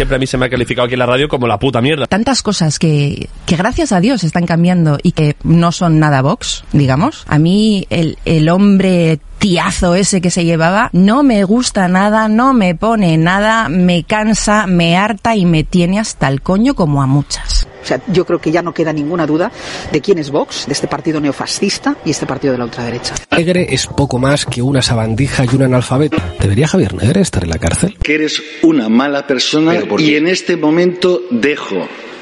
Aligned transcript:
siempre 0.00 0.16
a 0.16 0.18
mí 0.18 0.26
se 0.26 0.38
me 0.38 0.46
ha 0.46 0.48
calificado 0.48 0.86
aquí 0.86 0.94
en 0.94 1.00
la 1.00 1.04
radio 1.04 1.28
como 1.28 1.46
la 1.46 1.58
puta 1.58 1.82
mierda. 1.82 2.06
Tantas 2.06 2.40
cosas 2.42 2.78
que, 2.78 3.28
que 3.44 3.56
gracias 3.56 3.92
a 3.92 4.00
Dios 4.00 4.24
están 4.24 4.46
cambiando 4.46 4.98
y 5.02 5.12
que 5.12 5.36
no 5.44 5.72
son 5.72 5.98
nada 5.98 6.22
Vox, 6.22 6.64
digamos. 6.72 7.24
A 7.28 7.38
mí 7.38 7.86
el, 7.90 8.16
el 8.24 8.48
hombre 8.48 9.20
tiazo 9.40 9.94
ese 9.94 10.20
que 10.20 10.30
se 10.30 10.44
llevaba 10.44 10.90
no 10.92 11.22
me 11.22 11.42
gusta 11.44 11.88
nada, 11.88 12.28
no 12.28 12.52
me 12.52 12.74
pone 12.74 13.16
nada, 13.16 13.68
me 13.68 14.04
cansa, 14.04 14.66
me 14.66 14.96
harta 14.96 15.34
y 15.34 15.46
me 15.46 15.64
tiene 15.64 15.98
hasta 15.98 16.28
el 16.28 16.42
coño 16.42 16.74
como 16.74 17.02
a 17.02 17.06
muchas. 17.06 17.66
O 17.82 17.86
sea, 17.86 18.00
yo 18.12 18.26
creo 18.26 18.38
que 18.38 18.52
ya 18.52 18.60
no 18.60 18.74
queda 18.74 18.92
ninguna 18.92 19.26
duda 19.26 19.50
de 19.90 20.00
quién 20.02 20.18
es 20.18 20.30
Vox, 20.30 20.66
de 20.66 20.74
este 20.74 20.86
partido 20.86 21.20
neofascista 21.20 21.96
y 22.04 22.10
este 22.10 22.26
partido 22.26 22.52
de 22.52 22.58
la 22.58 22.64
ultraderecha. 22.64 23.14
Negre 23.34 23.66
es 23.70 23.86
poco 23.86 24.18
más 24.18 24.44
que 24.44 24.60
una 24.60 24.82
sabandija 24.82 25.46
y 25.46 25.56
un 25.56 25.62
analfabeto. 25.62 26.18
¿Debería 26.38 26.68
Javier 26.68 26.94
Negre 26.94 27.22
estar 27.22 27.42
en 27.42 27.50
la 27.50 27.58
cárcel? 27.58 27.96
Que 28.02 28.16
eres 28.16 28.42
una 28.62 28.90
mala 28.90 29.26
persona 29.26 29.74
y 29.98 30.16
en 30.16 30.28
este 30.28 30.58
momento 30.58 31.22
dejo 31.30 31.88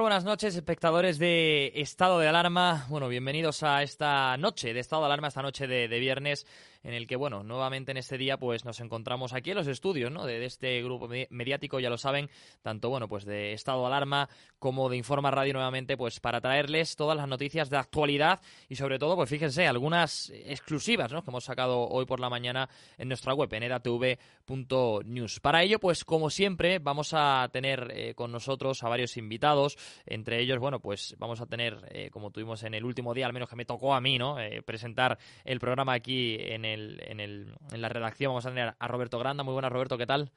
Buenas 0.00 0.24
noches, 0.24 0.56
espectadores 0.56 1.18
de 1.18 1.70
Estado 1.76 2.18
de 2.18 2.26
Alarma. 2.26 2.86
Bueno, 2.88 3.08
bienvenidos 3.08 3.62
a 3.62 3.82
esta 3.82 4.36
noche 4.38 4.72
de 4.72 4.80
Estado 4.80 5.02
de 5.02 5.06
Alarma, 5.06 5.28
esta 5.28 5.42
noche 5.42 5.66
de 5.66 5.86
viernes 6.00 6.46
en 6.82 6.94
el 6.94 7.06
que, 7.06 7.16
bueno, 7.16 7.42
nuevamente 7.42 7.92
en 7.92 7.96
este 7.96 8.18
día 8.18 8.36
pues 8.36 8.64
nos 8.64 8.80
encontramos 8.80 9.32
aquí 9.32 9.50
en 9.50 9.56
los 9.56 9.66
estudios, 9.66 10.10
¿no? 10.10 10.26
De, 10.26 10.44
este 10.44 10.82
grupo 10.82 11.08
mediático, 11.30 11.80
ya 11.80 11.90
lo 11.90 11.98
saben, 11.98 12.28
tanto, 12.62 12.88
bueno, 12.88 13.08
pues 13.08 13.24
de 13.24 13.52
Estado 13.52 13.86
Alarma 13.86 14.28
como 14.58 14.88
de 14.88 14.96
Informa 14.96 15.30
Radio 15.30 15.52
nuevamente, 15.54 15.96
pues 15.96 16.20
para 16.20 16.40
traerles 16.40 16.96
todas 16.96 17.16
las 17.16 17.28
noticias 17.28 17.70
de 17.70 17.76
actualidad 17.76 18.40
y 18.68 18.76
sobre 18.76 18.98
todo, 18.98 19.16
pues 19.16 19.30
fíjense, 19.30 19.66
algunas 19.66 20.30
exclusivas, 20.30 21.12
¿no? 21.12 21.22
Que 21.22 21.30
hemos 21.30 21.44
sacado 21.44 21.88
hoy 21.88 22.06
por 22.06 22.20
la 22.20 22.30
mañana 22.30 22.68
en 22.98 23.08
nuestra 23.08 23.34
web, 23.34 23.52
en 23.54 23.64
edatv.news. 23.64 25.40
Para 25.40 25.62
ello, 25.62 25.78
pues 25.78 26.04
como 26.04 26.30
siempre, 26.30 26.78
vamos 26.78 27.12
a 27.14 27.48
tener 27.52 27.92
eh, 27.94 28.14
con 28.14 28.32
nosotros 28.32 28.82
a 28.82 28.88
varios 28.88 29.16
invitados, 29.16 29.76
entre 30.06 30.40
ellos, 30.40 30.58
bueno, 30.58 30.80
pues 30.80 31.14
vamos 31.18 31.40
a 31.40 31.46
tener, 31.46 31.78
eh, 31.90 32.10
como 32.10 32.30
tuvimos 32.30 32.62
en 32.64 32.74
el 32.74 32.84
último 32.84 33.14
día, 33.14 33.26
al 33.26 33.32
menos 33.32 33.48
que 33.48 33.56
me 33.56 33.64
tocó 33.64 33.94
a 33.94 34.00
mí, 34.00 34.18
¿no? 34.18 34.38
Eh, 34.40 34.62
presentar 34.62 35.18
el 35.44 35.60
programa 35.60 35.92
aquí 35.94 36.36
en 36.38 36.64
el, 36.64 36.71
en, 36.72 37.20
el, 37.20 37.54
en 37.72 37.80
la 37.80 37.88
redacción, 37.88 38.30
vamos 38.30 38.46
a 38.46 38.50
tener 38.50 38.74
a 38.78 38.88
Roberto 38.88 39.18
Granda. 39.18 39.42
Muy 39.44 39.52
buenas, 39.52 39.72
Roberto, 39.72 39.98
¿qué 39.98 40.06
tal? 40.06 40.30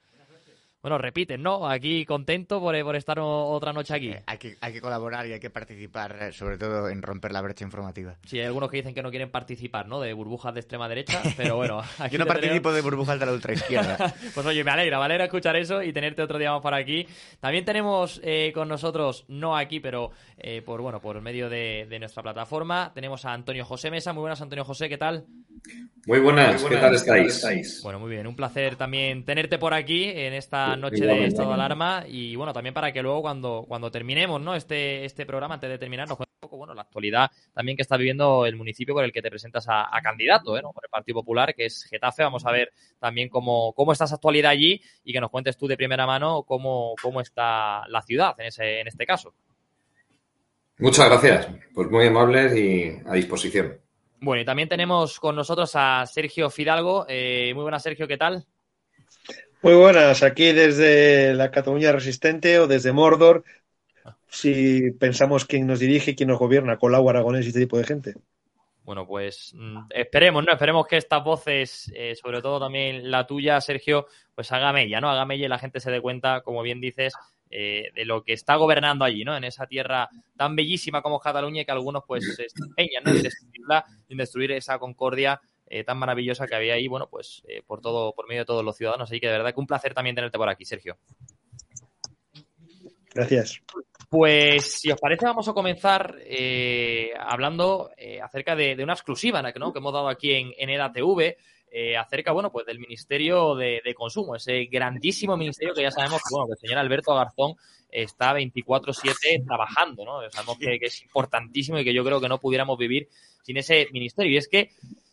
Bueno, 0.86 1.00
repiten, 1.00 1.42
¿no? 1.42 1.68
Aquí 1.68 2.06
contento 2.06 2.60
por, 2.60 2.80
por 2.84 2.96
estar 2.96 3.18
otra 3.20 3.74
noche 3.74 3.92
aquí. 3.92 4.10
Eh, 4.10 4.22
hay, 4.28 4.38
que, 4.38 4.56
hay 4.62 4.72
que 4.72 4.82
colaborar 4.82 5.26
y 5.26 5.34
hay 5.34 5.40
que 5.40 5.50
participar, 5.50 6.16
eh, 6.22 6.32
sobre 6.32 6.60
todo 6.60 6.90
en 6.90 7.02
romper 7.02 7.32
la 7.32 7.42
brecha 7.42 7.66
informativa. 7.66 8.18
Sí, 8.24 8.38
hay 8.38 8.46
algunos 8.46 8.70
que 8.70 8.78
dicen 8.78 8.94
que 8.94 9.02
no 9.02 9.10
quieren 9.10 9.32
participar, 9.32 9.88
¿no? 9.88 10.00
De 10.00 10.14
burbujas 10.14 10.54
de 10.54 10.60
extrema 10.60 10.88
derecha, 10.88 11.24
pero 11.36 11.56
bueno. 11.56 11.82
Aquí 11.98 12.14
Yo 12.14 12.20
no 12.20 12.28
participo 12.28 12.70
tenemos... 12.70 12.76
de 12.76 12.82
burbujas 12.82 13.20
de 13.20 13.26
la 13.26 13.34
ultraizquierda. 13.34 14.14
pues 14.36 14.46
oye, 14.46 14.64
me 14.64 14.70
alegra, 14.70 15.00
me 15.00 15.06
alegra 15.06 15.24
escuchar 15.24 15.56
eso 15.56 15.82
y 15.82 15.92
tenerte 15.92 16.22
otro 16.22 16.38
día 16.38 16.52
más 16.52 16.62
por 16.62 16.76
aquí. 16.76 17.08
También 17.40 17.66
tenemos 17.66 18.22
eh, 18.24 18.52
con 18.54 18.68
nosotros, 18.68 19.26
no 19.28 19.58
aquí, 19.58 19.80
pero 19.80 20.12
eh, 20.38 20.62
por 20.62 20.82
bueno 20.82 21.02
por 21.02 21.20
medio 21.20 21.50
de, 21.50 21.88
de, 21.90 21.98
nuestra 21.98 22.22
plataforma, 22.22 22.92
tenemos 22.94 23.26
a 23.26 23.34
Antonio 23.34 23.66
José 23.66 23.90
Mesa. 23.90 24.14
Muy 24.14 24.22
buenas, 24.22 24.40
Antonio 24.40 24.64
José, 24.64 24.88
¿qué 24.88 25.00
tal? 25.00 25.26
Muy 26.06 26.20
buenas, 26.20 26.62
muy 26.62 26.70
buenas 26.70 26.70
¿qué 26.70 26.78
tal 26.78 26.96
estáis? 26.96 27.36
estáis? 27.36 27.82
Bueno, 27.84 28.00
muy 28.00 28.12
bien, 28.12 28.28
un 28.28 28.36
placer 28.36 28.76
también 28.76 29.26
tenerte 29.26 29.58
por 29.58 29.74
aquí 29.74 30.04
en 30.06 30.34
esta 30.34 30.76
noche 30.76 31.04
de 31.04 31.26
estado 31.26 31.50
de 31.50 31.54
alarma 31.56 32.04
y 32.08 32.36
bueno, 32.36 32.54
también 32.54 32.74
para 32.74 32.92
que 32.92 33.02
luego 33.02 33.24
cuando, 33.24 33.66
cuando 33.68 33.90
terminemos 33.90 34.40
¿no? 34.40 34.54
este, 34.56 35.04
este 35.04 35.26
programa, 35.26 35.56
antes 35.56 35.70
de 35.70 35.80
terminar, 35.80 36.08
nos 36.08 36.18
cuente 36.18 36.34
un 36.36 36.40
poco 36.42 36.58
bueno, 36.58 36.76
la 36.76 36.84
actualidad 36.84 37.32
también 37.54 37.76
que 37.76 37.82
está 37.82 37.98
viviendo 37.98 38.46
el 38.46 38.56
municipio 38.56 38.94
por 38.94 39.04
el 39.04 39.12
que 39.12 39.22
te 39.22 39.30
presentas 39.30 39.68
a, 39.68 39.96
a 39.96 40.02
candidato, 40.02 40.58
¿eh? 40.58 40.62
¿no? 40.62 40.72
por 40.72 40.86
el 40.86 40.90
Partido 40.90 41.16
Popular, 41.16 41.56
que 41.56 41.66
es 41.66 41.86
Getafe. 41.90 42.22
Vamos 42.22 42.46
a 42.46 42.52
ver 42.52 42.72
también 43.00 43.30
cómo, 43.30 43.74
cómo 43.74 43.92
está 43.92 44.06
esa 44.06 44.16
actualidad 44.16 44.52
allí 44.52 44.80
y 45.04 45.12
que 45.12 45.20
nos 45.20 45.32
cuentes 45.32 45.58
tú 45.58 45.68
de 45.68 45.76
primera 45.76 46.06
mano 46.06 46.44
cómo, 46.44 46.94
cómo 47.02 47.20
está 47.20 47.88
la 47.88 48.02
ciudad 48.04 48.36
en, 48.40 48.48
ese, 48.48 48.82
en 48.82 48.88
este 48.88 49.06
caso. 49.06 49.34
Muchas 50.78 51.10
gracias, 51.10 51.48
pues 51.74 51.90
muy 51.90 52.06
amables 52.06 52.56
y 52.56 52.92
a 53.08 53.14
disposición. 53.14 53.85
Bueno, 54.20 54.42
y 54.42 54.46
también 54.46 54.70
tenemos 54.70 55.20
con 55.20 55.36
nosotros 55.36 55.72
a 55.76 56.06
Sergio 56.06 56.50
Fidalgo. 56.50 57.06
Eh, 57.08 57.52
muy 57.54 57.64
buenas, 57.64 57.84
Sergio, 57.84 58.08
¿qué 58.08 58.18
tal? 58.18 58.46
Muy 59.62 59.74
buenas, 59.74 60.22
aquí 60.22 60.52
desde 60.52 61.34
la 61.34 61.50
Cataluña 61.50 61.92
Resistente 61.92 62.60
o 62.60 62.68
desde 62.68 62.92
Mordor, 62.92 63.44
si 64.28 64.92
pensamos 64.92 65.46
quién 65.46 65.66
nos 65.66 65.80
dirige, 65.80 66.16
quién 66.16 66.30
nos 66.30 66.38
gobierna, 66.38 66.78
Colau, 66.78 67.10
Aragonés 67.10 67.46
y 67.46 67.48
este 67.48 67.62
tipo 67.62 67.78
de 67.78 67.84
gente. 67.84 68.14
Bueno, 68.84 69.08
pues 69.08 69.54
mm, 69.56 69.88
esperemos, 69.90 70.46
¿no? 70.46 70.52
Esperemos 70.52 70.86
que 70.86 70.98
estas 70.98 71.24
voces, 71.24 71.92
eh, 71.96 72.14
sobre 72.16 72.42
todo 72.44 72.60
también 72.60 73.10
la 73.10 73.26
tuya, 73.26 73.60
Sergio, 73.60 74.06
pues 74.36 74.52
haga 74.52 74.72
mella, 74.72 75.02
¿no? 75.02 75.10
Haga 75.10 75.26
mella 75.26 75.46
y 75.46 75.50
la 75.50 75.58
gente 75.58 75.80
se 75.80 75.90
dé 75.90 76.00
cuenta, 76.00 76.42
como 76.42 76.62
bien 76.62 76.80
dices, 76.80 77.14
eh, 77.50 77.92
de 77.94 78.06
lo 78.06 78.24
que 78.24 78.34
está 78.34 78.56
gobernando 78.56 79.06
allí, 79.06 79.24
¿no? 79.24 79.36
En 79.36 79.44
esa 79.44 79.68
tierra 79.68 80.10
tan 80.36 80.56
bellísima 80.56 81.02
como 81.02 81.20
Cataluña 81.20 81.62
y 81.62 81.66
que 81.66 81.72
algunos 81.72 82.04
pues 82.08 82.36
se 82.36 82.48
empeñan 82.64 83.04
¿no? 83.04 83.12
en 83.12 83.24
destruirla, 83.24 83.86
en 84.10 84.18
destruir 84.18 84.52
esa 84.52 84.80
concordia 84.80 85.40
eh, 85.68 85.84
tan 85.84 85.98
maravillosa 85.98 86.48
que 86.48 86.56
había 86.56 86.74
ahí, 86.76 86.88
bueno, 86.88 87.08
pues 87.10 87.44
por 87.66 87.82
todo, 87.82 88.14
por 88.14 88.28
medio 88.28 88.42
de 88.42 88.46
todos 88.46 88.64
los 88.64 88.76
ciudadanos. 88.76 89.10
Así 89.10 89.20
que 89.20 89.28
de 89.28 89.34
verdad 89.34 89.54
que 89.54 89.60
un 89.60 89.68
placer 89.68 89.94
también 89.94 90.16
tenerte 90.16 90.38
por 90.38 90.50
aquí, 90.50 90.66
Sergio. 90.66 90.98
Gracias. 93.16 93.62
Pues 94.10 94.80
si 94.80 94.92
os 94.92 95.00
parece 95.00 95.26
vamos 95.26 95.48
a 95.48 95.54
comenzar 95.54 96.18
eh, 96.20 97.12
hablando 97.18 97.92
eh, 97.98 98.22
acerca 98.22 98.56
de, 98.56 98.78
una 98.84 98.94
exclusiva 98.94 99.42
¿no? 99.42 99.72
que 99.72 99.80
hemos 99.80 99.94
dado 99.94 100.10
aquí 100.10 100.34
en, 100.34 100.52
en 100.58 100.70
EDATV, 100.70 101.38
eh, 101.78 101.98
acerca 101.98 102.32
bueno, 102.32 102.54
pues 102.54 102.66
del 102.66 102.80
Ministerio 102.80 103.54
de, 103.54 103.94
Consumo, 103.94 104.38
ese 104.38 104.64
grandísimo 104.68 105.36
ministerio 105.36 105.74
que 105.74 105.82
ya 105.82 105.92
sabemos 105.92 106.22
que, 106.22 106.34
bueno, 106.34 106.48
que 106.48 106.54
el 106.54 106.58
señor 106.58 106.78
Alberto 106.78 107.14
Garzón 107.14 107.56
está 107.90 108.34
24/7 108.34 109.46
trabajando, 109.46 110.06
¿no? 110.06 110.22
Sabemos 110.32 110.58
que, 110.58 110.80
es 110.80 111.02
importantísimo 111.02 111.78
y 111.78 111.84
que 111.84 111.94
yo 111.94 112.06
creo 112.06 112.22
que 112.22 112.30
no 112.30 112.40
pudiéramos 112.40 112.78
vivir 112.78 113.10
sin 113.44 113.58
ese 113.58 113.90
ministerio. 113.92 114.32
Y 114.32 114.38
es 114.38 114.48
que, 114.48 114.70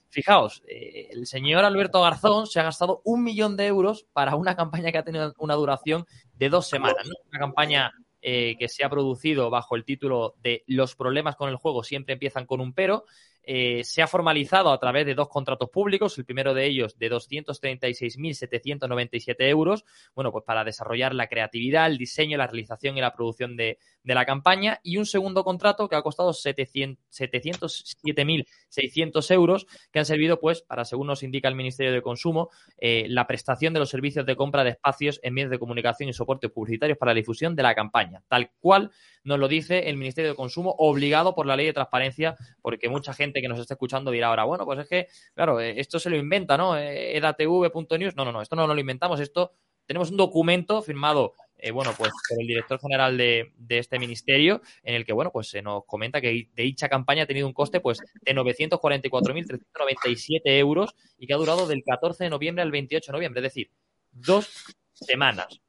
fijaos, 0.08 0.62
el 0.68 1.26
señor 1.26 1.64
Alberto 1.64 2.00
Garzón 2.00 2.46
se 2.46 2.60
ha 2.60 2.62
gastado 2.62 3.02
un 3.02 3.24
millón 3.24 3.56
de 3.56 3.66
euros 3.66 4.06
para 4.12 4.36
una 4.36 4.54
campaña 4.54 4.92
que 4.92 4.98
ha 4.98 5.04
tenido 5.04 5.34
una 5.38 5.54
duración 5.54 6.06
de 6.34 6.48
dos 6.48 6.68
semanas. 6.68 7.10
Una 7.28 7.40
campaña 7.40 7.92
eh, 8.24 8.54
que 8.56 8.68
se 8.68 8.84
ha 8.84 8.88
producido 8.88 9.50
bajo 9.50 9.74
el 9.74 9.84
título 9.84 10.36
de 10.44 10.62
Los 10.68 10.94
problemas 10.94 11.34
con 11.34 11.48
el 11.48 11.56
juego 11.56 11.82
siempre 11.82 12.12
empiezan 12.12 12.46
con 12.46 12.60
un 12.60 12.72
pero, 12.72 13.04
eh, 13.44 13.82
se 13.84 14.02
ha 14.02 14.06
formalizado 14.06 14.70
a 14.70 14.78
través 14.78 15.04
de 15.04 15.14
dos 15.14 15.28
contratos 15.28 15.68
públicos, 15.70 16.16
el 16.18 16.24
primero 16.24 16.54
de 16.54 16.66
ellos 16.66 16.96
de 16.98 17.10
236.797 17.10 19.34
euros, 19.48 19.84
bueno, 20.14 20.30
pues 20.30 20.44
para 20.44 20.62
desarrollar 20.64 21.12
la 21.14 21.26
creatividad, 21.26 21.86
el 21.86 21.98
diseño, 21.98 22.38
la 22.38 22.46
realización 22.46 22.96
y 22.96 23.00
la 23.00 23.12
producción 23.12 23.56
de, 23.56 23.78
la 24.04 24.24
campaña, 24.26 24.78
y 24.82 24.98
un 24.98 25.06
segundo 25.06 25.44
contrato 25.44 25.88
que 25.88 25.96
ha 25.96 26.02
costado 26.02 26.32
707.600 26.32 29.30
euros, 29.30 29.66
que 29.90 29.98
han 29.98 30.04
servido, 30.04 30.38
pues, 30.38 30.60
para, 30.62 30.84
según 30.84 31.06
nos 31.06 31.22
indica 31.22 31.48
el 31.48 31.54
Ministerio 31.54 31.92
de 31.92 32.02
Consumo, 32.02 32.50
eh, 32.78 33.06
la 33.08 33.26
prestación 33.26 33.72
de 33.72 33.80
los 33.80 33.88
servicios 33.90 34.26
de 34.26 34.36
compra 34.36 34.64
de 34.64 34.70
espacios 34.70 35.20
en 35.22 35.34
medios 35.34 35.50
de 35.50 35.58
comunicación 35.58 36.08
y 36.08 36.12
soportes 36.12 36.50
publicitarios 36.50 36.98
para 36.98 37.12
la 37.12 37.16
difusión 37.16 37.56
de 37.56 37.62
la 37.62 37.74
campaña, 37.74 38.22
tal 38.28 38.50
cual 38.60 38.90
nos 39.24 39.38
lo 39.38 39.48
dice 39.48 39.88
el 39.88 39.96
Ministerio 39.96 40.30
de 40.30 40.36
Consumo, 40.36 40.74
obligado 40.78 41.34
por 41.34 41.46
la 41.46 41.56
ley 41.56 41.66
de 41.66 41.72
transparencia, 41.72 42.36
porque 42.60 42.88
mucha 42.88 43.12
gente 43.12 43.31
que 43.40 43.48
nos 43.48 43.58
está 43.58 43.74
escuchando 43.74 44.10
dirá 44.10 44.28
ahora, 44.28 44.44
bueno, 44.44 44.64
pues 44.64 44.80
es 44.80 44.88
que, 44.88 45.08
claro, 45.34 45.60
eh, 45.60 45.74
esto 45.78 45.98
se 45.98 46.10
lo 46.10 46.16
inventa, 46.16 46.56
¿no? 46.56 46.76
Eh, 46.76 47.16
edatv.news. 47.16 48.16
No, 48.16 48.24
no, 48.24 48.32
no, 48.32 48.42
esto 48.42 48.56
no, 48.56 48.66
lo 48.66 48.80
inventamos, 48.80 49.20
esto 49.20 49.52
tenemos 49.86 50.10
un 50.10 50.16
documento 50.16 50.82
firmado 50.82 51.34
eh, 51.64 51.70
bueno, 51.70 51.94
pues 51.96 52.10
por 52.28 52.40
el 52.40 52.46
director 52.48 52.80
general 52.80 53.16
de, 53.16 53.52
este 53.68 54.00
ministerio, 54.00 54.62
en 54.82 54.96
el 54.96 55.06
que, 55.06 55.12
bueno, 55.12 55.30
pues 55.30 55.48
se 55.48 55.62
nos 55.62 55.84
comenta 55.86 56.20
que 56.20 56.48
de 56.52 56.62
dicha 56.64 56.88
campaña 56.88 57.22
ha 57.22 57.26
tenido 57.26 57.46
un 57.46 57.52
coste, 57.52 57.78
pues, 57.78 58.00
de 58.20 58.34
944.397 58.34 60.40
euros 60.58 60.96
y 61.18 61.28
que 61.28 61.34
ha 61.34 61.36
durado 61.36 61.68
del 61.68 61.84
14 61.84 62.24
de 62.24 62.30
noviembre 62.30 62.62
al 62.62 62.72
28 62.72 63.12
de 63.12 63.16
noviembre, 63.16 63.38
es 63.40 63.44
decir, 63.44 63.70
dos 64.10 64.64
semanas. 64.92 65.62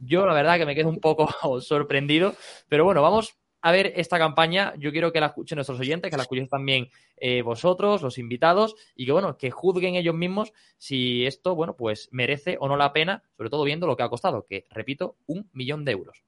Yo 0.00 0.26
la 0.26 0.32
verdad 0.32 0.58
que 0.58 0.66
me 0.66 0.74
quedo 0.74 0.88
un 0.88 1.00
poco 1.00 1.28
sorprendido, 1.60 2.34
pero 2.68 2.84
bueno, 2.84 3.02
vamos 3.02 3.36
a 3.66 3.72
ver 3.72 3.94
esta 3.96 4.16
campaña. 4.16 4.74
Yo 4.78 4.92
quiero 4.92 5.10
que 5.10 5.18
la 5.18 5.26
escuchen 5.26 5.56
nuestros 5.56 5.80
oyentes, 5.80 6.08
que 6.08 6.16
la 6.16 6.22
escuchen 6.22 6.46
también 6.46 6.88
eh, 7.16 7.42
vosotros, 7.42 8.00
los 8.00 8.16
invitados, 8.16 8.76
y 8.94 9.06
que 9.06 9.10
bueno, 9.10 9.36
que 9.36 9.50
juzguen 9.50 9.96
ellos 9.96 10.14
mismos 10.14 10.52
si 10.78 11.26
esto, 11.26 11.56
bueno, 11.56 11.74
pues 11.74 12.08
merece 12.12 12.58
o 12.60 12.68
no 12.68 12.76
la 12.76 12.92
pena, 12.92 13.24
sobre 13.36 13.50
todo 13.50 13.64
viendo 13.64 13.88
lo 13.88 13.96
que 13.96 14.04
ha 14.04 14.08
costado, 14.08 14.46
que 14.46 14.66
repito, 14.70 15.16
un 15.26 15.50
millón 15.52 15.84
de 15.84 15.90
euros. 15.90 16.22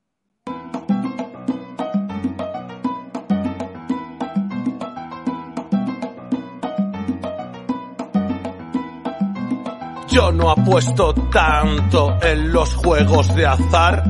Yo 10.10 10.32
no 10.32 10.50
apuesto 10.50 11.12
tanto 11.30 12.16
en 12.22 12.50
los 12.50 12.74
juegos 12.76 13.34
de 13.34 13.46
azar. 13.46 14.04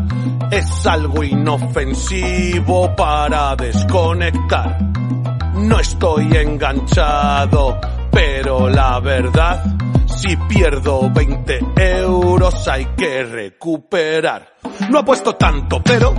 Es 0.49 0.87
algo 0.87 1.25
inofensivo 1.25 2.95
para 2.95 3.57
desconectar. 3.57 4.79
No 5.55 5.81
estoy 5.81 6.37
enganchado, 6.37 7.81
pero 8.13 8.69
la 8.69 9.01
verdad, 9.01 9.65
si 10.07 10.37
pierdo 10.37 11.11
20 11.11 11.59
euros 11.77 12.69
hay 12.69 12.87
que 12.97 13.25
recuperar. 13.25 14.55
No 14.91 15.01
apuesto 15.01 15.35
tanto, 15.35 15.83
pero 15.83 16.15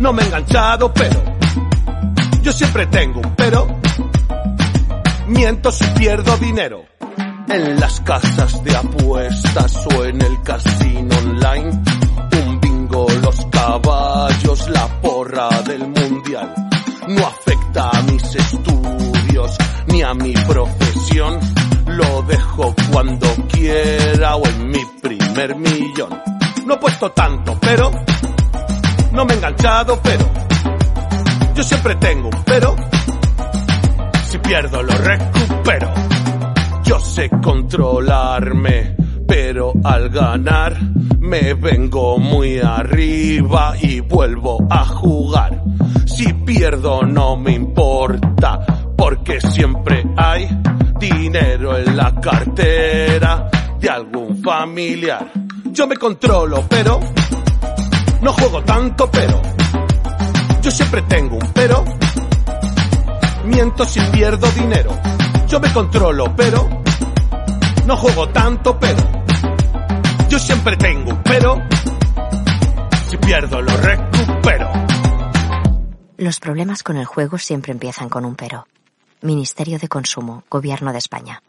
no 0.00 0.12
me 0.12 0.22
he 0.22 0.26
enganchado, 0.26 0.92
pero 0.92 1.22
yo 2.42 2.52
siempre 2.52 2.86
tengo 2.86 3.20
un 3.20 3.34
pero. 3.36 3.66
Miento 5.28 5.70
si 5.70 5.84
pierdo 5.98 6.36
dinero 6.36 6.96
en 7.48 7.80
las 7.80 8.00
casas 8.00 8.62
de 8.64 8.76
apuestas 8.76 9.86
o 9.94 10.04
en 10.04 10.20
el 10.22 10.42
casino 10.42 11.16
online. 11.18 11.82
Un 12.32 12.60
bingo, 12.60 13.06
los 13.22 13.46
caballos, 13.46 14.68
la 14.70 14.86
porra 15.00 15.48
del 15.62 15.86
mundial. 15.86 16.54
No 17.08 17.26
afecta 17.26 17.90
a 17.90 18.02
mis 18.02 18.34
estudios 18.34 19.56
ni 19.88 20.02
a 20.02 20.14
mi 20.14 20.32
profesión. 20.32 21.38
Lo 21.86 22.22
dejo 22.22 22.74
cuando 22.92 23.28
quiera 23.48 24.36
o 24.36 24.46
en 24.46 24.68
mi 24.68 24.84
primer 25.00 25.56
millón. 25.56 26.20
No 26.66 26.74
he 26.74 26.78
puesto 26.78 27.12
tanto, 27.12 27.56
pero 27.60 27.90
no 29.12 29.24
me 29.24 29.32
he 29.32 29.36
enganchado, 29.36 30.00
pero 30.02 30.28
yo 31.54 31.62
siempre 31.62 31.94
tengo 31.96 32.28
un 32.28 32.42
pero. 32.44 32.74
Si 34.28 34.38
pierdo 34.38 34.82
lo 34.82 34.92
recupero. 34.92 36.15
Yo 36.86 37.00
sé 37.00 37.28
controlarme, 37.42 38.94
pero 39.26 39.72
al 39.82 40.08
ganar 40.08 40.78
me 41.18 41.54
vengo 41.54 42.16
muy 42.16 42.60
arriba 42.60 43.74
y 43.82 43.98
vuelvo 43.98 44.64
a 44.70 44.84
jugar. 44.84 45.64
Si 46.06 46.32
pierdo 46.32 47.02
no 47.02 47.36
me 47.36 47.54
importa, 47.54 48.64
porque 48.96 49.40
siempre 49.40 50.04
hay 50.16 50.48
dinero 51.00 51.76
en 51.76 51.96
la 51.96 52.14
cartera 52.20 53.50
de 53.80 53.90
algún 53.90 54.40
familiar. 54.40 55.26
Yo 55.72 55.88
me 55.88 55.96
controlo, 55.96 56.66
pero 56.68 57.00
no 58.22 58.32
juego 58.32 58.62
tanto, 58.62 59.10
pero 59.10 59.42
yo 60.62 60.70
siempre 60.70 61.02
tengo 61.02 61.34
un 61.34 61.52
pero. 61.52 61.84
Miento 63.44 63.84
si 63.84 64.00
pierdo 64.12 64.46
dinero 64.52 64.92
yo 65.48 65.60
me 65.60 65.72
controlo, 65.72 66.34
pero 66.36 66.68
no 67.86 67.96
juego 67.96 68.28
tanto, 68.30 68.78
pero 68.78 69.02
yo 70.28 70.38
siempre 70.38 70.76
tengo, 70.76 71.20
pero 71.22 71.62
si 73.08 73.16
pierdo 73.18 73.62
lo 73.62 73.76
recupero. 73.76 74.70
Los 76.18 76.40
problemas 76.40 76.82
con 76.82 76.96
el 76.96 77.04
juego 77.04 77.38
siempre 77.38 77.72
empiezan 77.72 78.08
con 78.08 78.24
un 78.24 78.34
pero. 78.34 78.66
Ministerio 79.22 79.78
de 79.78 79.88
Consumo, 79.88 80.44
Gobierno 80.50 80.92
de 80.92 80.98
España. 80.98 81.42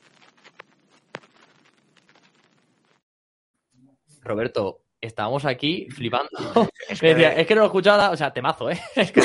Roberto, 4.22 4.82
estábamos 5.02 5.46
aquí 5.46 5.88
flipando. 5.90 6.30
es, 6.90 7.00
que, 7.00 7.12
es 7.12 7.48
que 7.48 7.56
no 7.56 7.62
lo 7.62 7.68
escuchaba, 7.68 8.12
o 8.12 8.18
sea, 8.18 8.32
temazo, 8.32 8.70
¿eh? 8.70 8.80
Es 8.96 9.12
que 9.12 9.22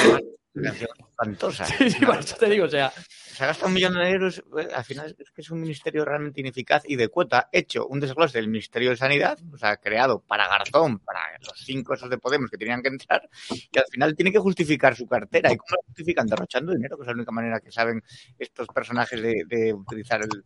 espantosa. 0.55 1.64
Sí, 1.64 1.91
sí, 1.91 2.05
por 2.05 2.19
eso 2.19 2.37
te 2.37 2.49
digo, 2.49 2.67
o 2.67 2.69
sea, 2.69 2.93
se 3.33 3.45
ha 3.45 3.47
gastado 3.47 3.69
un 3.69 3.75
millón 3.75 3.95
de 3.95 4.11
euros, 4.11 4.43
eh, 4.59 4.69
al 4.75 4.85
final 4.85 5.17
es 5.19 5.31
que 5.31 5.41
es 5.41 5.51
un 5.51 5.61
ministerio 5.61 6.05
realmente 6.05 6.41
ineficaz 6.41 6.83
y 6.87 6.97
de 6.97 7.09
cuota 7.09 7.49
hecho 7.51 7.87
un 7.87 7.99
desglose 7.99 8.39
del 8.39 8.49
Ministerio 8.49 8.91
de 8.91 8.97
Sanidad, 8.97 9.39
o 9.53 9.57
sea, 9.57 9.79
creado 9.79 10.21
para 10.21 10.49
Garzón, 10.49 10.99
para 10.99 11.21
los 11.41 11.59
cinco 11.59 11.95
esos 11.95 12.11
de 12.11 12.19
Podemos 12.19 12.51
que 12.51 12.59
tenían 12.59 12.83
que 12.83 12.89
entrar, 12.89 13.29
y 13.51 13.79
al 13.79 13.87
final 13.91 14.15
tiene 14.15 14.33
que 14.33 14.39
justificar 14.39 14.95
su 14.95 15.07
cartera. 15.07 15.51
¿Y 15.51 15.57
cómo 15.57 15.77
lo 15.77 15.87
justifican? 15.87 16.27
Derrochando 16.27 16.73
dinero, 16.73 16.97
que 16.97 17.03
es 17.03 17.07
la 17.07 17.15
única 17.15 17.33
manera 17.33 17.61
que 17.61 17.73
saben 17.73 18.03
estos 18.39 18.69
personajes 18.69 19.21
de, 19.23 19.73
utilizar 19.73 20.21
el, 20.23 20.45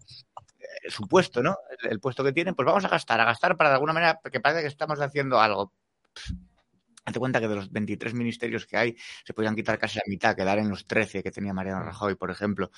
su 0.88 1.08
puesto, 1.08 1.42
¿no? 1.42 1.56
El, 1.82 1.98
puesto 1.98 2.22
que 2.22 2.32
tienen, 2.32 2.54
pues 2.54 2.66
vamos 2.66 2.84
a 2.84 2.88
gastar, 2.88 3.20
a 3.20 3.24
gastar 3.24 3.56
para 3.56 3.70
de 3.70 3.74
alguna 3.74 3.92
manera 3.92 4.20
que 4.30 4.40
parece 4.40 4.62
que 4.62 4.68
estamos 4.68 5.00
haciendo 5.00 5.40
algo. 5.40 5.72
Hazte 7.06 7.20
cuenta 7.20 7.40
que 7.40 7.46
de 7.46 7.54
los 7.54 7.70
23 7.70 8.14
ministerios 8.14 8.66
que 8.66 8.76
hay, 8.76 8.96
se 9.24 9.32
podían 9.32 9.54
quitar 9.54 9.78
casi 9.78 9.98
la 9.98 10.04
mitad, 10.08 10.34
quedar 10.34 10.58
en 10.58 10.68
los 10.68 10.86
13 10.86 11.22
que 11.22 11.30
tenía 11.30 11.54
Mariano 11.54 11.84
Rajoy, 11.84 12.16
por 12.16 12.32
ejemplo. 12.32 12.72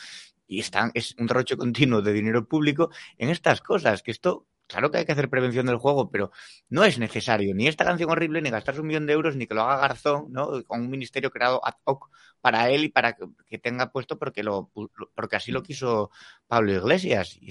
Y 0.46 0.60
están, 0.60 0.90
es 0.94 1.14
un 1.18 1.26
derroche 1.26 1.56
continuo 1.56 2.02
de 2.02 2.12
dinero 2.12 2.46
público 2.46 2.90
en 3.16 3.30
estas 3.30 3.62
cosas, 3.62 4.02
que 4.02 4.10
esto 4.10 4.46
claro 4.66 4.90
que 4.90 4.98
hay 4.98 5.04
que 5.06 5.12
hacer 5.12 5.30
prevención 5.30 5.66
del 5.66 5.78
juego, 5.78 6.10
pero 6.10 6.30
no 6.68 6.84
es 6.84 6.98
necesario 6.98 7.54
ni 7.54 7.66
esta 7.66 7.84
canción 7.84 8.10
horrible, 8.10 8.42
ni 8.42 8.50
gastarse 8.50 8.82
un 8.82 8.86
millón 8.86 9.06
de 9.06 9.14
euros, 9.14 9.34
ni 9.34 9.46
que 9.46 9.54
lo 9.54 9.62
haga 9.62 9.80
Garzón, 9.80 10.26
¿no? 10.30 10.62
Con 10.64 10.82
un 10.82 10.90
ministerio 10.90 11.30
creado 11.30 11.60
ad 11.66 11.76
hoc 11.84 12.10
para 12.40 12.70
él 12.70 12.84
y 12.84 12.88
para 12.90 13.16
que, 13.16 13.58
tenga 13.58 13.90
puesto 13.90 14.18
porque 14.18 14.42
lo 14.42 14.70
porque 15.14 15.36
así 15.36 15.50
lo 15.52 15.62
quiso 15.62 16.10
Pablo 16.46 16.72
Iglesias. 16.72 17.38
Y 17.40 17.50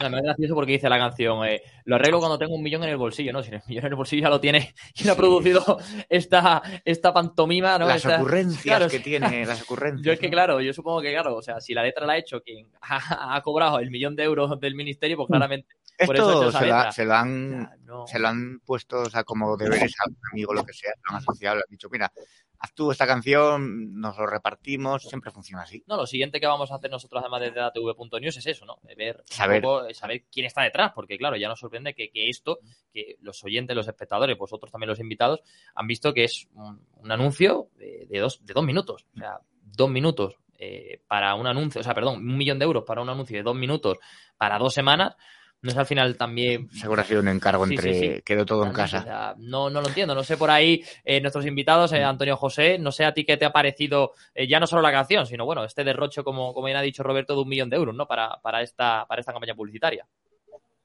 no, 0.00 0.10
me 0.10 0.18
es 0.18 0.24
gracioso 0.24 0.54
porque 0.54 0.72
dice 0.72 0.88
la 0.88 0.98
canción, 0.98 1.46
eh, 1.46 1.62
lo 1.84 1.96
arreglo 1.96 2.18
cuando 2.18 2.38
tengo 2.38 2.54
un 2.54 2.62
millón 2.62 2.84
en 2.84 2.90
el 2.90 2.96
bolsillo, 2.96 3.32
¿no? 3.32 3.42
Si 3.42 3.50
el 3.50 3.60
millón 3.66 3.86
en 3.86 3.92
el 3.92 3.96
bolsillo 3.96 4.22
ya 4.22 4.28
lo 4.30 4.40
tiene 4.40 4.74
y 4.94 5.08
ha 5.08 5.16
producido 5.16 5.78
esta, 6.08 6.62
esta 6.84 7.12
pantomima, 7.12 7.78
¿no? 7.78 7.86
Las 7.86 8.04
ocurrencias 8.04 8.90
que 8.90 9.00
tiene, 9.00 9.44
las 9.46 9.62
ocurrencias. 9.62 10.04
Yo 10.04 10.12
es 10.12 10.18
que, 10.18 10.30
claro, 10.30 10.60
yo 10.60 10.72
supongo 10.72 11.00
que, 11.00 11.12
claro, 11.12 11.36
o 11.36 11.42
sea, 11.42 11.60
si 11.60 11.74
la 11.74 11.82
letra 11.82 12.06
la 12.06 12.14
ha 12.14 12.18
hecho 12.18 12.40
quien 12.42 12.66
ha, 12.82 13.40
cobrado 13.42 13.80
el 13.80 13.90
millón 13.90 14.16
de 14.16 14.24
euros 14.24 14.58
del 14.60 14.74
ministerio, 14.74 15.16
pues 15.16 15.28
mm. 15.28 15.32
claramente... 15.32 15.68
Esto 15.98 16.06
por 16.06 16.16
eso 16.16 16.52
se, 16.92 17.02
han, 17.12 17.68
se 18.06 18.18
lo 18.18 18.28
han 18.28 18.60
puesto, 18.60 19.00
o 19.00 19.10
sea, 19.10 19.24
como 19.24 19.56
deberes 19.56 19.94
a 20.00 20.08
un 20.08 20.16
amigo, 20.32 20.52
lo 20.52 20.64
que 20.64 20.72
sea, 20.72 20.92
lo 21.04 21.10
han 21.10 21.22
asociado, 21.22 21.56
le 21.56 21.62
han 21.66 21.70
dicho, 21.70 21.88
mira, 21.90 22.12
haz 22.58 22.74
tú 22.74 22.90
esta 22.90 23.06
canción, 23.06 24.00
nos 24.00 24.18
lo 24.18 24.26
repartimos, 24.26 25.02
siempre 25.02 25.30
funciona 25.30 25.62
así. 25.62 25.82
No, 25.86 25.96
lo 25.96 26.06
siguiente 26.06 26.40
que 26.40 26.46
vamos 26.46 26.70
a 26.70 26.76
hacer 26.76 26.90
nosotros 26.90 27.22
además 27.22 27.42
desde 27.42 27.60
ATV.news 27.60 28.36
es 28.36 28.46
eso, 28.46 28.64
¿no? 28.66 28.78
Ver, 28.96 29.22
saber. 29.26 29.62
saber 29.94 30.24
quién 30.30 30.46
está 30.46 30.62
detrás, 30.62 30.92
porque 30.94 31.16
claro, 31.18 31.36
ya 31.36 31.48
nos 31.48 31.60
sorprende 31.60 31.94
que, 31.94 32.10
esto, 32.14 32.58
que 32.92 33.16
los 33.20 33.42
oyentes, 33.44 33.76
los 33.76 33.86
espectadores, 33.86 34.36
vosotros 34.36 34.72
también 34.72 34.88
los 34.88 35.00
invitados, 35.00 35.40
han 35.74 35.86
visto 35.86 36.12
que 36.12 36.24
es 36.24 36.48
un, 36.54 37.10
anuncio 37.10 37.68
de, 37.76 38.18
dos, 38.18 38.44
de 38.44 38.54
dos 38.54 38.64
minutos, 38.64 39.06
o 39.14 39.18
sea, 39.18 39.40
dos 39.62 39.90
minutos 39.90 40.36
eh, 40.58 41.00
para 41.06 41.34
un 41.36 41.46
anuncio, 41.46 41.80
o 41.80 41.84
sea, 41.84 41.94
perdón, 41.94 42.16
un 42.16 42.36
millón 42.36 42.58
de 42.58 42.64
euros 42.64 42.84
para 42.84 43.00
un 43.00 43.08
anuncio 43.08 43.36
de 43.36 43.44
dos 43.44 43.54
minutos 43.54 43.98
para 44.36 44.58
dos 44.58 44.74
semanas, 44.74 45.14
no 45.60 45.70
es 45.70 45.76
al 45.76 45.86
final 45.86 46.16
también. 46.16 46.70
Seguro 46.70 47.02
ha 47.02 47.04
sido 47.04 47.20
un 47.20 47.28
encargo 47.28 47.64
entre. 47.64 48.22
Quedó 48.22 48.46
todo 48.46 48.64
en 48.64 48.72
casa. 48.72 49.34
no, 49.38 49.68
no 49.68 49.80
lo 49.80 49.88
entiendo. 49.88 50.14
No 50.14 50.22
sé 50.22 50.36
por 50.36 50.50
ahí 50.50 50.84
eh, 51.04 51.20
nuestros 51.20 51.46
invitados, 51.46 51.92
eh, 51.92 52.04
Antonio 52.04 52.36
José, 52.36 52.78
no 52.78 52.92
sé 52.92 53.04
a 53.04 53.12
ti 53.12 53.24
qué 53.24 53.36
te 53.36 53.44
ha 53.44 53.52
parecido 53.52 54.12
eh, 54.34 54.46
ya 54.46 54.60
no 54.60 54.66
solo 54.68 54.82
la 54.82 54.92
canción, 54.92 55.26
sino 55.26 55.44
bueno, 55.44 55.64
este 55.64 55.82
derrocho, 55.82 56.22
como, 56.22 56.54
como 56.54 56.66
bien 56.66 56.76
ha 56.76 56.82
dicho 56.82 57.02
Roberto, 57.02 57.34
de 57.34 57.42
un 57.42 57.48
millón 57.48 57.70
de 57.70 57.76
euros, 57.76 57.94
¿no? 57.94 58.06
Para, 58.06 58.40
para, 58.40 58.62
esta, 58.62 59.04
para 59.08 59.20
esta 59.20 59.32
campaña 59.32 59.56
publicitaria. 59.56 60.06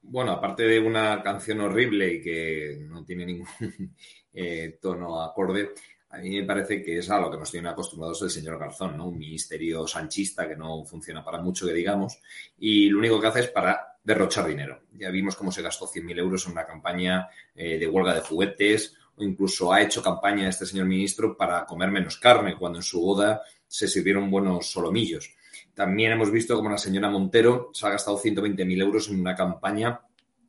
Bueno, 0.02 0.32
aparte 0.32 0.64
de 0.64 0.80
una 0.80 1.22
canción 1.22 1.60
horrible 1.60 2.14
y 2.14 2.20
que 2.20 2.78
no 2.80 3.04
tiene 3.04 3.24
ningún 3.26 3.48
tono 4.82 5.22
acorde, 5.22 5.70
a 6.10 6.18
mí 6.18 6.30
me 6.30 6.44
parece 6.44 6.82
que 6.82 6.98
es 6.98 7.10
a 7.10 7.20
lo 7.20 7.30
que 7.30 7.38
nos 7.38 7.50
tiene 7.50 7.68
acostumbrados 7.68 8.22
el 8.22 8.30
señor 8.30 8.58
Garzón, 8.58 8.96
¿no? 8.96 9.06
Un 9.06 9.18
ministerio 9.18 9.86
sanchista 9.86 10.48
que 10.48 10.56
no 10.56 10.84
funciona 10.84 11.24
para 11.24 11.40
mucho, 11.40 11.64
que 11.66 11.72
digamos, 11.72 12.20
y 12.58 12.88
lo 12.88 12.98
único 12.98 13.20
que 13.20 13.28
hace 13.28 13.40
es 13.40 13.48
para 13.50 13.93
derrochar 14.04 14.46
dinero. 14.46 14.82
Ya 14.92 15.10
vimos 15.10 15.34
cómo 15.34 15.50
se 15.50 15.62
gastó 15.62 15.86
100.000 15.86 16.18
euros 16.18 16.46
en 16.46 16.52
una 16.52 16.66
campaña 16.66 17.28
eh, 17.54 17.78
de 17.78 17.88
huelga 17.88 18.14
de 18.14 18.20
juguetes, 18.20 18.94
o 19.16 19.24
incluso 19.24 19.72
ha 19.72 19.80
hecho 19.80 20.02
campaña 20.02 20.48
este 20.48 20.66
señor 20.66 20.86
ministro 20.86 21.36
para 21.36 21.64
comer 21.64 21.90
menos 21.90 22.18
carne, 22.18 22.56
cuando 22.56 22.78
en 22.78 22.82
su 22.82 23.00
boda 23.00 23.42
se 23.66 23.88
sirvieron 23.88 24.30
buenos 24.30 24.70
solomillos. 24.70 25.34
También 25.72 26.12
hemos 26.12 26.30
visto 26.30 26.54
cómo 26.54 26.70
la 26.70 26.78
señora 26.78 27.10
Montero 27.10 27.70
se 27.72 27.86
ha 27.86 27.90
gastado 27.90 28.20
120.000 28.20 28.80
euros 28.80 29.08
en 29.08 29.20
una 29.20 29.34
campaña 29.34 30.00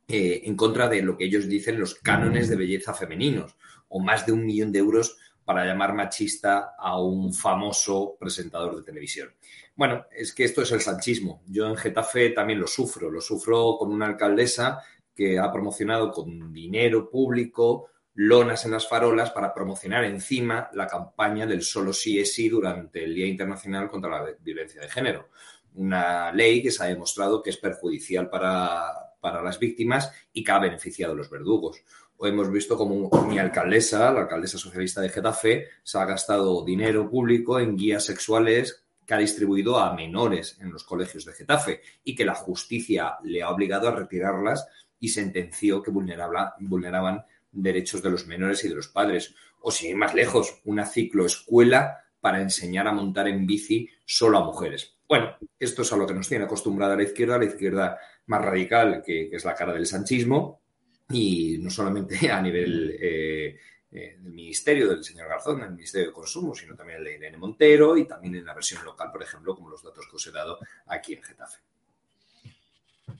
eh, 0.06 0.42
en 0.44 0.54
contra 0.54 0.88
de 0.88 1.02
lo 1.02 1.16
que 1.16 1.24
ellos 1.24 1.48
dicen 1.48 1.80
los 1.80 1.96
cánones 1.96 2.48
de 2.48 2.56
belleza 2.56 2.94
femeninos, 2.94 3.56
o 3.88 4.00
más 4.00 4.26
de 4.26 4.32
un 4.32 4.44
millón 4.44 4.70
de 4.70 4.80
euros 4.80 5.16
para 5.44 5.64
llamar 5.64 5.94
machista 5.94 6.74
a 6.78 7.00
un 7.00 7.32
famoso 7.32 8.16
presentador 8.18 8.76
de 8.76 8.82
televisión. 8.82 9.30
Bueno, 9.76 10.06
es 10.10 10.34
que 10.34 10.44
esto 10.44 10.62
es 10.62 10.72
el 10.72 10.80
sanchismo. 10.80 11.42
Yo 11.46 11.66
en 11.66 11.76
Getafe 11.76 12.30
también 12.30 12.58
lo 12.58 12.66
sufro. 12.66 13.10
Lo 13.10 13.20
sufro 13.20 13.76
con 13.78 13.92
una 13.92 14.06
alcaldesa 14.06 14.80
que 15.14 15.38
ha 15.38 15.52
promocionado 15.52 16.10
con 16.10 16.52
dinero 16.52 17.10
público 17.10 17.90
lonas 18.14 18.64
en 18.64 18.70
las 18.70 18.88
farolas 18.88 19.30
para 19.30 19.52
promocionar 19.52 20.04
encima 20.04 20.70
la 20.72 20.86
campaña 20.86 21.46
del 21.46 21.62
solo 21.62 21.92
sí 21.92 22.18
es 22.18 22.32
sí 22.32 22.48
durante 22.48 23.04
el 23.04 23.14
Día 23.14 23.26
Internacional 23.26 23.90
contra 23.90 24.10
la 24.10 24.32
Violencia 24.40 24.80
de 24.80 24.88
Género. 24.88 25.28
Una 25.74 26.32
ley 26.32 26.62
que 26.62 26.70
se 26.70 26.82
ha 26.82 26.86
demostrado 26.86 27.42
que 27.42 27.50
es 27.50 27.58
perjudicial 27.58 28.30
para, 28.30 28.90
para 29.20 29.42
las 29.42 29.58
víctimas 29.58 30.10
y 30.32 30.42
que 30.42 30.52
ha 30.52 30.58
beneficiado 30.58 31.12
a 31.12 31.16
los 31.16 31.28
verdugos 31.28 31.82
hemos 32.20 32.50
visto 32.50 32.76
como 32.76 33.10
mi 33.28 33.38
alcaldesa, 33.38 34.10
la 34.12 34.22
alcaldesa 34.22 34.56
socialista 34.56 35.00
de 35.00 35.10
Getafe, 35.10 35.68
se 35.82 35.98
ha 35.98 36.06
gastado 36.06 36.64
dinero 36.64 37.10
público 37.10 37.60
en 37.60 37.76
guías 37.76 38.04
sexuales 38.04 38.85
que 39.06 39.14
ha 39.14 39.18
distribuido 39.18 39.78
a 39.78 39.94
menores 39.94 40.58
en 40.60 40.72
los 40.72 40.84
colegios 40.84 41.24
de 41.24 41.32
Getafe 41.32 41.80
y 42.04 42.14
que 42.14 42.24
la 42.24 42.34
justicia 42.34 43.16
le 43.22 43.42
ha 43.42 43.50
obligado 43.50 43.88
a 43.88 43.94
retirarlas 43.94 44.66
y 44.98 45.08
sentenció 45.08 45.82
que 45.82 45.90
vulneraban 45.90 47.24
derechos 47.52 48.02
de 48.02 48.10
los 48.10 48.26
menores 48.26 48.64
y 48.64 48.68
de 48.68 48.74
los 48.74 48.88
padres. 48.88 49.34
O 49.60 49.70
si 49.70 49.94
más 49.94 50.14
lejos, 50.14 50.60
una 50.64 50.84
cicloescuela 50.84 52.04
para 52.20 52.42
enseñar 52.42 52.88
a 52.88 52.92
montar 52.92 53.28
en 53.28 53.46
bici 53.46 53.88
solo 54.04 54.38
a 54.38 54.44
mujeres. 54.44 54.96
Bueno, 55.08 55.36
esto 55.58 55.82
es 55.82 55.92
a 55.92 55.96
lo 55.96 56.06
que 56.06 56.14
nos 56.14 56.28
tiene 56.28 56.44
acostumbrada 56.44 56.96
la 56.96 57.04
izquierda, 57.04 57.38
la 57.38 57.44
izquierda 57.44 57.98
más 58.26 58.44
radical, 58.44 59.02
que, 59.04 59.28
es 59.30 59.44
la 59.44 59.54
cara 59.54 59.72
del 59.72 59.86
sanchismo, 59.86 60.62
y 61.10 61.58
no 61.60 61.70
solamente 61.70 62.30
a 62.30 62.42
nivel 62.42 62.96
eh, 63.00 63.56
eh, 63.92 64.16
del 64.20 64.32
ministerio 64.32 64.88
del 64.88 65.04
señor 65.04 65.28
Garzón, 65.28 65.60
del 65.60 65.70
Ministerio 65.70 66.08
de 66.08 66.12
Consumo, 66.12 66.54
sino 66.54 66.74
también 66.74 66.98
el 66.98 67.04
de 67.04 67.14
Irene 67.14 67.36
Montero 67.36 67.96
y 67.96 68.04
también 68.04 68.34
en 68.34 68.44
la 68.44 68.52
versión 68.52 68.84
local, 68.84 69.12
por 69.12 69.22
ejemplo, 69.22 69.54
como 69.54 69.70
los 69.70 69.82
datos 69.82 70.06
que 70.10 70.16
os 70.16 70.26
he 70.26 70.32
dado 70.32 70.58
aquí 70.86 71.14
en 71.14 71.22
Getafe. 71.22 71.58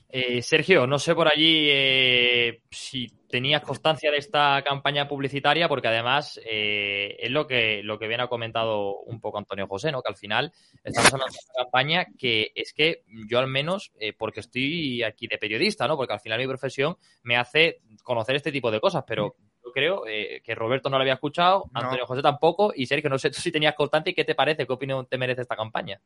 Eh, 0.09 0.41
Sergio, 0.41 0.85
no 0.85 0.99
sé 0.99 1.15
por 1.15 1.29
allí 1.29 1.67
eh, 1.69 2.61
si 2.69 3.07
tenías 3.29 3.61
constancia 3.61 4.11
de 4.11 4.17
esta 4.17 4.61
campaña 4.61 5.07
publicitaria, 5.07 5.69
porque 5.69 5.87
además 5.87 6.39
es 6.43 7.31
lo 7.31 7.47
que, 7.47 7.81
lo 7.83 7.97
que 7.97 8.07
bien 8.07 8.19
ha 8.21 8.27
comentado 8.27 8.99
un 8.99 9.21
poco 9.21 9.37
Antonio 9.37 9.67
José, 9.67 9.91
¿no? 9.91 10.01
Que 10.01 10.11
al 10.11 10.17
final 10.17 10.51
estamos 10.83 11.13
hablando 11.13 11.33
de 11.33 11.39
una 11.45 11.63
campaña 11.63 12.07
que 12.17 12.51
es 12.55 12.73
que 12.73 13.03
yo 13.29 13.39
al 13.39 13.47
menos, 13.47 13.91
porque 14.17 14.41
estoy 14.41 15.03
aquí 15.03 15.27
de 15.27 15.37
periodista, 15.37 15.87
¿no? 15.87 15.97
Porque 15.97 16.13
al 16.13 16.21
final 16.21 16.39
mi 16.39 16.47
profesión 16.47 16.97
me 17.23 17.37
hace 17.37 17.81
conocer 18.03 18.37
este 18.37 18.51
tipo 18.51 18.71
de 18.71 18.79
cosas, 18.79 19.03
pero 19.05 19.35
yo 19.67 19.71
creo 19.73 20.03
que 20.03 20.55
Roberto 20.55 20.89
no 20.89 20.97
lo 20.97 21.01
había 21.01 21.15
escuchado, 21.15 21.69
Antonio 21.73 22.05
José 22.05 22.21
tampoco, 22.21 22.71
y 22.75 22.85
Sergio, 22.85 23.09
no 23.09 23.19
sé 23.19 23.33
si 23.33 23.51
tenías 23.51 23.75
constancia 23.75 24.11
y 24.11 24.13
qué 24.13 24.23
te 24.23 24.35
parece, 24.35 24.65
qué 24.65 24.73
opinión 24.73 25.05
te 25.05 25.17
merece 25.17 25.41
esta 25.41 25.55
campaña. 25.55 25.99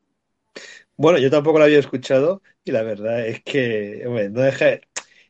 Bueno, 0.98 1.20
yo 1.20 1.30
tampoco 1.30 1.60
lo 1.60 1.66
había 1.66 1.80
escuchado 1.80 2.42
y 2.64 2.72
la 2.72 2.84
verdad 2.84 3.26
es 3.28 3.42
que 3.44 4.04
no 4.32 4.42
deja, 4.42 4.80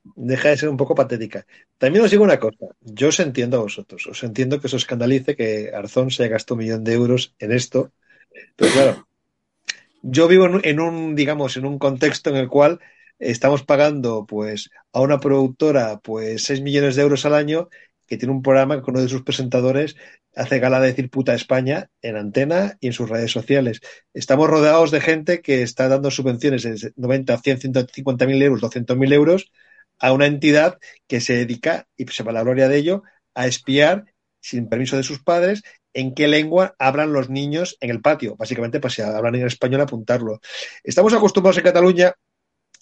deja 0.03 0.49
de 0.49 0.57
ser 0.57 0.69
un 0.69 0.77
poco 0.77 0.95
patética. 0.95 1.45
También 1.77 2.03
os 2.03 2.11
digo 2.11 2.23
una 2.23 2.39
cosa, 2.39 2.65
yo 2.81 3.09
os 3.09 3.19
entiendo 3.19 3.57
a 3.57 3.61
vosotros, 3.61 4.07
os 4.07 4.23
entiendo 4.23 4.59
que 4.59 4.67
os 4.67 4.73
escandalice 4.73 5.35
que 5.35 5.71
Arzón 5.73 6.11
se 6.11 6.27
gastado 6.27 6.55
un 6.55 6.65
millón 6.65 6.83
de 6.83 6.93
euros 6.93 7.35
en 7.39 7.51
esto, 7.51 7.91
pero 8.55 8.71
claro, 8.71 9.07
yo 10.01 10.27
vivo 10.27 10.45
en 10.63 10.79
un, 10.79 11.15
digamos, 11.15 11.57
en 11.57 11.65
un 11.65 11.77
contexto 11.77 12.29
en 12.29 12.37
el 12.37 12.47
cual 12.47 12.79
estamos 13.19 13.63
pagando 13.63 14.25
pues 14.25 14.71
a 14.93 14.99
una 15.01 15.19
productora 15.19 15.99
pues 15.99 16.43
6 16.43 16.61
millones 16.61 16.95
de 16.95 17.03
euros 17.03 17.25
al 17.25 17.35
año 17.35 17.69
que 18.11 18.17
tiene 18.17 18.33
un 18.33 18.41
programa 18.41 18.81
con 18.81 18.95
uno 18.95 19.03
de 19.03 19.07
sus 19.07 19.23
presentadores 19.23 19.95
hace 20.35 20.59
gala 20.59 20.81
de 20.81 20.87
decir 20.87 21.09
puta 21.09 21.33
España 21.33 21.91
en 22.01 22.17
antena 22.17 22.77
y 22.81 22.87
en 22.87 22.93
sus 22.93 23.09
redes 23.09 23.31
sociales. 23.31 23.79
Estamos 24.13 24.49
rodeados 24.49 24.91
de 24.91 24.99
gente 24.99 25.41
que 25.41 25.61
está 25.61 25.87
dando 25.87 26.11
subvenciones 26.11 26.63
de 26.63 26.91
90, 26.97 27.37
100, 27.37 27.61
150 27.61 28.25
mil 28.25 28.41
euros, 28.41 28.59
200 28.59 28.97
mil 28.97 29.13
euros 29.13 29.49
a 29.97 30.11
una 30.11 30.25
entidad 30.25 30.77
que 31.07 31.21
se 31.21 31.35
dedica, 31.35 31.87
y 31.95 32.05
se 32.07 32.23
va 32.23 32.33
la 32.33 32.43
gloria 32.43 32.67
de 32.67 32.79
ello, 32.79 33.03
a 33.33 33.47
espiar 33.47 34.03
sin 34.41 34.67
permiso 34.67 34.97
de 34.97 35.03
sus 35.03 35.23
padres 35.23 35.63
en 35.93 36.13
qué 36.13 36.27
lengua 36.27 36.75
hablan 36.79 37.13
los 37.13 37.29
niños 37.29 37.77
en 37.79 37.91
el 37.91 38.01
patio. 38.01 38.35
Básicamente, 38.35 38.81
pues 38.81 38.95
si 38.95 39.03
hablan 39.03 39.35
en 39.35 39.47
español, 39.47 39.79
apuntarlo. 39.79 40.41
Estamos 40.83 41.13
acostumbrados 41.13 41.59
en 41.59 41.63
Cataluña 41.63 42.13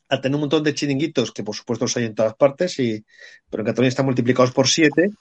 a 0.10 0.20
tener 0.20 0.36
un 0.36 0.42
montón 0.42 0.63
de 0.63 0.74
chiringuitos, 0.74 1.32
que 1.32 1.44
por 1.44 1.56
supuesto 1.56 1.86
los 1.86 1.96
hay 1.98 2.06
en 2.06 2.16
todas 2.16 2.36
partes, 2.36 2.80
y, 2.80 3.06
pero 3.50 3.62
en 3.62 3.68
Cataluña 3.68 3.89
están 3.89 4.06
multiplicados 4.06 4.51
por 4.51 4.68
siete, 4.68 5.12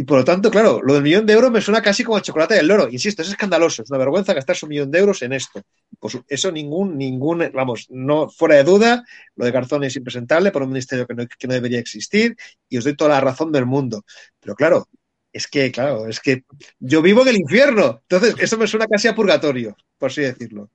y 0.00 0.04
por 0.04 0.18
lo 0.18 0.24
tanto, 0.24 0.48
claro, 0.48 0.80
lo 0.80 0.94
del 0.94 1.02
millón 1.02 1.26
de 1.26 1.32
euros 1.32 1.50
me 1.50 1.60
suena 1.60 1.82
casi 1.82 2.04
como 2.04 2.16
el 2.18 2.22
chocolate 2.22 2.54
del 2.54 2.68
loro. 2.68 2.88
Insisto, 2.88 3.20
es 3.20 3.30
escandaloso, 3.30 3.82
es 3.82 3.90
una 3.90 3.98
vergüenza 3.98 4.32
gastarse 4.32 4.64
un 4.64 4.68
millón 4.70 4.92
de 4.92 5.00
euros 5.00 5.22
en 5.22 5.32
esto. 5.32 5.60
Pues 5.98 6.16
eso 6.28 6.52
ningún, 6.52 6.96
ningún, 6.96 7.50
vamos, 7.52 7.86
no 7.90 8.28
fuera 8.28 8.54
de 8.54 8.62
duda, 8.62 9.04
lo 9.34 9.44
de 9.44 9.50
Garzón 9.50 9.82
es 9.82 9.96
impresentable 9.96 10.52
por 10.52 10.62
un 10.62 10.68
ministerio 10.68 11.04
que 11.04 11.14
no, 11.14 11.26
que 11.26 11.48
no 11.48 11.54
debería 11.54 11.80
existir 11.80 12.36
y 12.68 12.78
os 12.78 12.84
doy 12.84 12.94
toda 12.94 13.10
la 13.10 13.20
razón 13.20 13.50
del 13.50 13.66
mundo. 13.66 14.04
Pero 14.38 14.54
claro, 14.54 14.88
es 15.32 15.48
que, 15.48 15.72
claro, 15.72 16.06
es 16.06 16.20
que 16.20 16.44
yo 16.78 17.02
vivo 17.02 17.22
en 17.22 17.28
el 17.28 17.40
infierno. 17.40 18.00
Entonces, 18.08 18.36
eso 18.38 18.56
me 18.56 18.68
suena 18.68 18.86
casi 18.86 19.08
a 19.08 19.16
purgatorio, 19.16 19.76
por 19.98 20.10
así 20.10 20.22
decirlo. 20.22 20.70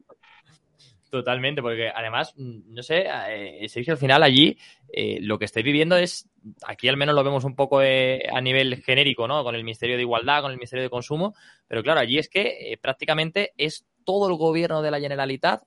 Totalmente, 1.14 1.62
porque 1.62 1.92
además, 1.94 2.34
mm, 2.38 2.74
no 2.74 2.82
sé, 2.82 3.06
eh, 3.30 3.70
Sergio, 3.70 3.94
al 3.94 4.00
final 4.00 4.24
allí 4.24 4.58
eh, 4.92 5.20
lo 5.22 5.38
que 5.38 5.46
estáis 5.46 5.64
viviendo 5.64 5.96
es, 5.96 6.28
aquí 6.66 6.88
al 6.88 6.98
menos 6.98 7.14
lo 7.14 7.24
vemos 7.24 7.44
un 7.44 7.56
poco 7.56 7.84
eh, 7.84 8.24
a 8.34 8.42
nivel 8.42 8.82
genérico, 8.82 9.28
¿no? 9.28 9.44
Con 9.44 9.54
el 9.54 9.64
Ministerio 9.64 9.96
de 9.96 10.02
Igualdad, 10.02 10.42
con 10.42 10.50
el 10.50 10.58
Ministerio 10.58 10.82
de 10.82 10.90
Consumo, 10.90 11.36
pero 11.68 11.84
claro, 11.84 12.00
allí 12.00 12.18
es 12.18 12.30
que 12.30 12.80
prácticamente 12.82 13.54
es 13.58 13.86
todo 14.04 14.28
el 14.28 14.34
gobierno 14.38 14.82
de 14.82 14.90
la 14.90 15.00
Generalitat 15.00 15.62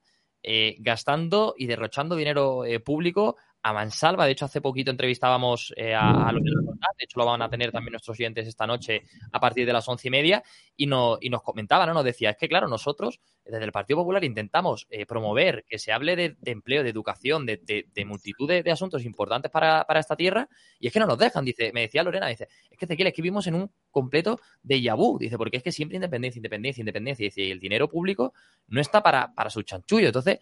gastando 0.79 1.55
y 1.57 1.67
derrochando 1.67 2.17
dinero 2.17 2.63
público 2.85 3.37
a 3.67 3.73
Mansalva. 3.73 4.27
De 4.27 4.33
hecho, 4.33 4.45
hace 4.45 4.61
poquito 4.61 4.93
entrevistábamos 4.93 5.75
eh, 5.77 5.93
a, 5.93 6.31
los 6.31 6.43
de 6.45 6.51
la 6.51 6.61
De 6.97 7.05
hecho, 7.05 7.19
lo 7.19 7.27
van 7.27 7.43
a 7.43 7.51
tener 7.51 7.73
también 7.73 7.93
nuestros 7.93 8.17
oyentes 8.17 8.47
esta 8.47 8.65
noche 8.65 9.03
a 9.33 9.41
partir 9.41 9.67
de 9.67 9.73
las 9.73 9.89
once 9.89 10.07
y 10.07 10.11
media. 10.13 10.41
Y, 10.77 10.87
no, 10.87 11.19
y 11.21 11.31
nos 11.31 11.43
comentaba, 11.43 11.85
¿no? 11.85 11.93
Nos 11.93 12.05
decía, 12.05 12.31
es 12.31 12.37
que 12.37 12.49
claro, 12.49 12.69
nosotros 12.69 13.21
desde 13.45 13.65
el 13.65 13.73
Partido 13.73 13.99
Popular 13.99 14.23
intentamos 14.23 14.87
eh, 14.89 15.05
promover 15.05 15.65
que 15.69 15.81
se 15.81 15.91
hable 15.91 16.15
de, 16.15 16.37
empleo, 16.45 16.85
de 16.85 16.91
educación, 16.91 17.45
de, 17.45 18.05
multitud 18.07 18.49
de, 18.49 18.71
asuntos 18.71 19.05
importantes 19.05 19.51
para, 19.51 19.85
esta 19.97 20.15
tierra. 20.15 20.49
Y 20.79 20.87
es 20.87 20.93
que 20.93 21.01
no 21.01 21.07
nos 21.07 21.19
dejan. 21.19 21.45
Dice, 21.45 21.73
me 21.73 21.81
decía 21.81 22.05
Lorena, 22.05 22.29
dice, 22.29 22.47
es 22.71 22.79
que 22.79 22.85
Ezequiel, 22.85 23.09
es 23.09 23.15
que 23.15 23.23
vivimos 23.23 23.49
en 23.49 23.57
un 23.57 23.71
completo 23.91 24.39
de 24.63 24.81
yabú. 24.81 25.19
Dice, 25.19 25.37
porque 25.37 25.57
es 25.57 25.65
que 25.65 25.73
siempre 25.73 25.97
independencia, 25.97 26.39
independencia, 26.39 26.83
independencia. 26.83 27.25
Dice, 27.25 27.43
y 27.43 27.51
el 27.51 27.59
dinero 27.59 27.89
público 27.89 28.33
no 28.69 28.81
está 28.81 29.03
para, 29.03 29.35
para 29.35 29.51
su 29.51 29.63
chanchullo. 29.63 30.07
Entonces, 30.07 30.39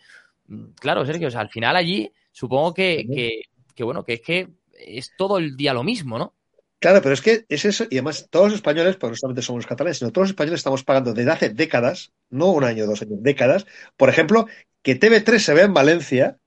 mm, 0.49 0.73
claro, 0.79 1.07
Sergio, 1.07 1.29
o 1.29 1.31
sea, 1.31 1.41
al 1.41 1.49
final 1.49 1.75
allí 1.77 2.13
Supongo 2.35 2.75
que, 2.75 3.45
que, 3.77 3.85
bueno, 3.85 4.05
que 4.05 4.15
es 4.15 4.21
que 4.21 4.49
es 4.73 5.13
todo 5.17 5.39
el 5.39 5.57
día 5.57 5.73
lo 5.73 5.85
mismo, 5.85 6.19
¿no? 6.19 6.35
Claro, 6.81 7.01
pero 7.01 7.15
es 7.15 7.23
que 7.23 7.47
es 7.49 7.65
eso, 7.65 7.85
y 7.89 7.95
además 7.95 8.27
todos 8.29 8.47
los 8.47 8.57
españoles, 8.57 8.97
pues 8.97 9.11
no 9.11 9.17
solamente 9.17 9.43
somos 9.43 9.61
los 9.61 9.69
catalanes, 9.69 9.99
sino 9.99 10.11
todos 10.11 10.25
los 10.25 10.31
españoles 10.33 10.59
estamos 10.59 10.83
pagando 10.83 11.15
desde 11.15 11.31
hace 11.31 11.49
décadas, 11.51 12.13
no 12.31 12.51
un 12.51 12.65
año, 12.65 12.87
dos 12.87 13.03
años, 13.03 13.23
décadas, 13.23 13.67
por 13.97 14.09
ejemplo, 14.09 14.49
que 14.83 14.99
TV3 14.99 15.39
se 15.39 15.55
vea 15.55 15.65
en 15.65 15.75
Valencia, 15.75 16.39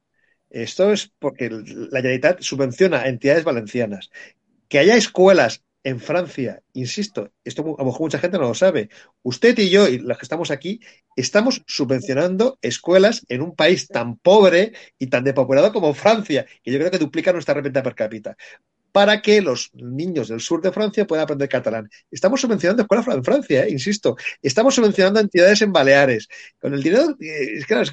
esto 0.49 0.91
es 0.91 1.09
porque 1.19 1.49
la 1.49 1.99
Generalitat 1.99 2.41
subvenciona 2.41 2.99
a 2.99 3.07
entidades 3.07 3.45
valencianas. 3.45 4.11
Que 4.67 4.79
haya 4.79 4.97
escuelas 4.97 5.63
en 5.87 6.01
Francia, 6.01 6.61
insisto, 6.73 7.31
esto 7.45 7.61
a 7.61 7.81
lo 7.81 7.85
mejor 7.85 8.01
mucha 8.01 8.19
gente 8.19 8.37
no 8.37 8.49
lo 8.49 8.53
sabe, 8.53 8.89
usted 9.23 9.57
y 9.57 9.69
yo 9.69 9.87
y 9.87 9.99
los 9.99 10.17
que 10.17 10.25
estamos 10.25 10.51
aquí 10.51 10.81
estamos 11.15 11.63
subvencionando 11.65 12.59
escuelas 12.61 13.25
en 13.29 13.41
un 13.41 13.55
país 13.55 13.87
tan 13.87 14.17
pobre 14.17 14.73
y 14.99 15.07
tan 15.07 15.23
depopulado 15.23 15.71
como 15.71 15.93
Francia, 15.93 16.45
que 16.61 16.73
yo 16.73 16.77
creo 16.77 16.91
que 16.91 16.97
duplica 16.97 17.31
nuestra 17.31 17.53
renta 17.53 17.81
per 17.83 17.95
cápita 17.95 18.35
para 18.91 19.21
que 19.21 19.41
los 19.41 19.71
niños 19.75 20.27
del 20.27 20.41
sur 20.41 20.61
de 20.61 20.73
Francia 20.73 21.07
puedan 21.07 21.23
aprender 21.23 21.47
catalán. 21.47 21.89
Estamos 22.11 22.41
subvencionando 22.41 22.81
escuelas 22.81 23.07
en 23.07 23.23
Francia, 23.23 23.63
eh, 23.63 23.69
insisto. 23.69 24.17
Estamos 24.41 24.75
subvencionando 24.75 25.19
entidades 25.19 25.61
en 25.61 25.71
Baleares. 25.71 26.27
Con 26.59 26.73
el 26.73 26.81
dinero, 26.81 27.15
eh, 27.21 27.59
es 27.59 27.65
que, 27.65 27.83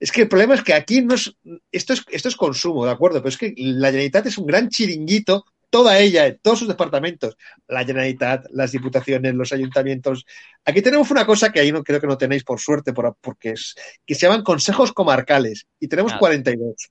es 0.00 0.12
que 0.12 0.22
el 0.22 0.28
problema 0.28 0.54
es 0.54 0.62
que 0.62 0.74
aquí 0.74 1.00
no 1.00 1.14
es, 1.14 1.32
esto 1.70 1.92
es, 1.92 2.04
esto 2.10 2.28
es 2.28 2.36
consumo, 2.36 2.84
¿de 2.84 2.90
acuerdo? 2.90 3.20
Pero 3.20 3.28
es 3.28 3.38
que 3.38 3.54
la 3.56 3.88
Generalitat 3.88 4.26
es 4.26 4.36
un 4.36 4.46
gran 4.46 4.68
chiringuito 4.68 5.44
toda 5.70 5.98
ella, 5.98 6.36
todos 6.36 6.60
sus 6.60 6.68
departamentos, 6.68 7.36
la 7.66 7.84
Generalitat, 7.84 8.46
las 8.50 8.72
diputaciones, 8.72 9.34
los 9.34 9.52
ayuntamientos. 9.52 10.24
Aquí 10.64 10.82
tenemos 10.82 11.10
una 11.10 11.26
cosa 11.26 11.52
que 11.52 11.60
ahí 11.60 11.72
no 11.72 11.82
creo 11.82 12.00
que 12.00 12.06
no 12.06 12.18
tenéis 12.18 12.44
por 12.44 12.60
suerte, 12.60 12.92
porque 12.92 13.50
es 13.50 13.74
que 14.06 14.14
se 14.14 14.26
llaman 14.26 14.42
consejos 14.42 14.92
comarcales 14.92 15.66
y 15.78 15.88
tenemos 15.88 16.14
42. 16.14 16.90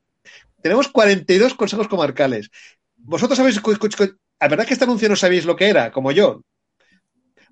Tenemos 0.62 0.88
42 0.89 1.53
consejos 1.53 1.88
comarcales. 1.88 2.50
Vosotros 2.98 3.38
sabéis, 3.38 3.62
la 4.39 4.48
verdad 4.48 4.65
que 4.65 4.74
este 4.74 4.86
anuncio 4.86 5.10
no 5.10 5.15
sabéis 5.15 5.46
lo 5.46 5.55
que 5.55 5.69
era, 5.69 5.91
como 5.91 6.12
yo. 6.12 6.41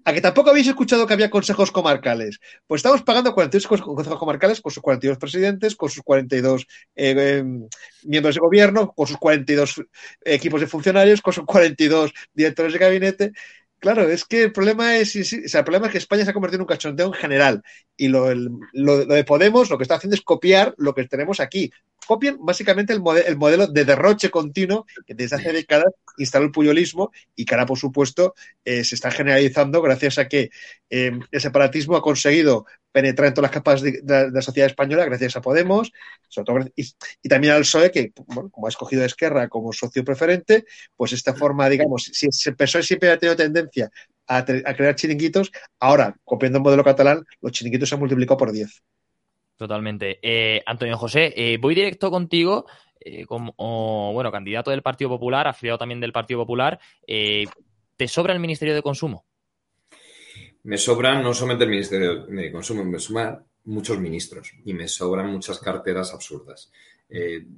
¿A 0.08 0.14
que 0.14 0.22
tampoco 0.22 0.52
habéis 0.52 0.68
escuchado 0.68 1.08
que 1.08 1.16
había 1.16 1.32
consejos 1.32 1.72
comarcales? 1.72 2.40
Pues 2.68 2.80
estamos 2.80 3.02
pagando 3.02 3.34
42 3.34 3.82
consejos 3.84 4.20
comarcales 4.20 4.62
con 4.62 4.72
sus 4.72 4.84
42 4.84 5.18
presidentes, 5.18 5.76
con 5.76 5.90
sus 5.90 6.04
42 6.04 6.68
eh, 6.96 7.40
em, 7.40 7.68
miembros 8.04 8.36
de 8.36 8.42
gobierno, 8.42 8.94
con 8.94 9.08
sus 9.08 9.18
42 9.18 9.82
equipos 10.24 10.62
de 10.62 10.68
funcionarios, 10.68 11.24
con 11.24 11.34
sus 11.34 11.44
42 11.46 12.14
directores 12.36 12.74
de 12.74 12.80
gabinete. 12.80 13.32
Claro, 13.80 14.08
es 14.08 14.26
que 14.26 14.44
el 14.44 14.52
problema 14.52 14.96
es, 14.96 15.16
el 15.16 15.64
problema 15.64 15.88
es 15.88 15.92
que 15.92 15.98
España 15.98 16.24
se 16.24 16.30
ha 16.30 16.34
convertido 16.34 16.58
en 16.58 16.62
un 16.62 16.68
cachondeo 16.68 17.08
en 17.08 17.14
general. 17.14 17.64
Y 17.98 18.08
lo, 18.08 18.32
lo, 18.74 19.06
de 19.06 19.24
Podemos 19.24 19.72
lo 19.72 19.78
que 19.78 19.84
está 19.84 19.96
haciendo 19.96 20.16
es 20.16 20.22
copiar 20.22 20.76
lo 20.78 20.94
que 20.94 21.08
tenemos 21.08 21.40
aquí 21.40 21.72
copian 22.06 22.38
básicamente 22.40 22.94
el, 22.94 23.02
el, 23.26 23.38
modelo 23.38 23.68
de 23.68 23.86
derroche 23.86 24.30
continuo 24.30 24.86
que 25.06 25.14
desde 25.14 25.36
hace 25.38 25.52
décadas 25.52 25.94
instaló 26.18 26.46
el 26.46 26.52
puyolismo 26.52 27.12
y 27.36 27.46
que 27.46 27.54
ahora, 27.54 27.66
por 27.66 27.78
supuesto, 27.78 28.36
eh, 28.64 28.84
se 28.84 28.96
está 28.96 29.12
generalizando 29.12 29.82
gracias 29.82 30.18
a 30.18 30.28
que 30.28 30.50
eh, 30.90 31.12
el 31.32 31.42
separatismo 31.42 31.96
ha 31.96 32.02
conseguido 32.02 32.66
penetrar 32.92 33.28
en 33.28 33.34
todas 33.34 33.50
las 33.50 33.52
capas 33.52 33.82
de, 33.82 34.02
la 34.32 34.42
sociedad 34.42 34.70
española 34.70 35.04
gracias 35.06 35.36
a 35.36 35.42
Podemos 35.42 35.92
y, 36.76 37.30
también 37.30 37.54
al 37.54 37.62
PSOE, 37.62 37.92
que, 37.92 38.14
bueno, 38.28 38.50
como 38.50 38.68
ha 38.68 38.70
escogido 38.70 39.04
a 39.04 39.06
Esquerra 39.06 39.50
como 39.50 39.74
socio 39.74 40.04
preferente, 40.04 40.66
pues 40.96 41.12
esta 41.12 41.34
forma, 41.34 41.68
digamos, 41.70 42.10
si, 42.14 42.28
el 42.46 42.56
PSOE 42.56 42.84
siempre 42.84 43.10
ha 43.12 43.18
tenido 43.18 43.36
tendencia 43.36 43.90
a, 44.28 44.38
a 44.38 44.76
crear 44.76 44.96
chiringuitos, 44.96 45.52
ahora, 45.80 46.16
copiando 46.24 46.60
el 46.60 46.64
modelo 46.64 46.84
catalán, 46.84 47.26
los 47.42 47.52
chiringuitos 47.52 47.90
se 47.90 47.96
han 47.96 48.00
multiplicado 48.00 48.38
por 48.38 48.52
10. 48.52 48.82
Totalmente. 49.58 50.20
Eh, 50.22 50.62
Antonio 50.66 50.98
José, 50.98 51.34
eh, 51.36 51.58
voy 51.58 51.76
directo 51.76 52.12
contigo 52.12 52.66
eh, 53.00 53.26
como, 53.26 53.54
bueno, 54.14 54.32
candidato 54.32 54.72
del 54.72 54.82
Partido 54.82 55.10
Popular, 55.10 55.48
afiliado 55.48 55.78
también 55.78 56.02
del 56.02 56.12
Partido 56.12 56.42
Popular. 56.42 56.80
¿Te 57.08 58.08
sobra 58.08 58.34
el 58.34 58.40
Ministerio 58.40 58.76
de 58.76 58.82
Consumo? 58.82 59.26
Me 60.64 60.78
sobran 60.78 61.24
no 61.24 61.34
solamente 61.34 61.64
el 61.64 61.70
Ministerio 61.70 62.26
de 62.26 62.52
Consumo, 62.52 62.84
me 62.84 63.00
suman 63.00 63.46
muchos 63.66 64.00
ministros 64.00 64.52
y 64.66 64.74
me 64.74 64.88
sobran 64.88 65.32
muchas 65.32 65.60
carteras 65.60 66.14
absurdas. 66.14 66.72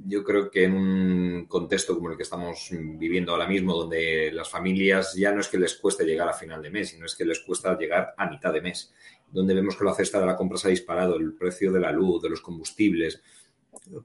yo 0.06 0.24
creo 0.24 0.52
que 0.52 0.66
en 0.66 0.74
un 0.74 1.46
contexto 1.48 1.96
como 1.96 2.12
el 2.12 2.18
que 2.18 2.24
estamos 2.24 2.70
viviendo 2.72 3.32
ahora 3.32 3.48
mismo, 3.48 3.74
donde 3.74 4.32
las 4.32 4.50
familias 4.50 5.16
ya 5.16 5.32
no 5.32 5.40
es 5.40 5.48
que 5.48 5.58
les 5.58 5.76
cueste 5.76 6.06
llegar 6.06 6.28
a 6.30 6.34
final 6.34 6.62
de 6.62 6.70
mes, 6.70 6.90
sino 6.90 7.06
es 7.06 7.16
que 7.16 7.26
les 7.26 7.40
cuesta 7.40 7.78
llegar 7.78 8.14
a 8.18 8.30
mitad 8.30 8.54
de 8.54 8.62
mes 8.62 8.94
donde 9.32 9.54
vemos 9.54 9.76
que 9.76 9.84
la 9.84 9.94
cesta 9.94 10.20
de 10.20 10.26
la 10.26 10.36
compra 10.36 10.58
se 10.58 10.68
ha 10.68 10.72
disparado, 10.72 11.16
el 11.16 11.34
precio 11.34 11.72
de 11.72 11.80
la 11.80 11.92
luz, 11.92 12.22
de 12.22 12.30
los 12.30 12.42
combustibles. 12.42 13.22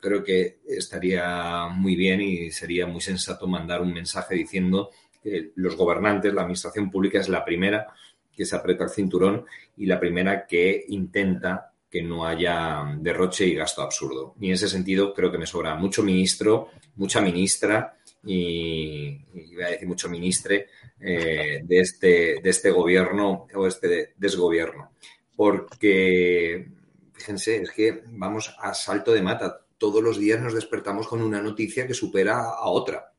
creo 0.00 0.22
que 0.22 0.58
estaría 0.66 1.68
muy 1.68 1.96
bien 1.96 2.20
y 2.20 2.50
sería 2.50 2.87
muy 2.87 3.00
sensato 3.00 3.46
mandar 3.46 3.80
un 3.80 3.92
mensaje 3.92 4.35
diciendo 4.35 4.90
que 5.22 5.52
los 5.56 5.76
gobernantes, 5.76 6.35
la 6.35 6.42
administración 6.42 6.90
pública 6.90 7.20
es 7.20 7.28
la 7.28 7.44
primera 7.44 7.87
que 8.35 8.44
se 8.44 8.56
aprieta 8.56 8.85
el 8.85 8.90
cinturón 8.90 9.44
y 9.76 9.87
la 9.87 10.00
primera 10.00 10.46
que 10.46 10.85
intenta 10.88 11.72
que 11.90 12.02
no 12.02 12.26
haya 12.26 12.96
derroche 12.98 13.46
y 13.46 13.54
gasto 13.54 13.82
absurdo. 13.82 14.35
Y 14.40 14.46
en 14.46 14.54
ese 14.54 14.68
sentido 14.68 15.12
creo 15.12 15.30
que 15.30 15.37
me 15.37 15.46
sobra 15.46 15.74
mucho 15.74 16.02
ministro, 16.02 16.70
mucha 16.96 17.20
ministra 17.20 17.98
y, 18.24 19.18
voy 19.54 19.62
a 19.62 19.68
decir 19.68 19.87
mucho 19.87 20.08
ministre 20.08 20.68
eh, 21.04 21.60
de, 21.64 21.80
este, 21.80 22.40
de 22.42 22.50
este 22.50 22.70
gobierno 22.70 23.46
o 23.54 23.66
este 23.66 24.14
desgobierno. 24.16 24.92
Porque, 25.36 26.68
fíjense, 27.12 27.62
es 27.62 27.70
que 27.70 28.02
vamos 28.06 28.54
a 28.58 28.74
salto 28.74 29.12
de 29.12 29.22
mata. 29.22 29.66
Todos 29.78 30.02
los 30.02 30.18
días 30.18 30.40
nos 30.40 30.54
despertamos 30.54 31.08
con 31.08 31.22
una 31.22 31.42
noticia 31.42 31.86
que 31.86 31.94
supera 31.94 32.38
a 32.38 32.68
otra, 32.68 33.12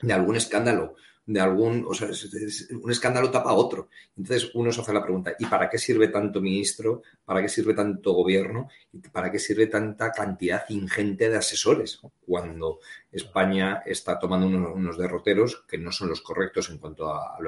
de 0.00 0.12
algún 0.12 0.36
escándalo, 0.36 0.94
de 1.26 1.40
algún, 1.40 1.86
o 1.88 1.94
sea, 1.94 2.08
un 2.82 2.90
escándalo 2.90 3.30
tapa 3.30 3.50
a 3.50 3.54
otro. 3.54 3.88
Entonces 4.16 4.50
uno 4.54 4.70
se 4.70 4.80
hace 4.80 4.92
la 4.92 5.02
pregunta, 5.02 5.34
¿y 5.38 5.46
para 5.46 5.70
qué 5.70 5.78
sirve 5.78 6.08
tanto 6.08 6.40
ministro? 6.40 7.02
¿Para 7.24 7.40
qué 7.40 7.48
sirve 7.48 7.72
tanto 7.72 8.12
gobierno? 8.12 8.68
¿Y 8.92 8.98
para 8.98 9.30
qué 9.30 9.38
sirve 9.38 9.66
tanta 9.66 10.12
cantidad 10.12 10.64
ingente 10.68 11.30
de 11.30 11.36
asesores? 11.36 12.00
Cuando 12.26 12.80
España 13.10 13.82
está 13.86 14.18
tomando 14.18 14.46
unos, 14.46 14.98
derroteros 14.98 15.64
que 15.66 15.78
no 15.78 15.90
son 15.92 16.10
los 16.10 16.20
correctos 16.20 16.68
en 16.70 16.78
cuanto 16.78 17.08
a, 17.08 17.38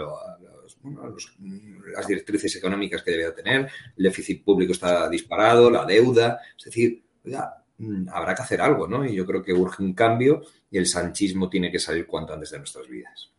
las 1.95 2.07
directrices 2.07 2.57
económicas 2.57 3.03
que 3.03 3.11
debe 3.11 3.33
tener, 3.33 3.71
el 3.97 4.05
déficit 4.05 4.43
público 4.43 4.73
está 4.73 5.09
disparado, 5.09 5.71
la 5.71 5.85
deuda, 5.85 6.41
es 6.57 6.65
decir, 6.65 7.05
mm, 7.79 8.09
habrá 8.09 8.35
que 8.35 8.43
hacer 8.43 8.61
algo, 8.62 8.89
¿no? 8.89 9.05
Y 9.05 9.15
yo 9.15 9.27
creo 9.27 9.43
que 9.43 9.53
urge 9.53 9.83
un 9.83 9.93
cambio 9.93 10.43
y 10.71 10.79
el 10.79 10.87
sanchismo 10.87 11.51
tiene 11.51 11.71
que 11.71 11.79
salir 11.79 12.07
cuanto 12.07 12.33
antes 12.33 12.51
de 12.51 12.59
nuestras 12.59 12.89
vidas. 12.89 13.36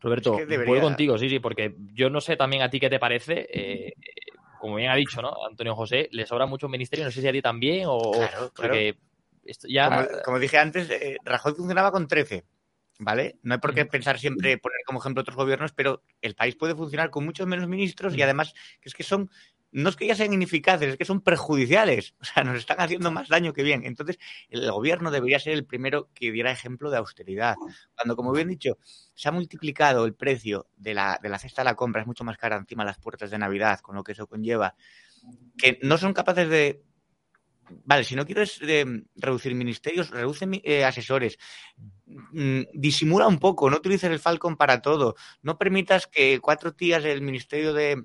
Roberto, 0.00 0.38
voy 0.66 0.80
contigo, 0.80 1.18
sí, 1.18 1.28
sí, 1.28 1.38
porque 1.40 1.74
yo 1.92 2.08
no 2.10 2.20
sé 2.20 2.36
también 2.36 2.62
a 2.62 2.70
ti 2.70 2.80
qué 2.80 2.88
te 2.88 2.98
parece. 2.98 3.46
Eh, 3.52 3.92
como 4.58 4.76
bien 4.76 4.90
ha 4.90 4.96
dicho, 4.96 5.22
¿no? 5.22 5.34
Antonio 5.46 5.74
José, 5.74 6.08
le 6.12 6.26
sobra 6.26 6.46
mucho 6.46 6.68
ministerio, 6.68 7.04
no 7.04 7.10
sé 7.10 7.20
si 7.20 7.28
a 7.28 7.32
ti 7.32 7.42
también 7.42 7.84
o. 7.86 8.12
Claro, 8.54 8.74
Esto 9.44 9.68
ya... 9.68 10.08
Como, 10.24 10.38
dije 10.38 10.58
antes, 10.58 10.90
eh, 10.90 11.16
Rajoy 11.24 11.54
funcionaba 11.54 11.90
con 11.90 12.06
13. 12.06 12.44
¿Vale? 13.02 13.38
No 13.42 13.54
hay 13.54 13.60
por 13.60 13.72
qué 13.72 13.86
pensar 13.86 14.18
siempre, 14.18 14.58
poner 14.58 14.80
como 14.84 15.00
ejemplo 15.00 15.22
otros 15.22 15.34
gobiernos, 15.34 15.72
pero 15.72 16.02
el 16.20 16.34
país 16.34 16.54
puede 16.54 16.74
funcionar 16.74 17.08
con 17.08 17.24
muchos 17.24 17.46
menos 17.46 17.66
ministros 17.66 18.14
y 18.14 18.20
además 18.20 18.52
es 18.82 18.92
que 18.92 19.02
son 19.02 19.30
no 19.72 19.88
es 19.88 19.96
que 19.96 20.06
ya 20.06 20.14
sean 20.14 20.32
ineficaces, 20.32 20.90
es 20.90 20.96
que 20.96 21.04
son 21.04 21.20
perjudiciales. 21.20 22.14
O 22.20 22.24
sea, 22.24 22.44
nos 22.44 22.56
están 22.56 22.80
haciendo 22.80 23.10
más 23.10 23.28
daño 23.28 23.52
que 23.52 23.62
bien. 23.62 23.84
Entonces, 23.84 24.18
el 24.48 24.70
gobierno 24.70 25.10
debería 25.10 25.40
ser 25.40 25.54
el 25.54 25.64
primero 25.64 26.08
que 26.14 26.32
diera 26.32 26.50
ejemplo 26.50 26.90
de 26.90 26.98
austeridad. 26.98 27.56
Cuando, 27.94 28.16
como 28.16 28.32
bien 28.32 28.48
dicho, 28.48 28.78
se 29.14 29.28
ha 29.28 29.32
multiplicado 29.32 30.04
el 30.04 30.14
precio 30.14 30.68
de 30.76 30.94
la, 30.94 31.18
de 31.22 31.28
la 31.28 31.38
cesta 31.38 31.62
de 31.62 31.66
la 31.66 31.74
compra, 31.74 32.02
es 32.02 32.06
mucho 32.06 32.24
más 32.24 32.36
cara 32.36 32.56
encima 32.56 32.84
las 32.84 32.98
puertas 32.98 33.30
de 33.30 33.38
Navidad, 33.38 33.80
con 33.80 33.96
lo 33.96 34.04
que 34.04 34.12
eso 34.12 34.26
conlleva, 34.26 34.74
que 35.56 35.78
no 35.82 35.98
son 35.98 36.12
capaces 36.12 36.48
de 36.48 36.82
vale, 37.84 38.04
si 38.04 38.14
no 38.16 38.26
quieres 38.26 38.58
eh, 38.62 38.84
reducir 39.16 39.54
ministerios, 39.54 40.10
reduce 40.10 40.46
eh, 40.64 40.84
asesores. 40.84 41.38
Mm, 42.06 42.62
disimula 42.74 43.26
un 43.26 43.38
poco, 43.38 43.70
no 43.70 43.76
utilices 43.76 44.10
el 44.10 44.18
Falcon 44.18 44.56
para 44.56 44.82
todo. 44.82 45.14
No 45.42 45.58
permitas 45.58 46.06
que 46.06 46.40
cuatro 46.40 46.74
tías 46.74 47.02
del 47.02 47.22
Ministerio 47.22 47.72
de, 47.72 48.04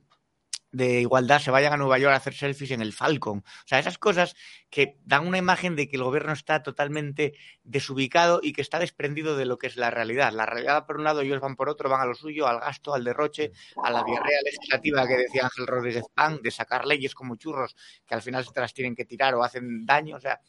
de 0.76 1.00
igualdad 1.00 1.40
se 1.40 1.52
vayan 1.52 1.72
a 1.72 1.78
Nueva 1.78 1.98
York 1.98 2.14
a 2.14 2.18
hacer 2.18 2.34
selfies 2.34 2.72
en 2.72 2.82
el 2.82 2.92
Falcon. 2.92 3.40
O 3.40 3.68
sea, 3.68 3.80
esas 3.80 3.98
cosas 3.98 4.36
que 4.70 4.98
dan 5.06 5.26
una 5.26 5.38
imagen 5.38 5.78
de 5.78 5.88
que 5.88 5.96
el 5.96 6.04
gobierno 6.04 6.34
está 6.34 6.64
totalmente 6.64 7.34
desubicado 7.64 8.42
y 8.44 8.52
que 8.52 8.62
está 8.62 8.78
desprendido 8.78 9.38
de 9.38 9.46
lo 9.46 9.58
que 9.58 9.68
es 9.68 9.78
la 9.78 9.90
realidad. 9.90 10.34
La 10.34 10.46
realidad 10.46 10.86
por 10.86 10.98
un 10.98 11.06
lado, 11.06 11.22
ellos 11.22 11.40
van 11.40 11.56
por 11.56 11.70
otro, 11.70 11.90
van 11.90 12.02
a 12.02 12.06
lo 12.06 12.14
suyo, 12.14 12.46
al 12.46 12.60
gasto, 12.60 12.94
al 12.94 13.06
derroche, 13.06 13.54
a 13.82 13.90
la 13.90 14.04
diarrea 14.04 14.42
legislativa 14.44 15.08
que 15.08 15.18
decía 15.18 15.44
Ángel 15.46 15.66
Rodríguez 15.66 16.06
Pan, 16.14 16.42
de 16.44 16.52
sacar 16.52 16.86
leyes 16.86 17.16
como 17.16 17.38
churros 17.38 17.76
que 18.06 18.14
al 18.14 18.22
final 18.22 18.44
se 18.44 18.60
las 18.60 18.74
tienen 18.74 18.96
que 18.96 19.06
tirar 19.06 19.34
o 19.36 19.44
hacen 19.44 19.86
daño. 19.86 20.18
O 20.18 20.20
sea, 20.20 20.42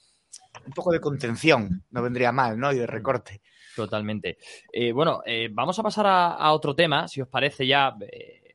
un 0.66 0.72
poco 0.72 0.90
de 0.90 1.00
contención 1.00 1.84
no 1.90 2.02
vendría 2.02 2.32
mal, 2.32 2.58
¿no? 2.58 2.72
Y 2.72 2.78
de 2.78 2.86
recorte. 2.86 3.42
Totalmente. 3.76 4.38
Eh, 4.72 4.90
bueno, 4.90 5.22
eh, 5.24 5.48
vamos 5.52 5.78
a 5.78 5.82
pasar 5.82 6.06
a, 6.08 6.52
otro 6.52 6.74
tema, 6.74 7.06
si 7.06 7.20
os 7.20 7.28
parece 7.28 7.66
ya. 7.66 7.94
Eh, 8.00 8.45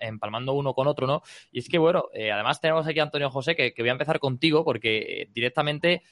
empalmando 0.00 0.52
uno 0.52 0.74
con 0.74 0.86
otro, 0.86 1.06
¿no? 1.06 1.22
Y 1.50 1.60
es 1.60 1.68
que, 1.68 1.78
bueno, 1.78 2.04
además 2.14 2.60
tenemos 2.60 2.86
aquí 2.86 2.98
a 3.00 3.04
Antonio 3.04 3.30
José, 3.30 3.54
que, 3.54 3.74
voy 3.78 3.88
a 3.88 3.92
empezar 3.92 4.18
contigo, 4.18 4.64
porque 4.64 5.28
directamente, 5.32 6.02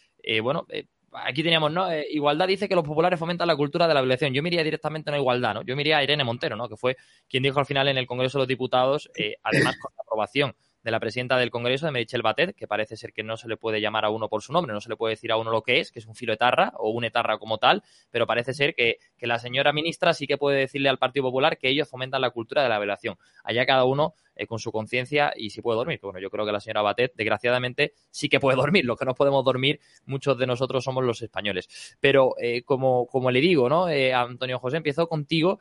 bueno, 0.42 0.66
aquí 1.12 1.42
teníamos, 1.42 1.72
¿no? 1.72 1.86
igualdad 2.10 2.46
dice 2.46 2.68
que 2.68 2.74
los 2.74 2.84
populares 2.84 3.18
fomentan 3.18 3.48
la 3.48 3.56
cultura 3.56 3.88
de 3.88 3.94
la 3.94 4.00
violación. 4.00 4.32
Yo 4.32 4.42
miraría 4.42 4.64
directamente 4.64 5.10
a 5.10 5.16
igualdad, 5.16 5.54
¿no? 5.54 5.62
Yo 5.62 5.76
miraría 5.76 5.98
a 5.98 6.02
Irene 6.02 6.24
Montero, 6.24 6.56
¿no? 6.56 6.68
Que 6.68 6.76
fue 6.76 6.96
quien 7.28 7.42
dijo 7.42 7.58
al 7.58 7.66
final 7.66 7.88
en 7.88 7.98
el 7.98 8.06
Congreso 8.06 8.38
de 8.38 8.42
los 8.42 8.48
Diputados, 8.48 9.10
además 9.42 9.76
con 9.78 9.92
la 9.96 10.02
aprobación 10.02 10.54
de 10.82 10.90
la 10.90 11.00
presidenta 11.00 11.36
del 11.36 11.50
Congreso, 11.50 11.86
de 11.86 11.92
Merichel 11.92 12.22
Batet, 12.22 12.54
que 12.54 12.66
parece 12.66 12.96
ser 12.96 13.12
que 13.12 13.22
no 13.22 13.36
se 13.36 13.48
le 13.48 13.56
puede 13.56 13.80
llamar 13.80 14.04
a 14.04 14.10
uno 14.10 14.28
por 14.28 14.42
su 14.42 14.52
nombre, 14.52 14.72
no 14.72 14.80
se 14.80 14.88
le 14.88 14.96
puede 14.96 15.14
decir 15.14 15.32
a 15.32 15.36
uno 15.36 15.50
lo 15.50 15.62
que 15.62 15.80
es, 15.80 15.92
que 15.92 15.98
es 15.98 16.06
un 16.06 16.14
filo 16.14 16.32
etarra 16.32 16.72
o 16.76 16.90
un 16.90 17.04
etarra 17.04 17.38
como 17.38 17.58
tal, 17.58 17.82
pero 18.10 18.26
parece 18.26 18.54
ser 18.54 18.74
que, 18.74 18.98
que 19.16 19.26
la 19.26 19.38
señora 19.38 19.72
ministra 19.72 20.14
sí 20.14 20.26
que 20.26 20.38
puede 20.38 20.58
decirle 20.58 20.88
al 20.88 20.98
Partido 20.98 21.24
Popular 21.24 21.58
que 21.58 21.68
ellos 21.68 21.88
fomentan 21.88 22.20
la 22.20 22.30
cultura 22.30 22.62
de 22.62 22.68
la 22.68 22.78
violación. 22.78 23.16
Allá 23.44 23.66
cada 23.66 23.84
uno 23.84 24.14
eh, 24.38 24.46
con 24.46 24.60
su 24.60 24.70
conciencia 24.70 25.32
y 25.36 25.50
si 25.50 25.60
puede 25.60 25.76
dormir. 25.76 25.98
Bueno, 26.00 26.20
yo 26.20 26.30
creo 26.30 26.46
que 26.46 26.52
la 26.52 26.60
señora 26.60 26.80
Batet, 26.80 27.12
desgraciadamente, 27.16 27.92
sí 28.10 28.28
que 28.28 28.38
puede 28.38 28.56
dormir. 28.56 28.84
Los 28.84 28.96
que 28.96 29.04
no 29.04 29.14
podemos 29.14 29.44
dormir, 29.44 29.80
muchos 30.06 30.38
de 30.38 30.46
nosotros 30.46 30.84
somos 30.84 31.04
los 31.04 31.20
españoles. 31.20 31.96
Pero 31.98 32.34
eh, 32.40 32.62
como, 32.62 33.06
como 33.08 33.32
le 33.32 33.40
digo, 33.40 33.68
¿no? 33.68 33.88
Eh, 33.88 34.14
Antonio 34.14 34.60
José, 34.60 34.76
empiezo 34.76 35.08
contigo. 35.08 35.58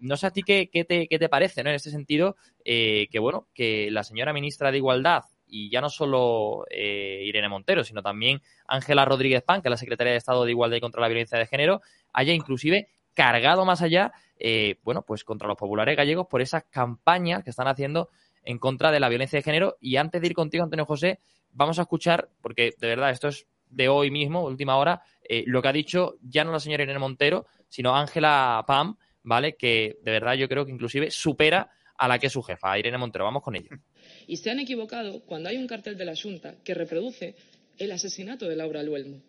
no 0.00 0.16
sé 0.16 0.26
a 0.26 0.30
ti 0.30 0.42
qué, 0.42 0.70
qué, 0.72 0.84
te, 0.84 1.06
qué 1.06 1.18
te 1.18 1.28
parece, 1.28 1.62
¿no? 1.62 1.68
En 1.68 1.76
este 1.76 1.90
sentido, 1.90 2.36
que 2.64 3.18
bueno, 3.20 3.46
que 3.52 3.90
la 3.90 4.02
señora 4.02 4.32
ministra 4.32 4.72
de 4.72 4.78
Igualdad 4.78 5.24
y 5.46 5.70
ya 5.70 5.82
no 5.82 5.90
solo 5.90 6.64
Irene 6.70 7.50
Montero, 7.50 7.84
sino 7.84 8.02
también 8.02 8.40
Ángela 8.66 9.04
Rodríguez 9.04 9.42
Pan, 9.42 9.60
que 9.60 9.68
es 9.68 9.70
la 9.70 9.76
secretaria 9.76 10.12
de 10.12 10.18
Estado 10.18 10.44
de 10.44 10.50
Igualdad 10.50 10.78
y 10.78 10.80
contra 10.80 11.02
la 11.02 11.08
Violencia 11.08 11.38
de 11.38 11.46
Género, 11.46 11.82
haya 12.14 12.32
inclusive 12.32 12.88
cargado 13.14 13.64
más 13.64 13.82
allá 13.82 14.12
eh, 14.38 14.76
bueno, 14.82 15.02
pues 15.02 15.24
contra 15.24 15.48
los 15.48 15.56
populares 15.56 15.96
gallegos 15.96 16.26
por 16.26 16.42
esas 16.42 16.64
campañas 16.64 17.44
que 17.44 17.50
están 17.50 17.68
haciendo 17.68 18.10
en 18.42 18.58
contra 18.58 18.90
de 18.90 19.00
la 19.00 19.08
violencia 19.08 19.38
de 19.38 19.42
género. 19.42 19.76
Y 19.80 19.96
antes 19.96 20.20
de 20.20 20.26
ir 20.26 20.34
contigo, 20.34 20.64
Antonio 20.64 20.84
José, 20.84 21.20
vamos 21.52 21.78
a 21.78 21.82
escuchar, 21.82 22.28
porque 22.42 22.74
de 22.78 22.86
verdad 22.88 23.10
esto 23.10 23.28
es 23.28 23.46
de 23.70 23.88
hoy 23.88 24.10
mismo, 24.10 24.44
última 24.44 24.76
hora, 24.76 25.02
eh, 25.28 25.44
lo 25.46 25.62
que 25.62 25.68
ha 25.68 25.72
dicho 25.72 26.16
ya 26.22 26.44
no 26.44 26.52
la 26.52 26.60
señora 26.60 26.82
Irene 26.82 26.98
Montero, 26.98 27.46
sino 27.68 27.96
Ángela 27.96 28.62
Pam, 28.66 28.96
¿vale? 29.22 29.56
Que 29.56 29.96
de 30.02 30.10
verdad 30.10 30.34
yo 30.34 30.48
creo 30.48 30.66
que 30.66 30.72
inclusive 30.72 31.10
supera 31.10 31.70
a 31.96 32.08
la 32.08 32.18
que 32.18 32.26
es 32.26 32.32
su 32.32 32.42
jefa, 32.42 32.78
Irene 32.78 32.98
Montero. 32.98 33.24
Vamos 33.24 33.42
con 33.42 33.56
ello. 33.56 33.70
Y 34.26 34.36
se 34.36 34.50
han 34.50 34.58
equivocado 34.58 35.20
cuando 35.22 35.48
hay 35.50 35.56
un 35.56 35.66
cartel 35.66 35.98
de 35.98 36.04
la 36.04 36.14
Junta 36.14 36.54
que 36.62 36.72
reproduce 36.72 37.34
el 37.78 37.92
asesinato 37.92 38.48
de 38.48 38.56
Laura 38.56 38.82
Luelmo, 38.82 39.20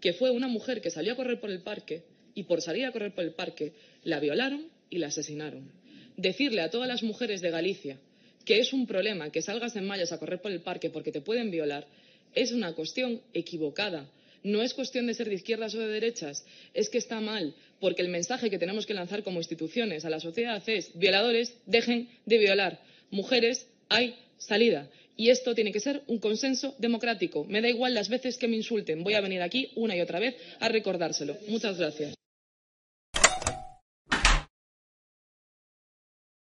que 0.00 0.12
fue 0.12 0.30
una 0.30 0.48
mujer 0.48 0.80
que 0.80 0.90
salió 0.90 1.12
a 1.12 1.16
correr 1.16 1.40
por 1.40 1.50
el 1.50 1.62
parque 1.62 2.04
y 2.34 2.44
por 2.44 2.62
salir 2.62 2.84
a 2.84 2.92
correr 2.92 3.14
por 3.14 3.24
el 3.24 3.32
parque 3.32 3.72
la 4.04 4.20
violaron 4.20 4.66
y 4.88 4.98
la 4.98 5.08
asesinaron. 5.08 5.70
Decirle 6.16 6.62
a 6.62 6.70
todas 6.70 6.88
las 6.88 7.02
mujeres 7.02 7.40
de 7.40 7.50
Galicia 7.50 7.98
que 8.44 8.58
es 8.58 8.72
un 8.72 8.86
problema 8.86 9.30
que 9.30 9.42
salgas 9.42 9.76
en 9.76 9.86
mallas 9.86 10.12
a 10.12 10.18
correr 10.18 10.40
por 10.40 10.50
el 10.50 10.60
parque 10.60 10.90
porque 10.90 11.12
te 11.12 11.20
pueden 11.20 11.50
violar 11.50 11.86
es 12.34 12.52
una 12.52 12.72
cuestión 12.74 13.20
equivocada. 13.32 14.08
No 14.42 14.62
es 14.62 14.72
cuestión 14.72 15.06
de 15.06 15.14
ser 15.14 15.28
de 15.28 15.34
izquierdas 15.34 15.74
o 15.74 15.78
de 15.80 15.88
derechas, 15.88 16.46
es 16.72 16.88
que 16.88 16.96
está 16.96 17.20
mal, 17.20 17.54
porque 17.78 18.02
el 18.02 18.08
mensaje 18.08 18.48
que 18.48 18.58
tenemos 18.58 18.86
que 18.86 18.94
lanzar 18.94 19.22
como 19.22 19.38
instituciones 19.38 20.04
a 20.04 20.10
la 20.10 20.20
sociedad 20.20 20.62
es 20.66 20.96
violadores, 20.98 21.54
dejen 21.66 22.08
de 22.24 22.38
violar. 22.38 22.80
Mujeres, 23.10 23.66
hay 23.88 24.16
salida. 24.38 24.88
Y 25.16 25.28
esto 25.28 25.54
tiene 25.54 25.72
que 25.72 25.80
ser 25.80 26.02
un 26.06 26.18
consenso 26.18 26.74
democrático. 26.78 27.44
Me 27.44 27.60
da 27.60 27.68
igual 27.68 27.92
las 27.92 28.08
veces 28.08 28.38
que 28.38 28.48
me 28.48 28.56
insulten. 28.56 29.04
Voy 29.04 29.12
a 29.12 29.20
venir 29.20 29.42
aquí 29.42 29.70
una 29.74 29.94
y 29.94 30.00
otra 30.00 30.20
vez 30.20 30.36
a 30.60 30.68
recordárselo. 30.70 31.36
Muchas 31.48 31.76
gracias. 31.76 32.19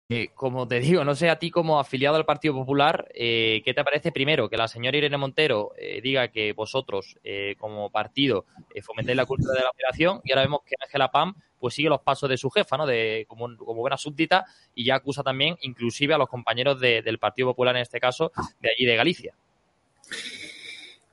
Eh, 0.08 0.28
como 0.36 0.68
te 0.68 0.78
digo, 0.78 1.04
no 1.04 1.16
sé 1.16 1.28
a 1.30 1.38
ti 1.38 1.50
como 1.50 1.80
afiliado 1.80 2.14
al 2.14 2.24
Partido 2.24 2.54
Popular, 2.54 3.08
eh, 3.12 3.60
¿qué 3.64 3.74
te 3.74 3.82
parece 3.82 4.12
primero 4.12 4.48
que 4.48 4.56
la 4.56 4.68
señora 4.68 4.96
Irene 4.96 5.16
Montero 5.16 5.72
eh, 5.76 6.00
diga 6.00 6.28
que 6.28 6.52
vosotros 6.52 7.18
como 7.58 7.90
partido 7.90 8.46
fomentéis 8.82 9.16
la 9.16 9.26
cultura 9.26 9.54
de 9.54 9.64
la 9.64 9.70
operación 9.70 10.20
y 10.22 10.30
ahora 10.30 10.42
vemos 10.42 10.60
que 10.64 10.76
Ángela 10.80 11.10
Pam 11.10 11.34
pues 11.58 11.74
sigue 11.74 11.88
los 11.88 12.02
pasos 12.02 12.28
de 12.28 12.36
su 12.36 12.50
jefa, 12.50 12.76
¿no? 12.76 12.86
De, 12.86 13.26
como, 13.26 13.48
buena 13.74 13.96
súbdita 13.96 14.44
y 14.76 14.84
ya 14.84 14.96
acusa 14.96 15.24
también 15.24 15.56
inclusive 15.62 16.14
a 16.14 16.18
los 16.18 16.28
compañeros 16.28 16.78
del 16.78 17.18
Partido 17.18 17.48
Popular 17.48 17.74
en 17.74 17.82
este 17.82 17.98
caso 17.98 18.30
de 18.60 18.70
allí 18.70 18.86
de 18.86 18.96
Galicia. 18.96 19.34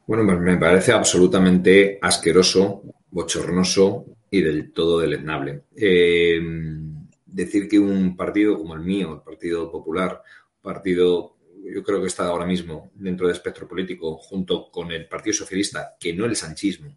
Bueno, 0.06 0.24
pues 0.26 0.40
me 0.40 0.58
parece 0.58 0.92
absolutamente 0.92 1.98
asqueroso, 2.00 2.84
bochornoso 3.10 4.06
y 4.30 4.42
del 4.42 4.72
todo 4.72 5.00
deleznable. 5.00 5.64
Eh, 5.76 6.40
decir 7.34 7.67
que 7.67 7.80
un 7.80 8.15
partido 8.15 8.58
como 8.58 8.76
el 8.76 8.82
mío, 8.82 9.13
el 9.15 9.22
Partido 9.22 9.72
Popular, 9.72 10.22
partido 10.62 11.38
yo 11.63 11.82
creo 11.84 12.02
que 12.02 12.08
está 12.08 12.28
ahora 12.28 12.46
mismo 12.46 12.91
dentro 12.93 13.26
del 13.26 13.36
espectro 13.36 13.67
político 13.67 14.17
junto 14.17 14.69
con 14.69 14.91
el 14.91 15.08
Partido 15.08 15.34
Socialista, 15.34 15.96
que 16.00 16.13
no 16.13 16.26
el 16.26 16.36
sanchismo, 16.36 16.93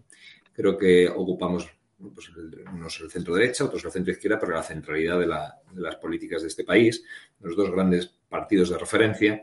creo 0.53 0.77
que 0.77 1.09
ocupamos 1.09 1.69
pues 1.99 2.31
unos 2.73 3.01
el 3.01 3.11
centro 3.11 3.35
derecha, 3.35 3.65
otros 3.65 3.85
el 3.85 3.91
centro 3.91 4.13
izquierda, 4.13 4.39
pero 4.39 4.53
la 4.53 4.63
centralidad 4.63 5.19
de, 5.19 5.27
las 5.27 5.97
políticas 5.97 6.43
de 6.43 6.49
este 6.49 6.65
país, 6.65 7.03
los 7.41 7.57
dos 7.57 7.71
grandes 7.71 8.07
partidos 8.29 8.69
de 8.69 8.79
referencia, 8.79 9.43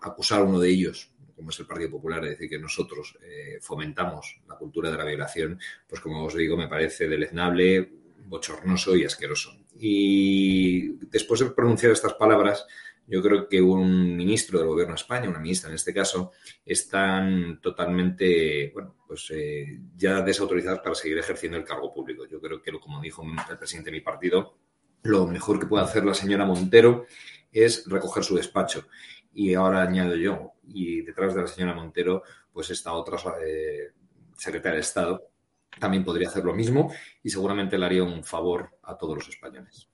acusar 0.00 0.40
a 0.40 0.44
uno 0.44 0.60
de 0.60 0.68
ellos, 0.68 1.12
como 1.34 1.50
es 1.50 1.58
el 1.58 1.66
Partido 1.66 1.90
Popular, 1.90 2.22
de 2.22 2.30
decir 2.30 2.48
que 2.48 2.58
nosotros 2.58 3.18
eh, 3.22 3.58
fomentamos 3.60 4.40
la 4.48 4.56
cultura 4.56 4.90
de 4.90 4.96
la 4.96 5.04
violación, 5.04 5.58
pues 5.88 6.00
como 6.00 6.24
os 6.24 6.36
digo, 6.36 6.56
me 6.56 6.68
parece 6.68 7.08
deleznable, 7.08 7.97
bochornoso 8.28 8.96
y 8.96 9.04
asqueroso. 9.04 9.56
Y 9.78 10.96
después 11.06 11.40
de 11.40 11.50
pronunciar 11.50 11.92
estas 11.92 12.14
palabras, 12.14 12.66
yo 13.06 13.22
creo 13.22 13.48
que 13.48 13.60
un 13.62 14.16
ministro 14.16 14.58
del 14.58 14.68
gobierno 14.68 14.92
de 14.92 15.00
España, 15.00 15.30
una 15.30 15.38
ministra 15.38 15.70
en 15.70 15.76
este 15.76 15.94
caso, 15.94 16.32
están 16.64 17.58
totalmente, 17.62 18.70
bueno, 18.74 18.96
pues 19.06 19.30
eh, 19.30 19.80
ya 19.96 20.20
desautorizados 20.20 20.80
para 20.80 20.94
seguir 20.94 21.16
ejerciendo 21.16 21.56
el 21.56 21.64
cargo 21.64 21.92
público. 21.92 22.26
Yo 22.26 22.38
creo 22.38 22.60
que, 22.60 22.70
como 22.78 23.00
dijo 23.00 23.22
el 23.22 23.56
presidente 23.56 23.90
de 23.90 23.96
mi 23.96 24.02
partido, 24.02 24.58
lo 25.04 25.26
mejor 25.26 25.58
que 25.58 25.66
puede 25.66 25.84
hacer 25.84 26.04
la 26.04 26.12
señora 26.12 26.44
Montero 26.44 27.06
es 27.50 27.84
recoger 27.86 28.24
su 28.24 28.36
despacho. 28.36 28.86
Y 29.32 29.54
ahora 29.54 29.82
añado 29.82 30.14
yo, 30.14 30.52
y 30.64 31.00
detrás 31.00 31.34
de 31.34 31.42
la 31.42 31.46
señora 31.46 31.74
Montero, 31.74 32.22
pues 32.52 32.68
está 32.70 32.92
otra 32.92 33.18
eh, 33.42 33.92
secretaria 34.36 34.76
de 34.76 34.82
Estado, 34.82 35.30
también 35.78 36.04
podría 36.04 36.28
hacer 36.28 36.44
lo 36.44 36.54
mismo 36.54 36.92
y 37.22 37.30
seguramente 37.30 37.78
le 37.78 37.86
haría 37.86 38.02
un 38.02 38.24
favor 38.24 38.78
a 38.82 38.96
todos 38.96 39.16
los 39.16 39.28
españoles. 39.28 39.88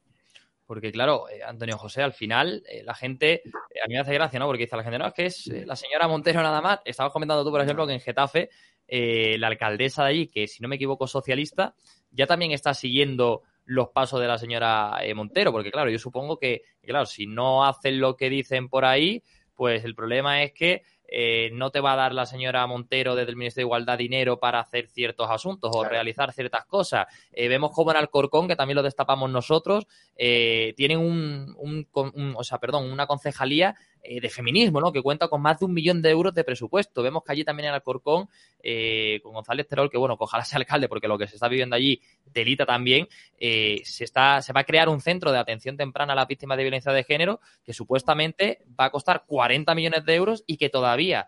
Porque, 0.66 0.90
claro, 0.92 1.28
eh, 1.28 1.42
Antonio 1.42 1.76
José, 1.76 2.02
al 2.02 2.14
final, 2.14 2.62
eh, 2.66 2.82
la 2.82 2.94
gente, 2.94 3.42
eh, 3.44 3.80
a 3.84 3.86
mí 3.86 3.94
me 3.94 4.00
hace 4.00 4.14
gracia, 4.14 4.38
¿no? 4.38 4.46
Porque 4.46 4.64
dice 4.64 4.76
la 4.76 4.82
gente, 4.82 4.98
no, 4.98 5.06
es 5.06 5.12
que 5.12 5.26
es 5.26 5.46
la 5.46 5.76
señora 5.76 6.08
Montero 6.08 6.42
nada 6.42 6.62
más. 6.62 6.80
Estabas 6.84 7.12
comentando 7.12 7.44
tú, 7.44 7.50
por 7.50 7.60
ejemplo, 7.60 7.86
que 7.86 7.92
en 7.92 8.00
Getafe, 8.00 8.48
la 8.88 9.48
alcaldesa 9.48 10.04
de 10.04 10.10
allí, 10.10 10.26
que 10.28 10.46
si 10.46 10.62
no 10.62 10.68
me 10.68 10.76
equivoco, 10.76 11.06
socialista, 11.06 11.74
ya 12.10 12.26
también 12.26 12.52
está 12.52 12.72
siguiendo 12.72 13.42
los 13.66 13.88
pasos 13.88 14.20
de 14.20 14.26
la 14.26 14.38
señora 14.38 14.98
Montero. 15.14 15.52
Porque, 15.52 15.70
claro, 15.70 15.90
yo 15.90 15.98
supongo 15.98 16.38
que, 16.38 16.62
claro, 16.82 17.04
si 17.04 17.26
no 17.26 17.64
hacen 17.64 18.00
lo 18.00 18.16
que 18.16 18.30
dicen 18.30 18.68
por 18.68 18.84
ahí, 18.84 19.22
pues 19.54 19.84
el 19.84 19.94
problema 19.94 20.42
es 20.42 20.52
que 20.52 20.82
eh, 21.16 21.50
no 21.52 21.70
te 21.70 21.78
va 21.78 21.92
a 21.92 21.96
dar 21.96 22.12
la 22.12 22.26
señora 22.26 22.66
Montero 22.66 23.14
desde 23.14 23.30
el 23.30 23.36
Ministerio 23.36 23.66
de 23.66 23.68
Igualdad 23.68 23.98
dinero 23.98 24.40
para 24.40 24.58
hacer 24.58 24.88
ciertos 24.88 25.30
asuntos 25.30 25.70
o 25.72 25.84
realizar 25.84 26.32
ciertas 26.32 26.64
cosas. 26.64 27.06
Eh, 27.30 27.46
vemos 27.46 27.70
como 27.70 27.92
en 27.92 27.98
Alcorcón, 27.98 28.48
que 28.48 28.56
también 28.56 28.74
lo 28.74 28.82
destapamos 28.82 29.30
nosotros, 29.30 29.86
eh, 30.16 30.74
tienen 30.76 30.98
un, 30.98 31.54
un, 31.56 32.34
o 32.36 32.42
sea, 32.42 32.58
perdón, 32.58 32.90
una 32.90 33.06
concejalía 33.06 33.76
eh, 34.06 34.20
de 34.20 34.28
feminismo, 34.28 34.82
¿no? 34.82 34.92
Que 34.92 35.00
cuenta 35.00 35.28
con 35.28 35.40
más 35.40 35.58
de 35.58 35.64
un 35.64 35.72
millón 35.72 36.02
de 36.02 36.10
euros 36.10 36.34
de 36.34 36.44
presupuesto. 36.44 37.02
Vemos 37.02 37.24
que 37.24 37.32
allí 37.32 37.42
también 37.42 37.68
en 37.68 37.74
Alcorcón, 37.74 38.28
eh, 38.62 39.18
con 39.22 39.32
González 39.32 39.66
Terol, 39.66 39.90
que 39.90 39.96
bueno, 39.96 40.14
ojalá 40.18 40.44
sea 40.44 40.58
alcalde, 40.58 40.90
porque 40.90 41.08
lo 41.08 41.16
que 41.16 41.26
se 41.26 41.36
está 41.36 41.48
viviendo 41.48 41.74
allí 41.74 42.02
delita 42.26 42.66
también, 42.66 43.08
eh, 43.38 43.80
se, 43.84 44.04
está, 44.04 44.42
se 44.42 44.52
va 44.52 44.60
a 44.60 44.64
crear 44.64 44.90
un 44.90 45.00
centro 45.00 45.32
de 45.32 45.38
atención 45.38 45.78
temprana 45.78 46.12
a 46.12 46.16
las 46.16 46.28
víctimas 46.28 46.58
de 46.58 46.64
violencia 46.64 46.92
de 46.92 47.02
género 47.02 47.40
que 47.64 47.72
supuestamente 47.72 48.60
va 48.78 48.84
a 48.86 48.90
costar 48.90 49.24
40 49.26 49.74
millones 49.74 50.04
de 50.04 50.14
euros 50.14 50.44
y 50.46 50.58
que 50.58 50.68
todavía 50.68 51.26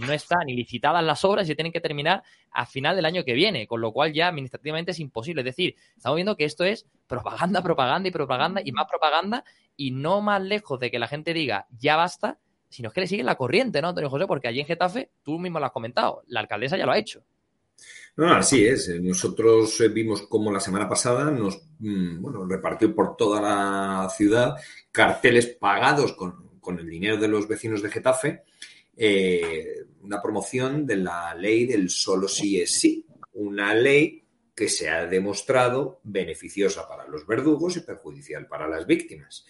no 0.00 0.14
están 0.14 0.46
licitadas 0.46 1.04
las 1.04 1.26
obras 1.26 1.44
y 1.44 1.48
se 1.48 1.56
tienen 1.56 1.72
que 1.72 1.80
terminar 1.80 2.22
a 2.52 2.64
final 2.64 2.96
del 2.96 3.04
año 3.04 3.22
que 3.22 3.34
viene, 3.34 3.66
con 3.66 3.82
lo 3.82 3.92
cual 3.92 4.14
ya 4.14 4.28
administrativamente 4.28 4.92
es 4.92 4.98
imposible. 4.98 5.42
Es 5.42 5.44
decir, 5.44 5.76
estamos 5.94 6.16
viendo 6.16 6.36
que 6.36 6.46
esto 6.46 6.64
es 6.64 6.86
propaganda, 7.06 7.60
propaganda 7.62 8.08
y 8.08 8.12
propaganda 8.12 8.62
y 8.64 8.72
más 8.72 8.86
propaganda 8.88 9.44
y 9.76 9.90
no 9.90 10.20
más 10.20 10.42
lejos 10.42 10.78
de 10.80 10.90
que 10.90 10.98
la 10.98 11.08
gente 11.08 11.34
diga 11.34 11.66
ya 11.78 11.96
basta, 11.96 12.38
sino 12.68 12.90
que 12.90 13.00
le 13.00 13.06
siguen 13.06 13.26
la 13.26 13.36
corriente, 13.36 13.80
¿no, 13.80 13.88
Antonio 13.88 14.10
José? 14.10 14.26
Porque 14.26 14.48
allí 14.48 14.60
en 14.60 14.66
Getafe, 14.66 15.10
tú 15.22 15.38
mismo 15.38 15.60
lo 15.60 15.66
has 15.66 15.72
comentado, 15.72 16.22
la 16.26 16.40
alcaldesa 16.40 16.76
ya 16.76 16.86
lo 16.86 16.92
ha 16.92 16.98
hecho. 16.98 17.22
No, 18.16 18.32
así 18.32 18.64
es. 18.64 18.88
Nosotros 19.00 19.80
eh, 19.80 19.88
vimos 19.88 20.22
cómo 20.28 20.52
la 20.52 20.60
semana 20.60 20.88
pasada 20.88 21.30
nos 21.30 21.60
mm, 21.80 22.20
bueno, 22.20 22.46
repartió 22.46 22.94
por 22.94 23.16
toda 23.16 23.40
la 23.40 24.08
ciudad 24.10 24.54
carteles 24.92 25.46
pagados 25.46 26.12
con, 26.12 26.58
con 26.60 26.78
el 26.78 26.88
dinero 26.88 27.16
de 27.16 27.28
los 27.28 27.46
vecinos 27.46 27.82
de 27.82 27.90
Getafe, 27.90 28.42
eh, 28.96 29.84
una 30.02 30.22
promoción 30.22 30.86
de 30.86 30.96
la 30.96 31.34
ley 31.34 31.66
del 31.66 31.90
solo 31.90 32.28
sí 32.28 32.60
es 32.60 32.80
sí, 32.80 33.04
una 33.34 33.74
ley 33.74 34.23
que 34.54 34.68
se 34.68 34.88
ha 34.88 35.06
demostrado 35.06 36.00
beneficiosa 36.04 36.88
para 36.88 37.06
los 37.08 37.26
verdugos 37.26 37.76
y 37.76 37.80
perjudicial 37.80 38.46
para 38.46 38.68
las 38.68 38.86
víctimas. 38.86 39.44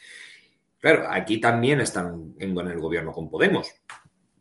Claro, 0.80 1.06
aquí 1.08 1.38
también 1.38 1.80
están 1.80 2.34
en, 2.38 2.56
el 2.58 2.78
gobierno 2.78 3.12
con 3.12 3.30
Podemos. 3.30 3.72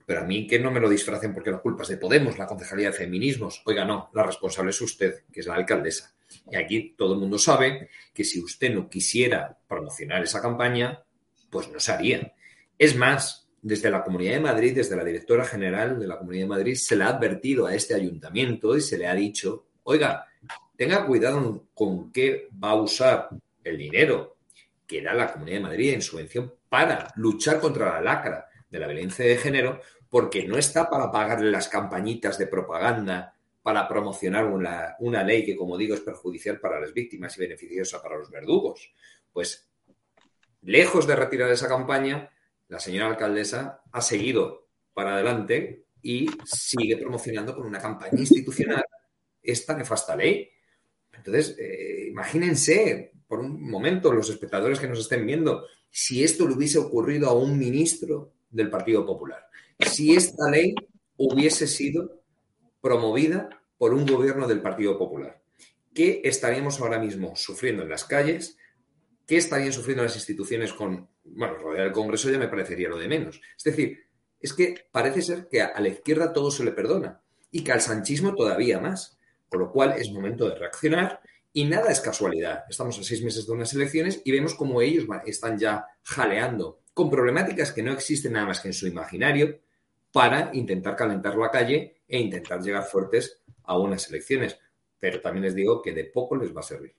Pero 0.06 0.21
a 0.21 0.23
mí 0.26 0.45
que 0.45 0.60
no 0.60 0.71
me 0.71 0.82
lo 0.82 0.89
disfracen 0.89 1.34
porque 1.34 1.52
la 1.52 1.60
culpa 1.60 1.84
es 1.84 1.89
de 1.89 1.97
Podemos, 1.97 2.38
la 2.38 2.47
Concejalía 2.47 2.91
de 2.91 2.97
Feminismos. 2.97 3.62
Oiga, 3.65 3.86
no, 3.86 4.10
la 4.13 4.23
responsable 4.23 4.71
es 4.71 4.82
usted, 4.82 5.23
que 5.32 5.39
es 5.39 5.47
la 5.47 5.56
alcaldesa. 5.56 6.13
Y 6.52 6.58
aquí 6.58 6.95
todo 6.97 7.13
el 7.13 7.19
mundo 7.19 7.38
sabe 7.38 7.89
que 8.13 8.23
si 8.23 8.41
usted 8.41 8.73
no 8.73 8.89
quisiera 8.89 9.58
promocionar 9.67 10.23
esa 10.23 10.41
campaña, 10.41 11.04
pues 11.49 11.69
no 11.69 11.80
se 11.80 11.91
haría. 11.93 12.34
Es 12.78 12.95
más, 12.95 13.47
desde 13.62 13.89
la 13.89 14.04
Comunidad 14.04 14.34
de 14.34 14.41
Madrid, 14.41 14.76
desde 14.76 14.97
la 14.97 15.06
directora 15.06 15.45
general 15.45 15.97
de 15.97 16.08
la 16.08 16.17
Comunidad 16.17 16.43
de 16.43 16.49
Madrid, 16.49 16.76
se 16.76 16.97
le 16.97 17.06
ha 17.06 17.10
advertido 17.10 17.65
a 17.65 17.73
este 17.73 17.95
ayuntamiento 17.95 18.76
y 18.76 18.82
se 18.82 18.97
le 18.97 19.08
ha 19.08 19.15
dicho, 19.15 19.67
oiga, 19.84 20.28
tenga 20.84 21.06
cuidado 21.06 21.69
con 21.74 22.12
qué 22.12 22.50
va 22.62 22.72
a 22.72 22.76
usar 22.76 23.30
el 23.63 23.78
dinero 23.78 24.36
que 24.86 25.02
da 25.02 25.13
la 25.13 25.32
Comunidad 25.32 25.60
de 25.60 25.63
Madrid 25.63 25.93
en 25.93 26.02
subvención 26.02 26.54
para 26.67 27.08
luchar 27.15 27.62
contra 27.62 27.93
la 27.93 28.02
lacra 28.02 28.50
de 28.69 28.80
la 28.80 28.88
violencia 28.88 29.24
de 29.24 29.38
género, 29.38 29.80
porque 30.10 30.46
no 30.46 30.58
está 30.58 30.89
para 30.89 31.10
pagarle 31.10 31.50
las 31.52 31.69
campañitas 31.69 32.38
de 32.38 32.48
propaganda 32.48 33.34
para 33.62 33.88
promocionar 33.88 34.43
una, 34.43 34.98
una 35.00 35.24
ley 35.24 35.46
que, 35.46 35.56
como 35.56 35.78
digo, 35.78 35.96
es 35.96 36.02
perjudicial 36.02 36.60
para 36.60 36.82
las 36.82 36.93
víctimas 36.93 37.38
y 37.38 37.39
beneficiosa 37.39 38.04
para 38.04 38.17
los 38.17 38.30
verdugos. 38.30 38.91
Pues, 39.32 39.69
lejos 40.63 41.08
de 41.08 41.15
retirar 41.15 41.50
esa 41.50 41.69
campaña, 41.69 42.30
la 42.67 42.82
señora 42.82 43.08
alcaldesa 43.08 43.84
ha 43.89 44.02
seguido 44.02 44.67
para 44.93 45.13
adelante 45.13 45.86
y 46.02 46.30
sigue 46.43 46.98
promocionando 46.98 47.56
con 47.56 47.65
una 47.65 47.80
campaña 47.80 48.19
institucional 48.19 48.84
esta 49.43 49.76
nefasta 49.76 50.15
ley. 50.15 50.50
Entonces, 51.13 51.56
eh, 51.60 52.08
imagínense 52.10 53.12
por 53.28 53.39
un 53.39 53.69
momento 53.69 54.12
los 54.12 54.30
espectadores 54.30 54.80
que 54.80 54.88
nos 54.88 54.99
estén 54.99 55.26
viendo, 55.26 55.65
si 55.89 56.23
esto 56.23 56.47
le 56.47 56.56
hubiese 56.56 56.80
ocurrido 56.80 57.30
a 57.30 57.34
un 57.34 57.58
ministro 57.58 58.34
del 58.49 58.69
Partido 58.69 59.06
Popular, 59.06 59.47
si 59.80 60.15
esta 60.15 60.49
ley 60.49 60.76
hubiese 61.17 61.67
sido 61.67 62.21
promovida 62.82 63.49
por 63.78 63.93
un 63.93 64.06
gobierno 64.06 64.47
del 64.47 64.62
Partido 64.62 64.97
Popular, 64.97 65.41
¿qué 65.93 66.21
estaríamos 66.23 66.80
ahora 66.80 66.99
mismo 66.99 67.36
sufriendo 67.36 67.84
en 67.84 67.89
las 67.89 68.06
calles? 68.06 68.58
¿Qué 69.26 69.38
estarían 69.38 69.71
sufriendo 69.71 70.04
las 70.04 70.15
instituciones 70.15 70.73
con, 70.73 71.08
bueno, 71.23 71.56
rodear 71.56 71.88
el 71.88 71.93
Congreso 71.93 72.30
ya 72.30 72.38
me 72.38 72.49
parecería 72.49 72.89
lo 72.89 72.97
de 72.97 73.08
menos. 73.08 73.41
Es 73.58 73.63
decir, 73.63 73.99
es 74.39 74.54
que 74.54 74.88
parece 74.91 75.21
ser 75.21 75.47
que 75.49 75.62
a 75.62 75.80
la 75.80 75.88
izquierda 75.88 76.34
todo 76.34 76.52
se 76.52 76.65
le 76.65 76.71
perdona 76.71 77.21
y 77.49 77.63
que 77.63 77.71
al 77.71 77.82
sanchismo 77.82 78.36
todavía 78.36 78.80
más. 78.80 79.17
Con 79.53 79.61
lo 79.61 79.71
cual 79.71 79.93
es 79.99 80.11
momento 80.11 80.49
de 80.49 80.55
reaccionar 80.55 81.21
y 81.53 81.65
nada 81.65 81.91
es 81.91 81.99
casualidad. 81.99 82.63
Estamos 82.67 82.97
a 82.97 83.03
seis 83.03 83.23
meses 83.23 83.45
de 83.45 83.51
unas 83.51 83.71
elecciones 83.75 84.19
y 84.25 84.31
vemos 84.31 84.55
como 84.55 84.81
ellos 84.81 85.05
están 85.27 85.59
ya 85.59 85.85
jaleando 86.01 86.79
con 86.91 87.07
problemáticas 87.11 87.71
que 87.71 87.83
no 87.83 87.91
existen 87.91 88.33
nada 88.33 88.47
más 88.47 88.61
que 88.61 88.69
en 88.69 88.73
su 88.73 88.87
imaginario 88.87 89.59
para 90.11 90.49
intentar 90.53 90.95
calentar 90.95 91.37
la 91.37 91.51
calle 91.51 91.97
e 92.07 92.19
intentar 92.19 92.63
llegar 92.63 92.85
fuertes 92.85 93.43
a 93.65 93.77
unas 93.77 94.09
elecciones. 94.09 94.57
Pero 94.99 95.21
también 95.21 95.43
les 95.43 95.53
digo 95.53 95.83
que 95.83 95.93
de 95.93 96.05
poco 96.05 96.35
les 96.35 96.51
va 96.51 96.61
a 96.61 96.63
servir. 96.63 96.95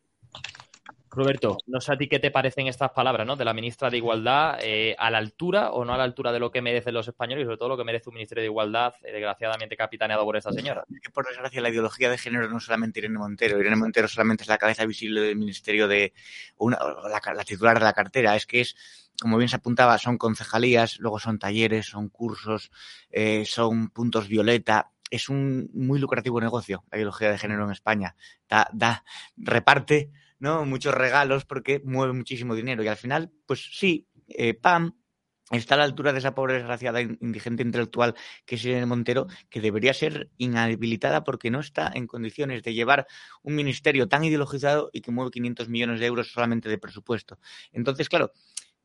Roberto, 1.14 1.58
no 1.66 1.80
sé 1.80 1.92
a 1.92 1.96
ti 1.96 2.08
qué 2.08 2.18
te 2.18 2.30
parecen 2.30 2.66
estas 2.66 2.90
palabras 2.90 3.26
¿no? 3.26 3.36
de 3.36 3.44
la 3.44 3.54
ministra 3.54 3.90
de 3.90 3.96
Igualdad, 3.96 4.58
eh, 4.62 4.94
a 4.98 5.10
la 5.10 5.18
altura 5.18 5.70
o 5.70 5.84
no 5.84 5.94
a 5.94 5.96
la 5.96 6.04
altura 6.04 6.32
de 6.32 6.38
lo 6.38 6.50
que 6.50 6.62
merecen 6.62 6.94
los 6.94 7.08
españoles 7.08 7.42
y 7.42 7.44
sobre 7.46 7.58
todo 7.58 7.68
lo 7.70 7.76
que 7.76 7.84
merece 7.84 8.08
un 8.08 8.14
Ministerio 8.14 8.42
de 8.42 8.48
Igualdad, 8.48 8.94
eh, 9.02 9.12
desgraciadamente 9.12 9.76
capitaneado 9.76 10.24
por 10.24 10.36
esta 10.36 10.52
señora. 10.52 10.84
que 11.02 11.10
por 11.10 11.26
desgracia 11.26 11.60
la 11.60 11.70
ideología 11.70 12.10
de 12.10 12.18
género 12.18 12.48
no 12.48 12.60
solamente 12.60 13.00
Irene 13.00 13.18
Montero, 13.18 13.58
Irene 13.58 13.76
Montero 13.76 14.08
solamente 14.08 14.42
es 14.42 14.48
la 14.48 14.58
cabeza 14.58 14.84
visible 14.86 15.20
del 15.20 15.36
Ministerio 15.36 15.88
de 15.88 16.12
una, 16.56 16.78
la, 17.08 17.44
titular 17.44 17.78
de 17.78 17.84
la 17.84 17.92
cartera, 17.92 18.36
es 18.36 18.46
que 18.46 18.60
es 18.60 18.76
como 19.20 19.38
bien 19.38 19.48
se 19.48 19.56
apuntaba, 19.56 19.96
son 19.98 20.18
concejalías, 20.18 20.98
luego 20.98 21.20
son 21.20 21.38
talleres, 21.38 21.86
son 21.86 22.08
cursos, 22.08 22.72
eh, 23.10 23.44
son 23.46 23.90
puntos 23.90 24.26
violeta, 24.28 24.90
es 25.10 25.28
un 25.28 25.70
muy 25.72 26.00
lucrativo 26.00 26.40
negocio 26.40 26.84
la 26.90 26.98
ideología 26.98 27.30
de 27.30 27.38
género 27.38 27.64
en 27.64 27.70
España. 27.70 28.16
Da, 28.48 28.68
da, 28.72 29.04
reparte 29.36 30.10
¿no? 30.38 30.64
Muchos 30.64 30.94
regalos 30.94 31.44
porque 31.44 31.80
mueve 31.84 32.12
muchísimo 32.12 32.54
dinero. 32.54 32.82
Y 32.82 32.88
al 32.88 32.96
final, 32.96 33.32
pues 33.46 33.70
sí, 33.72 34.06
eh, 34.28 34.54
Pam 34.54 34.94
está 35.50 35.74
a 35.74 35.78
la 35.78 35.84
altura 35.84 36.12
de 36.12 36.18
esa 36.18 36.34
pobre 36.34 36.54
desgraciada 36.54 37.00
indigente 37.02 37.62
intelectual 37.62 38.14
que 38.46 38.54
es 38.54 38.64
Irene 38.64 38.86
Montero, 38.86 39.26
que 39.50 39.60
debería 39.60 39.92
ser 39.92 40.30
inhabilitada 40.38 41.22
porque 41.22 41.50
no 41.50 41.60
está 41.60 41.90
en 41.94 42.06
condiciones 42.06 42.62
de 42.62 42.74
llevar 42.74 43.06
un 43.42 43.54
ministerio 43.54 44.08
tan 44.08 44.24
ideologizado 44.24 44.90
y 44.92 45.02
que 45.02 45.10
mueve 45.10 45.30
500 45.32 45.68
millones 45.68 46.00
de 46.00 46.06
euros 46.06 46.32
solamente 46.32 46.68
de 46.68 46.78
presupuesto. 46.78 47.38
Entonces, 47.72 48.08
claro, 48.08 48.32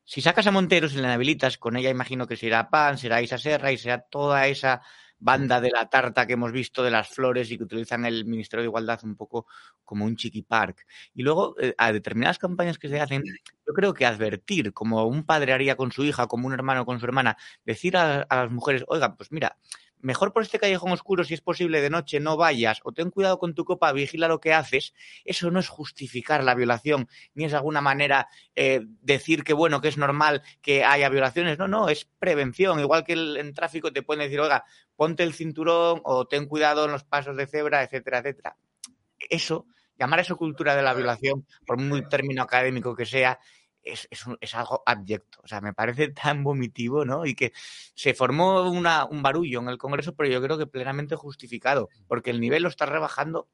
si 0.04 0.20
sacas 0.20 0.46
a 0.46 0.50
Montero, 0.50 0.88
y 0.88 0.94
la 0.94 1.08
inhabilitas, 1.08 1.56
con 1.56 1.76
ella 1.76 1.88
imagino 1.88 2.26
que 2.26 2.36
será 2.36 2.68
Pam, 2.68 2.98
será 2.98 3.22
Isa 3.22 3.38
Serra 3.38 3.72
y 3.72 3.78
será 3.78 4.00
toda 4.00 4.46
esa 4.48 4.82
banda 5.20 5.60
de 5.60 5.70
la 5.70 5.88
tarta 5.88 6.26
que 6.26 6.32
hemos 6.32 6.52
visto 6.52 6.82
de 6.82 6.90
las 6.90 7.08
flores 7.08 7.50
y 7.50 7.58
que 7.58 7.64
utilizan 7.64 8.04
el 8.06 8.24
Ministerio 8.24 8.62
de 8.62 8.68
Igualdad 8.68 9.00
un 9.04 9.16
poco 9.16 9.46
como 9.84 10.04
un 10.04 10.16
chiqui 10.16 10.42
park. 10.42 10.86
Y 11.14 11.22
luego, 11.22 11.54
eh, 11.60 11.74
a 11.78 11.92
determinadas 11.92 12.38
campañas 12.38 12.78
que 12.78 12.88
se 12.88 13.00
hacen, 13.00 13.22
yo 13.66 13.72
creo 13.74 13.94
que 13.94 14.06
advertir, 14.06 14.72
como 14.72 15.04
un 15.04 15.24
padre 15.24 15.52
haría 15.52 15.76
con 15.76 15.92
su 15.92 16.04
hija, 16.04 16.26
como 16.26 16.46
un 16.46 16.54
hermano 16.54 16.84
con 16.84 16.98
su 16.98 17.06
hermana, 17.06 17.36
decir 17.64 17.96
a, 17.96 18.22
a 18.22 18.36
las 18.36 18.50
mujeres, 18.50 18.84
oiga, 18.88 19.16
pues 19.16 19.30
mira, 19.30 19.56
mejor 20.02 20.32
por 20.32 20.42
este 20.42 20.58
callejón 20.58 20.92
oscuro, 20.92 21.24
si 21.24 21.34
es 21.34 21.40
posible 21.40 21.80
de 21.80 21.90
noche, 21.90 22.20
no 22.20 22.36
vayas, 22.36 22.80
o 22.84 22.92
ten 22.92 23.10
cuidado 23.10 23.38
con 23.38 23.54
tu 23.54 23.64
copa, 23.64 23.92
vigila 23.92 24.28
lo 24.28 24.40
que 24.40 24.52
haces, 24.52 24.94
eso 25.24 25.50
no 25.50 25.60
es 25.60 25.68
justificar 25.68 26.42
la 26.44 26.54
violación, 26.54 27.08
ni 27.34 27.44
es 27.44 27.52
de 27.52 27.58
alguna 27.58 27.80
manera 27.80 28.28
eh, 28.54 28.80
decir 29.02 29.44
que 29.44 29.52
bueno, 29.52 29.80
que 29.80 29.88
es 29.88 29.98
normal 29.98 30.42
que 30.62 30.84
haya 30.84 31.08
violaciones, 31.08 31.58
no, 31.58 31.68
no, 31.68 31.88
es 31.88 32.08
prevención, 32.18 32.80
igual 32.80 33.04
que 33.04 33.12
en 33.12 33.54
tráfico 33.54 33.92
te 33.92 34.02
pueden 34.02 34.24
decir, 34.24 34.40
oiga, 34.40 34.64
ponte 34.96 35.22
el 35.22 35.34
cinturón 35.34 36.00
o 36.04 36.26
ten 36.26 36.46
cuidado 36.46 36.84
en 36.84 36.92
los 36.92 37.04
pasos 37.04 37.36
de 37.36 37.46
cebra, 37.46 37.82
etcétera, 37.82 38.18
etcétera. 38.18 38.56
Eso, 39.18 39.66
llamar 39.98 40.18
a 40.20 40.22
eso 40.22 40.36
cultura 40.36 40.74
de 40.74 40.82
la 40.82 40.94
violación, 40.94 41.46
por 41.66 41.78
muy 41.78 42.08
término 42.08 42.42
académico 42.42 42.94
que 42.96 43.06
sea, 43.06 43.38
es, 43.82 44.08
es, 44.10 44.24
es, 44.40 44.54
algo 44.54 44.82
abyecto. 44.86 45.40
O 45.42 45.48
sea, 45.48 45.60
me 45.60 45.72
parece 45.72 46.08
tan 46.08 46.44
vomitivo, 46.44 47.04
¿no? 47.04 47.26
Y 47.26 47.34
que 47.34 47.52
se 47.94 48.14
formó 48.14 48.70
una, 48.70 49.04
un 49.04 49.22
barullo 49.22 49.60
en 49.60 49.68
el 49.68 49.78
Congreso, 49.78 50.14
pero 50.14 50.30
yo 50.30 50.42
creo 50.42 50.58
que 50.58 50.66
plenamente 50.66 51.16
justificado, 51.16 51.88
porque 52.06 52.30
el 52.30 52.40
nivel 52.40 52.62
lo 52.62 52.68
está 52.68 52.86
rebajando 52.86 53.48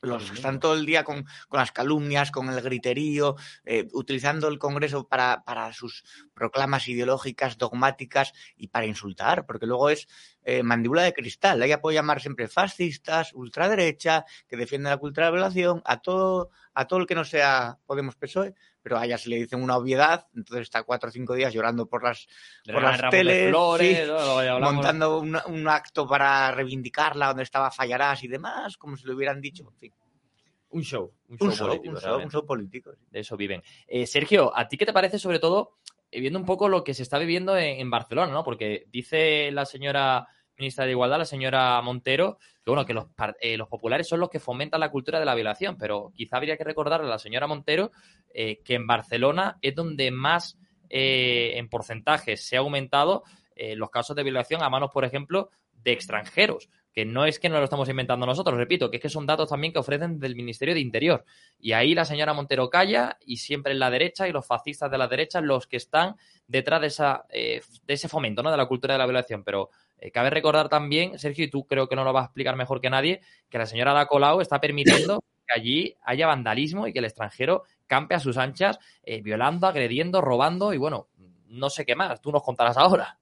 los 0.00 0.30
están 0.30 0.60
todo 0.60 0.74
el 0.74 0.86
día 0.86 1.04
con, 1.04 1.24
con 1.48 1.58
las 1.58 1.72
calumnias, 1.72 2.30
con 2.30 2.48
el 2.48 2.60
griterío, 2.60 3.36
eh, 3.64 3.88
utilizando 3.92 4.48
el 4.48 4.58
Congreso 4.58 5.08
para, 5.08 5.42
para, 5.44 5.72
sus 5.72 6.04
proclamas 6.34 6.88
ideológicas, 6.88 7.58
dogmáticas 7.58 8.32
y 8.56 8.68
para 8.68 8.86
insultar, 8.86 9.44
porque 9.44 9.66
luego 9.66 9.90
es 9.90 10.06
eh, 10.44 10.62
mandíbula 10.62 11.02
de 11.02 11.12
cristal. 11.12 11.62
Ella 11.62 11.80
puede 11.80 11.96
llamar 11.96 12.20
siempre 12.20 12.48
fascistas, 12.48 13.32
ultraderecha, 13.34 14.24
que 14.46 14.56
defienden 14.56 14.90
la 14.90 14.98
cultura 14.98 15.26
de 15.26 15.32
la 15.32 15.36
violación, 15.36 15.82
a 15.84 16.00
todo, 16.00 16.50
a 16.74 16.86
todo 16.86 17.00
el 17.00 17.06
que 17.06 17.14
no 17.16 17.24
sea 17.24 17.78
Podemos 17.86 18.14
PSOE, 18.14 18.54
pero 18.88 18.98
a 18.98 19.04
ella 19.04 19.18
se 19.18 19.28
le 19.28 19.36
dicen 19.36 19.62
una 19.62 19.76
obviedad, 19.76 20.26
entonces 20.34 20.62
está 20.62 20.82
cuatro 20.82 21.10
o 21.10 21.12
cinco 21.12 21.34
días 21.34 21.52
llorando 21.52 21.84
por 21.84 22.02
las, 22.02 22.26
por 22.64 22.82
las 22.82 23.10
teles, 23.10 23.52
montando 23.52 25.18
un, 25.18 25.36
un, 25.46 25.68
acto 25.68 26.08
para 26.08 26.50
reivindicarla 26.52 27.26
donde 27.28 27.42
estaba 27.42 27.70
Fallarás 27.70 28.24
y 28.24 28.28
demás, 28.28 28.78
como 28.78 28.96
si 28.96 29.06
lo 29.06 29.14
hubieran 29.14 29.42
dicho, 29.42 29.64
en 29.70 29.76
fin. 29.76 29.92
Un 30.70 30.82
show, 30.82 31.12
un 31.28 31.36
show, 31.36 31.48
un 31.48 31.52
show 31.54 31.66
político. 31.66 31.94
Un 31.94 32.00
show, 32.00 32.20
un 32.22 32.30
show 32.30 32.46
político 32.46 32.92
sí. 32.94 33.04
De 33.10 33.20
eso 33.20 33.36
viven. 33.36 33.62
Eh, 33.86 34.06
Sergio, 34.06 34.56
¿a 34.56 34.66
ti 34.68 34.78
qué 34.78 34.86
te 34.86 34.94
parece 34.94 35.18
sobre 35.18 35.38
todo 35.38 35.76
eh, 36.10 36.20
viendo 36.20 36.38
un 36.38 36.46
poco 36.46 36.70
lo 36.70 36.82
que 36.82 36.94
se 36.94 37.02
está 37.02 37.18
viviendo 37.18 37.58
en, 37.58 37.80
en 37.80 37.90
Barcelona, 37.90 38.32
¿no? 38.32 38.42
Porque 38.42 38.86
dice 38.90 39.50
la 39.50 39.66
señora 39.66 40.28
ministra 40.58 40.84
de 40.84 40.90
Igualdad, 40.90 41.18
la 41.18 41.24
señora 41.24 41.80
Montero, 41.82 42.38
que 42.64 42.70
bueno, 42.70 42.84
que 42.84 42.94
los, 42.94 43.06
eh, 43.40 43.56
los, 43.56 43.68
populares 43.68 44.08
son 44.08 44.20
los 44.20 44.28
que 44.28 44.40
fomentan 44.40 44.80
la 44.80 44.90
cultura 44.90 45.18
de 45.18 45.24
la 45.24 45.34
violación, 45.34 45.76
pero 45.78 46.12
quizá 46.14 46.36
habría 46.36 46.56
que 46.56 46.64
recordarle 46.64 47.06
a 47.06 47.10
la 47.10 47.18
señora 47.18 47.46
Montero 47.46 47.92
eh, 48.34 48.60
que 48.64 48.74
en 48.74 48.86
Barcelona 48.86 49.58
es 49.62 49.74
donde 49.74 50.10
más 50.10 50.58
eh, 50.90 51.52
en 51.56 51.68
porcentajes 51.68 52.46
se 52.46 52.56
ha 52.56 52.60
aumentado 52.60 53.24
los 53.74 53.90
casos 53.90 54.14
de 54.14 54.22
violación 54.22 54.62
a 54.62 54.70
manos, 54.70 54.92
por 54.92 55.04
ejemplo, 55.04 55.50
de 55.72 55.90
extranjeros 55.90 56.68
que 56.98 57.04
no 57.04 57.26
es 57.26 57.38
que 57.38 57.48
no 57.48 57.58
lo 57.58 57.62
estamos 57.64 57.88
inventando 57.88 58.26
nosotros, 58.26 58.56
repito, 58.58 58.90
que 58.90 58.96
es 58.96 59.02
que 59.02 59.08
son 59.08 59.24
datos 59.24 59.50
también 59.50 59.72
que 59.72 59.78
ofrecen 59.78 60.18
del 60.18 60.34
Ministerio 60.34 60.74
de 60.74 60.80
Interior. 60.80 61.24
Y 61.56 61.70
ahí 61.70 61.94
la 61.94 62.04
señora 62.04 62.34
Montero 62.34 62.68
calla 62.70 63.18
y 63.24 63.36
siempre 63.36 63.72
en 63.72 63.78
la 63.78 63.88
derecha 63.88 64.26
y 64.26 64.32
los 64.32 64.44
fascistas 64.44 64.90
de 64.90 64.98
la 64.98 65.06
derecha 65.06 65.40
los 65.40 65.68
que 65.68 65.76
están 65.76 66.16
detrás 66.48 66.80
de, 66.80 66.86
esa, 66.88 67.24
eh, 67.28 67.60
de 67.84 67.94
ese 67.94 68.08
fomento, 68.08 68.42
¿no? 68.42 68.50
De 68.50 68.56
la 68.56 68.66
cultura 68.66 68.94
de 68.94 68.98
la 68.98 69.06
violación. 69.06 69.44
Pero 69.44 69.70
eh, 70.00 70.10
cabe 70.10 70.30
recordar 70.30 70.68
también, 70.68 71.18
Sergio, 71.18 71.44
y 71.44 71.50
tú 71.50 71.66
creo 71.66 71.88
que 71.88 71.96
no 71.96 72.04
lo 72.04 72.12
vas 72.12 72.22
a 72.22 72.26
explicar 72.26 72.56
mejor 72.56 72.80
que 72.80 72.90
nadie, 72.90 73.20
que 73.48 73.58
la 73.58 73.66
señora 73.66 73.90
Ada 73.92 74.06
Colau 74.06 74.40
está 74.40 74.60
permitiendo 74.60 75.22
que 75.46 75.60
allí 75.60 75.96
haya 76.02 76.26
vandalismo 76.26 76.86
y 76.86 76.92
que 76.92 77.00
el 77.00 77.04
extranjero 77.06 77.64
campe 77.86 78.14
a 78.14 78.20
sus 78.20 78.36
anchas, 78.36 78.78
eh, 79.02 79.22
violando, 79.22 79.66
agrediendo, 79.66 80.20
robando 80.20 80.72
y 80.72 80.76
bueno, 80.76 81.08
no 81.48 81.70
sé 81.70 81.84
qué 81.84 81.96
más. 81.96 82.20
Tú 82.20 82.30
nos 82.30 82.42
contarás 82.42 82.76
ahora. 82.76 83.18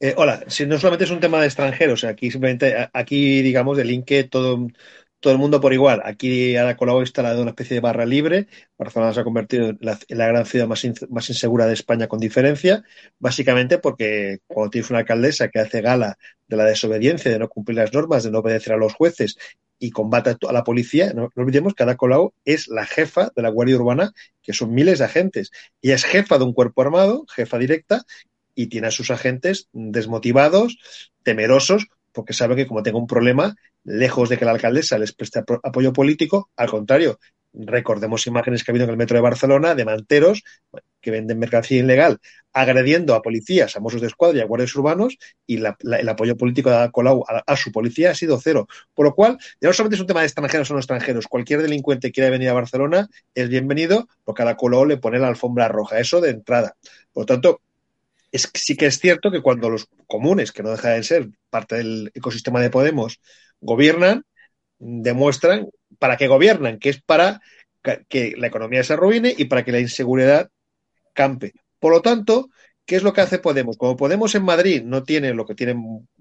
Eh, 0.00 0.14
hola, 0.18 0.44
si 0.48 0.66
no 0.66 0.76
solamente 0.76 1.04
es 1.04 1.10
un 1.10 1.20
tema 1.20 1.40
de 1.40 1.46
extranjeros, 1.46 2.04
aquí 2.04 2.30
simplemente, 2.30 2.90
aquí 2.92 3.40
digamos, 3.40 3.76
del 3.76 3.88
link 3.88 4.04
que 4.04 4.24
todo, 4.24 4.66
todo 5.24 5.32
el 5.32 5.38
mundo 5.38 5.58
por 5.58 5.72
igual. 5.72 6.02
Aquí 6.04 6.54
Ada 6.54 6.76
Colau 6.76 7.00
está 7.00 7.22
instalado 7.22 7.40
una 7.40 7.52
especie 7.52 7.76
de 7.76 7.80
barra 7.80 8.04
libre. 8.04 8.46
Barcelona 8.76 9.14
se 9.14 9.20
ha 9.20 9.24
convertido 9.24 9.70
en 9.70 9.78
la, 9.80 10.26
gran 10.26 10.44
ciudad 10.44 10.66
más, 10.66 10.86
más, 11.08 11.30
insegura 11.30 11.66
de 11.66 11.72
España 11.72 12.08
con 12.08 12.20
diferencia, 12.20 12.84
básicamente 13.18 13.78
porque 13.78 14.40
cuando 14.46 14.68
tienes 14.68 14.90
una 14.90 14.98
alcaldesa 14.98 15.48
que 15.48 15.60
hace 15.60 15.80
gala 15.80 16.18
de 16.46 16.58
la 16.58 16.66
desobediencia, 16.66 17.30
de 17.30 17.38
no 17.38 17.48
cumplir 17.48 17.78
las 17.78 17.94
normas, 17.94 18.22
de 18.22 18.32
no 18.32 18.40
obedecer 18.40 18.74
a 18.74 18.76
los 18.76 18.92
jueces 18.92 19.38
y 19.78 19.92
combate 19.92 20.36
a 20.46 20.52
la 20.52 20.62
policía, 20.62 21.14
no, 21.14 21.30
no 21.34 21.42
olvidemos 21.42 21.72
que 21.72 21.84
Ada 21.84 21.96
Colau 21.96 22.34
es 22.44 22.68
la 22.68 22.84
jefa 22.84 23.30
de 23.34 23.40
la 23.40 23.48
Guardia 23.48 23.76
Urbana, 23.76 24.12
que 24.42 24.52
son 24.52 24.74
miles 24.74 24.98
de 24.98 25.06
agentes. 25.06 25.52
Y 25.80 25.92
es 25.92 26.04
jefa 26.04 26.36
de 26.36 26.44
un 26.44 26.52
cuerpo 26.52 26.82
armado, 26.82 27.24
jefa 27.34 27.56
directa, 27.56 28.04
y 28.54 28.66
tiene 28.66 28.88
a 28.88 28.90
sus 28.90 29.10
agentes 29.10 29.68
desmotivados, 29.72 30.78
temerosos, 31.22 31.86
porque 32.14 32.32
sabe 32.32 32.56
que 32.56 32.66
como 32.66 32.82
tenga 32.82 32.98
un 32.98 33.06
problema, 33.06 33.54
lejos 33.82 34.28
de 34.28 34.38
que 34.38 34.44
la 34.44 34.52
alcaldesa 34.52 34.98
les 34.98 35.12
preste 35.12 35.40
apoyo 35.40 35.92
político, 35.92 36.50
al 36.56 36.70
contrario, 36.70 37.18
recordemos 37.52 38.26
imágenes 38.26 38.64
que 38.64 38.70
ha 38.70 38.72
habido 38.72 38.84
en 38.84 38.90
el 38.90 38.96
metro 38.96 39.16
de 39.16 39.22
Barcelona 39.22 39.74
de 39.74 39.84
manteros 39.84 40.42
que 41.00 41.10
venden 41.10 41.38
mercancía 41.38 41.78
ilegal, 41.78 42.18
agrediendo 42.52 43.14
a 43.14 43.22
policías, 43.22 43.76
a 43.76 43.80
mozos 43.80 44.00
de 44.00 44.06
escuadra 44.06 44.38
y 44.38 44.40
a 44.40 44.46
guardias 44.46 44.74
urbanos, 44.74 45.18
y 45.46 45.56
el 45.56 46.08
apoyo 46.08 46.36
político 46.36 46.70
de 46.70 46.90
Colau 46.90 47.24
a, 47.28 47.56
su 47.56 47.70
policía 47.70 48.12
ha 48.12 48.14
sido 48.14 48.40
cero. 48.40 48.66
Por 48.94 49.06
lo 49.06 49.14
cual, 49.14 49.38
ya 49.60 49.68
no 49.68 49.74
solamente 49.74 49.96
es 49.96 50.00
un 50.00 50.06
tema 50.06 50.20
de 50.20 50.26
extranjeros 50.26 50.70
o 50.70 50.74
no 50.74 50.80
extranjeros, 50.80 51.26
cualquier 51.26 51.62
delincuente 51.62 52.08
que 52.08 52.12
quiera 52.12 52.30
venir 52.30 52.48
a 52.48 52.54
Barcelona 52.54 53.08
es 53.34 53.48
bienvenido, 53.48 54.08
porque 54.24 54.42
a 54.42 54.46
la 54.46 54.56
Colau 54.56 54.86
le 54.86 54.96
pone 54.96 55.18
la 55.18 55.28
alfombra 55.28 55.68
roja, 55.68 55.98
eso 55.98 56.20
de 56.20 56.30
entrada. 56.30 56.76
Por 57.12 57.22
lo 57.22 57.26
tanto, 57.26 57.60
sí 58.38 58.76
que 58.76 58.86
es 58.86 58.98
cierto 58.98 59.30
que 59.30 59.42
cuando 59.42 59.70
los 59.70 59.88
comunes, 60.06 60.52
que 60.52 60.62
no 60.62 60.70
deja 60.70 60.90
de 60.90 61.02
ser 61.02 61.28
parte 61.50 61.76
del 61.76 62.10
ecosistema 62.14 62.60
de 62.60 62.70
Podemos, 62.70 63.20
gobiernan, 63.60 64.24
demuestran 64.78 65.68
para 65.98 66.16
qué 66.16 66.26
gobiernan, 66.26 66.78
que 66.78 66.90
es 66.90 67.02
para 67.02 67.40
que 68.08 68.34
la 68.36 68.46
economía 68.46 68.82
se 68.82 68.94
arruine 68.94 69.34
y 69.36 69.44
para 69.44 69.64
que 69.64 69.72
la 69.72 69.80
inseguridad 69.80 70.50
campe. 71.12 71.52
Por 71.78 71.92
lo 71.92 72.02
tanto, 72.02 72.48
¿qué 72.86 72.96
es 72.96 73.02
lo 73.02 73.12
que 73.12 73.20
hace 73.20 73.38
Podemos? 73.38 73.76
Como 73.76 73.96
Podemos 73.96 74.34
en 74.34 74.44
Madrid 74.44 74.82
no 74.82 75.04
tiene 75.04 75.34
lo 75.34 75.46
que 75.46 75.54
tiene 75.54 75.76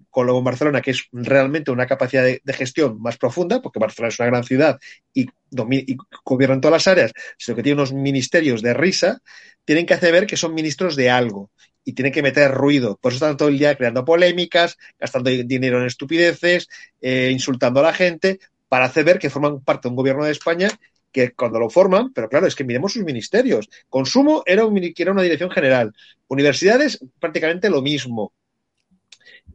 Colombia 0.09 0.39
en 0.39 0.45
Barcelona, 0.45 0.81
que 0.81 0.91
es 0.91 1.07
realmente 1.11 1.71
una 1.71 1.87
capacidad 1.87 2.23
de, 2.23 2.41
gestión 2.53 3.01
más 3.01 3.17
profunda, 3.17 3.61
porque 3.61 3.79
Barcelona 3.79 4.09
es 4.09 4.19
una 4.19 4.27
gran 4.27 4.43
ciudad 4.43 4.79
y, 5.13 5.27
y 5.51 5.97
gobiernan 6.23 6.61
todas 6.61 6.73
las 6.73 6.87
áreas, 6.87 7.13
sino 7.37 7.55
que 7.55 7.63
tiene 7.63 7.81
unos 7.81 7.93
ministerios 7.93 8.61
de 8.61 8.73
risa, 8.73 9.21
tienen 9.65 9.85
que 9.85 9.93
hacer 9.93 10.11
ver 10.11 10.27
que 10.27 10.37
son 10.37 10.53
ministros 10.53 10.95
de 10.95 11.09
algo 11.09 11.49
y 11.85 11.93
tienen 11.93 12.13
que 12.13 12.21
meter 12.21 12.51
ruido. 12.51 12.97
Por 13.01 13.11
eso 13.11 13.25
están 13.25 13.37
todo 13.37 13.49
el 13.49 13.59
día 13.59 13.75
creando 13.75 14.05
polémicas, 14.05 14.77
gastando 14.99 15.29
dinero 15.29 15.79
en 15.79 15.87
estupideces, 15.87 16.69
eh, 17.01 17.29
insultando 17.31 17.79
a 17.79 17.83
la 17.83 17.93
gente, 17.93 18.39
para 18.67 18.85
hacer 18.85 19.05
ver 19.05 19.19
que 19.19 19.29
forman 19.29 19.61
parte 19.61 19.87
de 19.87 19.89
un 19.89 19.95
gobierno 19.95 20.25
de 20.25 20.31
España 20.31 20.69
que 21.11 21.31
cuando 21.31 21.59
lo 21.59 21.69
forman, 21.69 22.11
pero 22.11 22.27
claro, 22.27 22.47
es 22.47 22.55
que 22.55 22.63
miremos 22.63 22.93
sus 22.93 23.03
ministerios. 23.03 23.69
Consumo 23.87 24.43
era, 24.45 24.65
un, 24.65 24.81
era 24.97 25.11
una 25.11 25.21
dirección 25.21 25.51
general. 25.51 25.93
Universidades, 26.27 26.99
prácticamente 27.19 27.69
lo 27.69 27.83
mismo. 27.83 28.33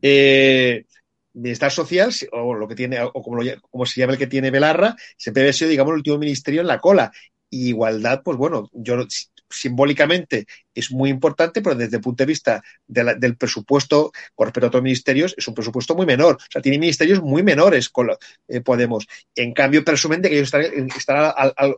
Eh, 0.01 0.85
Bienestar 1.33 1.73
Social, 1.73 2.13
o 2.33 2.55
lo 2.55 2.69
que 2.69 2.77
tiene, 2.77 3.03
o 3.03 3.13
como, 3.13 3.43
como 3.71 3.87
se 3.87 4.01
llama 4.01 4.13
el 4.13 4.19
que 4.19 4.29
tiene 4.29 4.51
Belarra, 4.51 4.95
siempre 5.17 5.43
había 5.43 5.53
sido, 5.53 5.71
digamos, 5.71 5.91
el 5.91 5.99
último 5.99 6.19
ministerio 6.19 6.61
en 6.61 6.69
la 6.69 6.79
cola. 6.79 7.11
igualdad, 7.51 8.23
pues 8.23 8.39
bueno, 8.39 8.71
yo 8.73 9.05
simbólicamente 9.51 10.47
es 10.79 10.91
muy 10.91 11.11
importante, 11.11 11.61
pero 11.61 11.75
desde 11.75 11.97
el 11.97 12.03
punto 12.03 12.23
de 12.23 12.27
vista 12.27 12.63
del 12.87 13.37
presupuesto 13.37 14.13
con 14.35 14.47
respecto 14.47 14.67
a 14.67 14.69
otros 14.69 14.83
ministerios 14.83 15.35
es 15.37 15.47
un 15.49 15.55
presupuesto 15.55 15.95
muy 15.95 16.07
menor. 16.07 16.37
O 16.37 16.51
sea, 16.51 16.63
tiene 16.63 16.79
ministerios 16.79 17.23
muy 17.23 17.43
menores 17.43 17.91
eh, 18.49 18.61
Podemos. 18.61 19.07
En 19.35 19.53
cambio, 19.53 19.85
presumen 19.85 20.23
que 20.23 20.29
ellos 20.29 20.53
estarán, 20.97 21.33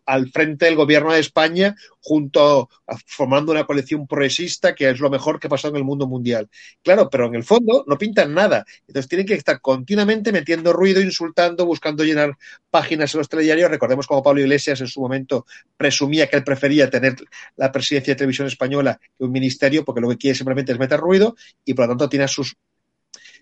al, 0.06 0.30
frente 0.30 0.66
del 0.66 0.76
gobierno 0.76 1.12
de 1.12 1.20
España 1.20 1.74
junto 2.00 2.68
a, 2.86 2.96
formando 3.06 3.52
una 3.52 3.64
coalición 3.64 4.06
progresista 4.06 4.74
que 4.74 4.90
es 4.90 5.00
lo 5.00 5.10
mejor 5.10 5.38
que 5.38 5.46
ha 5.46 5.50
pasado 5.50 5.74
en 5.74 5.78
el 5.78 5.84
mundo 5.84 6.06
mundial. 6.06 6.48
Claro, 6.82 7.08
pero 7.10 7.26
en 7.26 7.34
el 7.34 7.44
fondo 7.44 7.84
no 7.86 7.98
pintan 7.98 8.34
nada. 8.34 8.64
Entonces 8.86 9.08
tienen 9.08 9.26
que 9.26 9.34
estar 9.34 9.60
continuamente 9.60 10.32
metiendo 10.32 10.72
ruido, 10.72 11.00
insultando, 11.00 11.66
buscando 11.66 12.04
llenar 12.04 12.36
páginas 12.70 13.14
en 13.14 13.18
los 13.18 13.28
telediarios. 13.28 13.70
Recordemos 13.70 14.06
como 14.06 14.22
Pablo 14.22 14.40
Iglesias 14.40 14.80
en 14.80 14.86
su 14.86 15.00
momento 15.00 15.46
presumía 15.76 16.28
que 16.28 16.36
él 16.36 16.44
prefería 16.44 16.90
tener 16.90 17.16
la 17.56 17.72
presidencia 17.72 18.14
de 18.14 18.18
televisión 18.18 18.46
española 18.46 18.89
que 18.96 19.24
un 19.24 19.32
ministerio, 19.32 19.84
porque 19.84 20.00
lo 20.00 20.08
que 20.08 20.16
quiere 20.16 20.34
simplemente 20.34 20.72
es 20.72 20.78
meter 20.78 20.98
ruido 20.98 21.36
y 21.64 21.74
por 21.74 21.86
lo 21.86 21.92
tanto 21.92 22.08
tiene 22.08 22.28
sus 22.28 22.56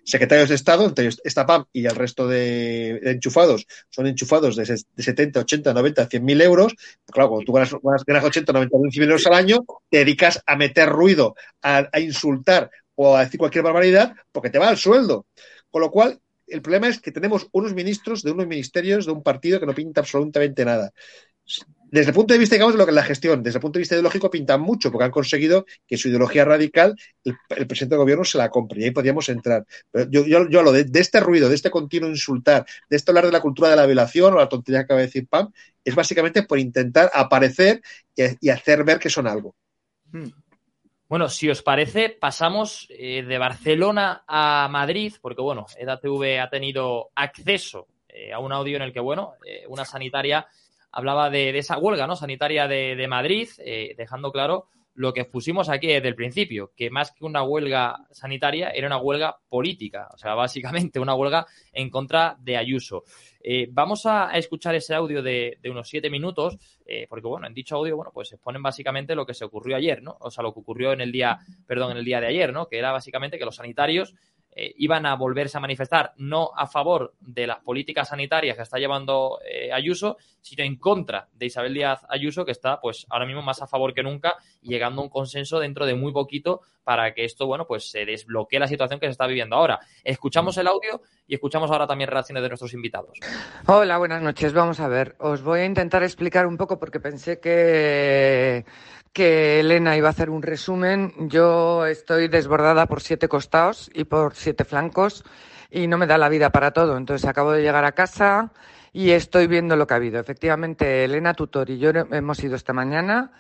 secretarios 0.05 0.49
de 0.49 0.55
Estado, 0.55 0.87
entre 0.87 1.05
ellos 1.05 1.21
esta 1.23 1.45
PAM 1.45 1.67
y 1.73 1.85
el 1.85 1.95
resto 1.95 2.27
de, 2.27 2.99
enchufados, 3.05 3.67
son 3.91 4.07
enchufados 4.07 4.57
de, 4.57 4.65
70, 4.65 5.41
80, 5.41 5.75
90, 5.75 6.07
100 6.07 6.25
mil 6.25 6.41
euros. 6.41 6.75
Claro, 7.07 7.29
cuando 7.29 7.45
tú 7.45 7.53
ganas, 7.53 7.75
ganas 8.07 8.25
80, 8.25 8.53
90 8.53 8.79
mil 8.79 9.03
euros 9.03 9.27
al 9.27 9.35
año, 9.35 9.65
te 9.91 9.99
dedicas 9.99 10.43
a 10.47 10.57
meter 10.57 10.89
ruido, 10.89 11.35
a, 11.63 11.89
a 11.93 12.01
insultar 12.01 12.71
o 12.95 13.17
a 13.17 13.25
decir 13.25 13.39
cualquier 13.39 13.65
barbaridad 13.65 14.15
porque 14.33 14.51
te 14.51 14.59
va 14.59 14.69
al 14.69 14.79
sueldo. 14.79 15.27
Con 15.71 15.83
lo 15.83 15.91
cual, 15.91 16.19
el 16.47 16.63
problema 16.63 16.89
es 16.89 17.01
que 17.01 17.13
tenemos 17.13 17.47
unos 17.53 17.75
ministros 17.75 18.23
de 18.23 18.31
unos 18.31 18.47
ministerios 18.47 19.05
de 19.05 19.13
un 19.13 19.23
partido 19.23 19.61
que 19.61 19.67
no 19.67 19.75
pinta 19.75 20.01
absolutamente 20.01 20.65
nada 20.65 20.91
desde 21.91 22.11
el 22.11 22.15
punto 22.15 22.35
de 22.35 22.39
vista, 22.39 22.55
digamos, 22.55 22.75
de 22.75 22.79
lo 22.79 22.85
que 22.85 22.91
es 22.91 22.95
la 22.95 23.03
gestión, 23.03 23.43
desde 23.43 23.59
el 23.59 23.63
punto 23.63 23.79
de 23.79 23.81
vista 23.81 23.95
ideológico 23.95 24.31
pintan 24.31 24.61
mucho, 24.61 24.91
porque 24.91 25.05
han 25.05 25.11
conseguido 25.11 25.65
que 25.87 25.97
su 25.97 26.09
ideología 26.09 26.45
radical, 26.45 26.95
el, 27.25 27.37
presidente 27.67 27.95
del 27.95 28.01
gobierno 28.01 28.25
se 28.25 28.39
la 28.39 28.51
compre, 28.51 28.81
y 28.81 28.85
ahí 28.85 28.91
podríamos 28.91 29.29
entrar. 29.29 29.65
Yo, 30.11 30.27
yo, 30.27 30.49
yo 30.49 30.59
hablo 30.59 30.73
de, 30.73 30.87
este 30.95 31.21
ruido, 31.21 31.49
de 31.49 31.55
este 31.55 31.71
continuo 31.71 32.11
insultar, 32.11 32.67
de 32.91 32.97
esto 32.97 33.13
hablar 33.13 33.27
de 33.27 33.33
la 33.33 33.41
cultura 33.41 33.71
de 33.71 33.77
la 33.77 33.87
violación 33.87 34.35
o 34.35 34.37
la 34.37 34.49
tontería 34.49 34.81
que 34.81 34.85
acaba 34.85 35.01
de 35.01 35.07
decir 35.07 35.27
Pam, 35.29 35.51
es 35.85 35.95
básicamente 35.95 36.43
por 36.43 36.59
intentar 36.59 37.11
aparecer 37.15 37.81
y, 38.15 38.51
hacer 38.51 38.85
ver 38.85 38.99
que 38.99 39.11
son 39.11 39.27
algo. 39.27 39.55
Hmm. 40.13 40.29
Bueno, 41.09 41.31
si 41.31 41.49
os 41.49 41.63
parece, 41.63 42.11
pasamos 42.11 42.87
eh, 42.91 43.23
de 43.23 43.39
Barcelona 43.39 44.25
a 44.27 44.69
Madrid, 44.71 45.15
porque 45.23 45.41
bueno, 45.41 45.65
EDATV 45.79 46.39
ha 46.39 46.51
tenido 46.51 47.09
acceso 47.15 47.87
eh, 48.09 48.31
a 48.31 48.41
un 48.41 48.53
audio 48.53 48.77
en 48.77 48.83
el 48.83 48.93
que, 48.93 49.01
bueno, 49.01 49.35
eh, 49.47 49.65
una 49.69 49.87
sanitaria 49.87 50.47
hablaba 50.91 51.31
de, 51.31 51.57
esa 51.59 51.79
huelga 51.79 52.07
¿no? 52.07 52.17
sanitaria 52.17 52.67
de, 52.67 53.07
Madrid, 53.09 53.49
eh, 53.59 53.95
dejando 53.97 54.33
claro 54.33 54.69
lo 54.99 55.13
que 55.13 55.25
pusimos 55.25 55.69
aquí 55.69 55.87
desde 55.87 56.09
el 56.09 56.17
principio, 56.17 56.73
que 56.77 56.91
más 56.91 57.13
que 57.13 57.25
una 57.25 57.45
huelga 57.45 58.09
sanitaria 58.11 58.71
era 58.71 58.89
una 58.89 58.99
huelga 58.99 59.37
política, 59.49 60.09
o 60.13 60.19
sea, 60.19 60.35
básicamente 60.35 60.99
una 60.99 61.15
huelga 61.15 61.47
en 61.73 61.89
contra 61.89 62.37
de 62.41 62.57
Ayuso. 62.57 63.05
Eh, 63.41 63.69
vamos 63.71 64.07
a, 64.07 64.33
escuchar 64.33 64.75
ese 64.75 64.97
audio 64.97 65.23
de, 65.23 65.61
unos 65.71 65.89
siete 65.89 66.11
minutos, 66.11 66.59
eh, 66.85 67.07
porque 67.09 67.29
bueno, 67.29 67.47
en 67.47 67.55
dicho 67.55 67.77
audio, 67.77 67.95
bueno, 67.95 68.11
pues 68.13 68.33
exponen 68.33 68.61
básicamente 68.61 69.15
lo 69.15 69.25
que 69.25 69.35
se 69.35 69.45
ocurrió 69.45 69.77
ayer, 69.77 70.03
¿no? 70.03 70.17
O 70.19 70.33
sea, 70.33 70.43
lo 70.43 70.53
que 70.53 70.61
ocurrió 70.61 70.93
en 70.93 71.01
el 71.01 71.13
día, 71.13 71.39
perdón, 71.65 71.93
en 71.93 71.99
el 71.99 72.05
día 72.05 72.21
de 72.21 72.27
ayer, 72.27 72.53
¿no? 72.53 72.67
Que 72.67 72.79
era 72.79 72.91
básicamente 72.91 73.39
que 73.39 73.45
los 73.45 73.55
sanitarios 73.55 74.15
eh, 74.51 74.75
iban 74.79 75.07
a 75.07 75.15
volverse 75.15 75.57
a 75.57 75.61
manifestar 75.61 76.13
no 76.17 76.51
a 76.57 76.67
favor 76.67 77.15
de 77.21 77.47
las 77.47 77.59
políticas 77.61 78.09
sanitarias 78.09 78.57
que 78.57 78.63
está 78.63 78.79
llevando 78.79 79.39
eh, 79.49 79.73
Ayuso, 79.73 80.17
sino 80.41 80.65
en 80.65 80.77
contra 80.77 81.29
de 81.33 81.47
Isabel 81.47 81.75
Díaz 81.75 82.05
Ayuso, 82.09 82.45
que 82.45 82.53
está 82.53 82.81
pues 82.81 83.07
ahora 83.11 83.27
mismo 83.27 83.43
más 83.43 83.63
a 83.63 83.67
favor 83.67 83.95
que 83.95 84.03
nunca 84.03 84.37
llegando 84.63 85.01
a 85.01 85.05
un 85.05 85.11
consenso 85.11 85.61
dentro 85.61 85.87
de 85.87 85.95
muy 85.95 86.13
poquito 86.13 86.63
para 86.89 87.13
que 87.13 87.25
esto, 87.25 87.47
bueno, 87.47 87.67
pues 87.67 87.91
se 87.91 88.07
desbloquee 88.07 88.59
la 88.59 88.67
situación 88.67 88.99
que 88.99 89.07
se 89.07 89.11
está 89.11 89.27
viviendo 89.27 89.57
ahora. 89.57 89.79
Escuchamos 90.03 90.57
el 90.57 90.69
audio 90.69 91.03
y 91.27 91.35
escuchamos 91.35 91.71
ahora 91.71 91.87
también 91.87 92.09
reacciones 92.09 92.43
de 92.43 92.49
nuestros 92.49 92.73
invitados. 92.73 93.19
Hola, 93.67 93.99
buenas 93.99 94.23
noches. 94.23 94.55
Vamos 94.55 94.81
a 94.81 94.89
ver, 94.89 95.15
os 95.19 95.43
voy 95.43 95.61
a 95.61 95.67
intentar 95.67 96.03
explicar 96.03 96.47
un 96.47 96.57
poco 96.57 96.79
porque 96.79 96.99
pensé 96.99 97.41
que 97.41 98.65
que 99.19 99.59
Elena 99.59 99.97
iba 99.97 100.07
a 100.07 100.11
hacer 100.13 100.31
un 100.31 100.43
resumen. 100.43 101.13
Yo 101.29 101.87
estoy 101.87 102.29
desbordada 102.29 102.87
por 102.87 103.01
siete 103.01 103.27
costados 103.27 103.91
y 103.93 104.05
por 104.05 104.37
siete 104.37 104.65
flancos 104.65 105.25
y 105.73 105.89
no 105.89 105.99
me 105.99 106.07
da 106.07 106.19
la 106.19 106.29
vida 106.29 106.51
para 106.51 106.71
todo. 106.71 106.97
Entonces 106.97 107.29
acabo 107.29 107.51
de 107.51 107.63
llegar 107.63 107.85
a 107.85 107.97
casa 107.97 108.53
y 108.93 109.11
estoy 109.11 109.49
viendo 109.49 109.75
lo 109.75 109.89
que 109.89 109.95
ha 109.95 109.97
habido. 109.97 110.21
Efectivamente, 110.21 111.03
Elena 111.05 111.35
Tutor 111.35 111.69
y 111.69 111.79
yo 111.81 111.91
hemos 111.91 112.45
ido 112.45 112.55
esta 112.55 112.73
mañana 112.73 113.33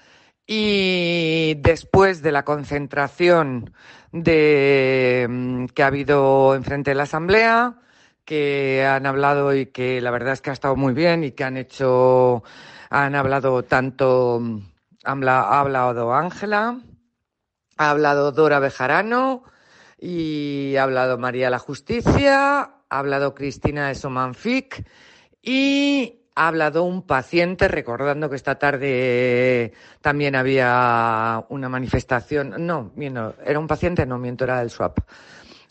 Y 0.47 1.55
después 1.61 2.22
de 2.22 2.33
la 2.33 2.45
concentración 2.45 3.72
de, 4.12 5.26
mm, 5.31 5.66
que 5.66 5.83
ha 5.85 5.89
habido 5.89 6.55
enfrente 6.57 6.91
de 6.91 6.97
la 6.97 7.05
Asamblea, 7.05 7.74
que 8.24 8.85
han 8.85 9.07
hablado 9.07 9.55
y 9.55 9.66
que 9.66 10.01
la 10.01 10.11
verdad 10.11 10.33
es 10.33 10.41
que 10.41 10.51
ha 10.51 10.55
estado 10.55 10.74
muy 10.76 10.95
bien 10.95 11.22
y 11.24 11.33
que 11.33 11.45
han 11.45 11.57
hecho, 11.59 12.43
han 12.91 13.14
hablado 13.14 13.62
tanto, 13.64 14.41
mm, 14.43 14.61
ha 15.09 15.61
hablado 15.61 16.14
Ángela, 16.14 16.80
ha 17.78 17.90
hablado 17.90 18.32
Dora 18.32 18.59
Bejarano 18.59 19.42
y 19.98 20.76
ha 20.76 20.82
hablado 20.82 21.16
María 21.16 21.48
la 21.48 21.59
Justicia, 21.59 22.61
ha 22.61 22.98
hablado 22.98 23.34
Cristina 23.34 23.88
de 23.88 23.94
Somanfic 23.94 24.86
y 25.42 26.26
ha 26.34 26.48
hablado 26.48 26.84
un 26.84 27.02
paciente, 27.02 27.68
recordando 27.68 28.28
que 28.28 28.36
esta 28.36 28.59
tarde 28.59 29.72
también 30.00 30.36
había 30.36 31.44
una 31.48 31.68
manifestación, 31.68 32.54
no, 32.66 32.92
era 33.44 33.59
un 33.59 33.66
paciente, 33.66 34.06
no, 34.06 34.18
miento, 34.18 34.44
era 34.44 34.61
del 34.61 34.70
SWAP, 34.70 34.98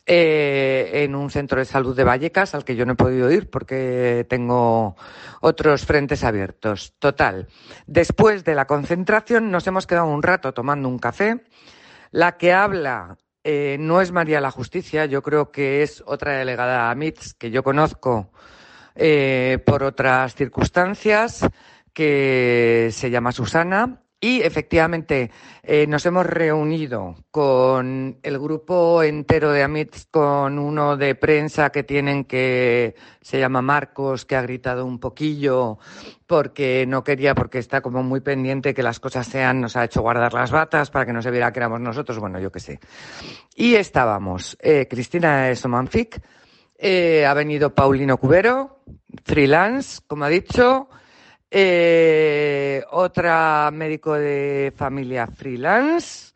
eh, 0.10 1.04
en 1.04 1.16
un 1.16 1.30
centro 1.30 1.60
de 1.60 1.66
salud 1.66 1.94
de 1.94 2.06
Vallecas, 2.06 2.56
al 2.56 2.64
que 2.64 2.78
yo 2.78 2.86
no 2.86 2.94
he 2.94 2.96
podido 2.96 3.30
ir 3.30 3.50
porque 3.50 4.26
tengo 4.30 4.96
otros 5.42 5.86
frentes 5.86 6.24
abiertos. 6.24 6.94
Total, 6.98 7.48
después 7.88 8.46
de 8.46 8.56
la 8.56 8.68
concentración 8.68 9.52
nos 9.52 9.68
hemos 9.68 9.86
quedado 9.86 10.08
un 10.08 10.24
rato 10.24 10.54
tomando 10.54 10.88
un 10.88 10.98
café. 10.98 11.44
La 12.12 12.38
que 12.38 12.54
habla 12.54 13.18
eh, 13.44 13.76
no 13.82 14.00
es 14.00 14.14
María 14.14 14.40
la 14.40 14.50
Justicia, 14.50 15.06
yo 15.06 15.22
creo 15.22 15.52
que 15.52 15.84
es 15.84 16.02
otra 16.06 16.38
delegada 16.38 16.96
MITS 16.96 17.34
que 17.34 17.52
yo 17.52 17.62
conozco 17.62 18.32
eh, 18.96 19.60
por 19.66 19.84
otras 19.84 20.36
circunstancias, 20.36 21.46
que 21.94 22.90
se 22.94 23.10
llama 23.10 23.32
Susana. 23.34 24.02
Y 24.20 24.42
efectivamente 24.42 25.30
eh, 25.62 25.86
nos 25.86 26.04
hemos 26.08 26.26
reunido 26.26 27.16
con 27.30 28.18
el 28.24 28.40
grupo 28.40 29.04
entero 29.04 29.52
de 29.52 29.62
AMITS, 29.62 30.08
con 30.10 30.58
uno 30.58 30.98
de 30.98 31.14
prensa 31.14 31.70
que 31.70 31.84
tienen 31.84 32.26
que 32.26 32.96
se 33.22 33.40
llama 33.40 33.62
Marcos, 33.62 34.26
que 34.26 34.36
ha 34.36 34.42
gritado 34.42 34.86
un 34.86 35.00
poquillo 35.00 35.78
porque 36.26 36.86
no 36.88 37.04
quería, 37.04 37.36
porque 37.36 37.60
está 37.60 37.82
como 37.82 38.02
muy 38.02 38.22
pendiente 38.22 38.74
que 38.74 38.82
las 38.82 39.00
cosas 39.00 39.28
sean, 39.28 39.62
nos 39.62 39.76
ha 39.76 39.86
hecho 39.86 40.02
guardar 40.02 40.34
las 40.34 40.50
batas 40.50 40.90
para 40.90 41.06
que 41.06 41.14
no 41.14 41.22
se 41.22 41.30
viera 41.30 41.54
que 41.54 41.60
éramos 41.60 41.80
nosotros, 41.80 42.18
bueno, 42.18 42.40
yo 42.40 42.52
qué 42.52 42.60
sé. 42.60 42.80
Y 43.56 43.76
estábamos 43.76 44.58
eh, 44.62 44.88
Cristina 44.90 45.56
Somanfic, 45.56 46.20
eh, 46.76 47.24
ha 47.24 47.36
venido 47.36 47.76
Paulino 47.76 48.18
Cubero, 48.18 48.80
freelance, 49.24 50.02
como 50.08 50.26
ha 50.26 50.30
dicho. 50.30 50.90
Eh, 51.50 52.84
otra 52.92 53.70
médico 53.72 54.14
de 54.14 54.74
familia 54.76 55.28
freelance, 55.28 56.34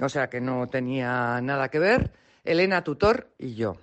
o 0.00 0.08
sea 0.08 0.28
que 0.28 0.40
no 0.40 0.66
tenía 0.66 1.40
nada 1.40 1.68
que 1.68 1.78
ver. 1.78 2.12
Elena 2.44 2.82
Tutor 2.82 3.30
y 3.38 3.54
yo. 3.54 3.76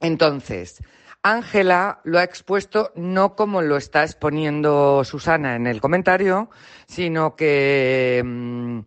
Entonces, 0.00 0.82
Ángela 1.22 2.00
lo 2.04 2.18
ha 2.18 2.24
expuesto 2.24 2.92
no 2.96 3.36
como 3.36 3.62
lo 3.62 3.76
está 3.76 4.02
exponiendo 4.02 5.04
Susana 5.04 5.56
en 5.56 5.66
el 5.66 5.80
comentario, 5.80 6.50
sino 6.86 7.36
que, 7.36 8.22
mm, 8.24 8.80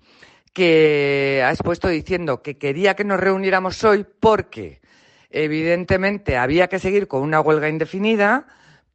que 0.54 1.42
ha 1.46 1.52
expuesto 1.52 1.88
diciendo 1.88 2.42
que 2.42 2.58
quería 2.58 2.96
que 2.96 3.04
nos 3.04 3.20
reuniéramos 3.20 3.84
hoy 3.84 4.06
porque 4.20 4.80
Evidentemente 5.30 6.38
había 6.38 6.68
que 6.68 6.80
seguir 6.80 7.08
con 7.08 7.22
una 7.22 7.40
huelga 7.40 7.70
indefinida, 7.70 8.48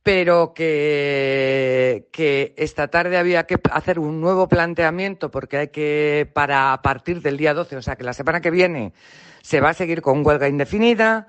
pero 0.05 0.53
que, 0.53 2.09
que, 2.13 2.55
esta 2.59 2.89
tarde 2.89 3.17
había 3.17 3.47
que 3.47 3.59
hacer 3.73 3.99
un 3.99 4.21
nuevo 4.21 4.49
planteamiento 4.49 5.31
porque 5.31 5.57
hay 5.57 5.69
que, 5.69 6.31
para 6.33 6.75
a 6.75 6.83
partir 6.83 7.23
del 7.23 7.39
día 7.39 7.55
12, 7.55 7.79
o 7.79 7.83
sea 7.83 7.97
que 7.97 8.05
la 8.05 8.13
semana 8.13 8.43
que 8.43 8.51
viene 8.51 8.93
se 9.41 9.63
va 9.63 9.71
a 9.71 9.75
seguir 9.75 10.03
con 10.03 10.25
huelga 10.25 10.47
indefinida, 10.47 11.29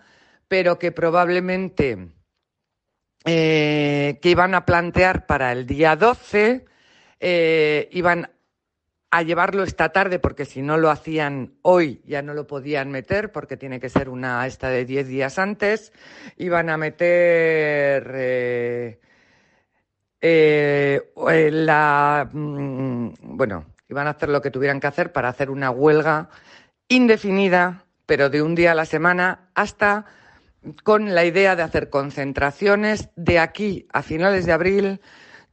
pero 0.49 0.77
que 0.77 0.91
probablemente 0.91 2.09
eh, 3.23 4.19
que 4.21 4.29
iban 4.29 4.53
a 4.53 4.65
plantear 4.65 5.25
para 5.25 5.53
el 5.53 5.65
día 5.65 5.95
12 5.95 6.65
eh, 7.21 7.87
iban 7.93 8.29
a 9.15 9.21
llevarlo 9.21 9.63
esta 9.63 9.93
tarde 9.93 10.19
porque 10.19 10.43
si 10.43 10.61
no 10.61 10.75
lo 10.75 10.89
hacían 10.89 11.53
hoy 11.61 12.01
ya 12.05 12.21
no 12.21 12.33
lo 12.33 12.47
podían 12.47 12.91
meter 12.91 13.31
porque 13.31 13.55
tiene 13.55 13.79
que 13.79 13.87
ser 13.87 14.09
una 14.09 14.45
esta 14.45 14.67
de 14.67 14.83
10 14.83 15.07
días 15.07 15.39
antes. 15.39 15.93
Iban 16.35 16.69
a 16.69 16.75
meter 16.75 18.11
eh, 18.13 18.99
eh, 20.19 21.01
la 21.49 22.29
mm, 22.29 23.09
bueno, 23.21 23.67
iban 23.87 24.07
a 24.07 24.09
hacer 24.09 24.27
lo 24.27 24.41
que 24.41 24.51
tuvieran 24.51 24.81
que 24.81 24.87
hacer 24.87 25.13
para 25.13 25.29
hacer 25.29 25.49
una 25.49 25.71
huelga 25.71 26.27
indefinida, 26.89 27.85
pero 28.05 28.29
de 28.29 28.41
un 28.41 28.53
día 28.53 28.73
a 28.73 28.75
la 28.75 28.85
semana 28.85 29.47
hasta 29.55 30.07
con 30.83 31.15
la 31.15 31.23
idea 31.23 31.55
de 31.55 31.63
hacer 31.63 31.89
concentraciones 31.89 33.11
de 33.15 33.39
aquí 33.39 33.87
a 33.93 34.01
finales 34.01 34.45
de 34.45 34.51
abril 34.51 34.99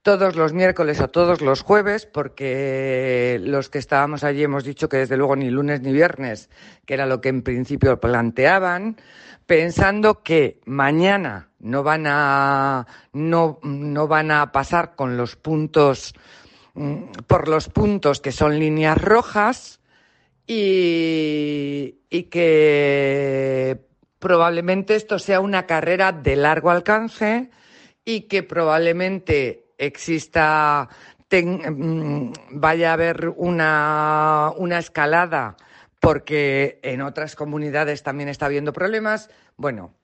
todos 0.02 0.34
los 0.34 0.52
miércoles 0.52 1.00
o 1.00 1.08
todos 1.08 1.40
los 1.40 1.62
jueves, 1.62 2.06
porque 2.06 3.40
los 3.42 3.70
que 3.70 3.78
estábamos 3.78 4.24
allí 4.24 4.42
hemos 4.42 4.64
dicho 4.64 4.88
que 4.88 4.98
desde 4.98 5.16
luego 5.16 5.36
ni 5.36 5.48
lunes 5.48 5.80
ni 5.80 5.92
viernes, 5.92 6.50
que 6.84 6.94
era 6.94 7.06
lo 7.06 7.20
que 7.20 7.28
en 7.28 7.42
principio 7.42 8.00
planteaban, 8.00 8.96
pensando 9.46 10.22
que 10.22 10.60
mañana 10.66 11.50
no 11.60 11.84
van 11.84 12.06
a, 12.06 12.86
no, 13.12 13.60
no 13.62 14.08
van 14.08 14.32
a 14.32 14.50
pasar 14.50 14.96
con 14.96 15.16
los 15.16 15.36
puntos, 15.36 16.14
mm, 16.74 17.04
por 17.28 17.48
los 17.48 17.68
puntos 17.68 18.20
que 18.20 18.32
son 18.32 18.58
líneas 18.58 19.00
rojas 19.00 19.80
y, 20.46 22.00
y 22.10 22.24
que 22.24 23.86
probablemente 24.18 24.96
esto 24.96 25.20
sea 25.20 25.40
una 25.40 25.66
carrera 25.66 26.10
de 26.10 26.34
largo 26.34 26.70
alcance 26.70 27.50
y 28.04 28.22
que 28.22 28.42
probablemente 28.42 29.61
exista, 29.86 30.88
mm, 31.30 32.32
vaya 32.52 32.90
a 32.90 32.92
haber 32.94 33.28
una, 33.36 34.52
una 34.56 34.78
escalada 34.78 35.56
porque 36.00 36.80
en 36.82 37.00
otras 37.02 37.36
comunidades 37.36 38.02
también 38.02 38.28
está 38.28 38.46
habiendo 38.46 38.72
problemas. 38.72 39.30
Bueno, 39.56 39.94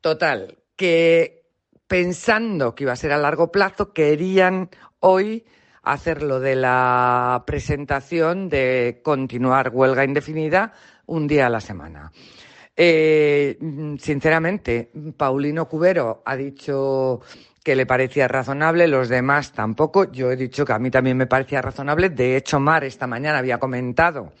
total, 0.00 0.58
que 0.76 1.46
pensando 1.86 2.74
que 2.74 2.84
iba 2.84 2.92
a 2.92 2.96
ser 2.96 3.12
a 3.12 3.18
largo 3.18 3.50
plazo, 3.50 3.92
querían 3.92 4.70
hoy 5.00 5.44
hacer 5.82 6.22
lo 6.22 6.38
de 6.40 6.54
la 6.54 7.44
presentación 7.46 8.48
de 8.48 9.00
continuar 9.02 9.70
huelga 9.72 10.04
indefinida 10.04 10.72
un 11.06 11.26
día 11.26 11.46
a 11.46 11.50
la 11.50 11.60
semana. 11.60 12.12
Eh, 12.76 13.58
sinceramente, 13.98 14.92
Paulino 15.16 15.68
Cubero 15.68 16.22
ha 16.24 16.36
dicho 16.36 17.20
que 17.68 17.76
le 17.76 17.84
parecía 17.84 18.28
razonable, 18.28 18.88
los 18.88 19.10
demás 19.10 19.52
tampoco. 19.52 20.10
Yo 20.10 20.32
he 20.32 20.36
dicho 20.36 20.64
que 20.64 20.72
a 20.72 20.78
mí 20.78 20.90
también 20.90 21.18
me 21.18 21.26
parecía 21.26 21.60
razonable. 21.60 22.08
De 22.08 22.34
hecho, 22.34 22.58
Mar 22.58 22.82
esta 22.82 23.06
mañana 23.06 23.36
había 23.36 23.58
comentado 23.58 24.32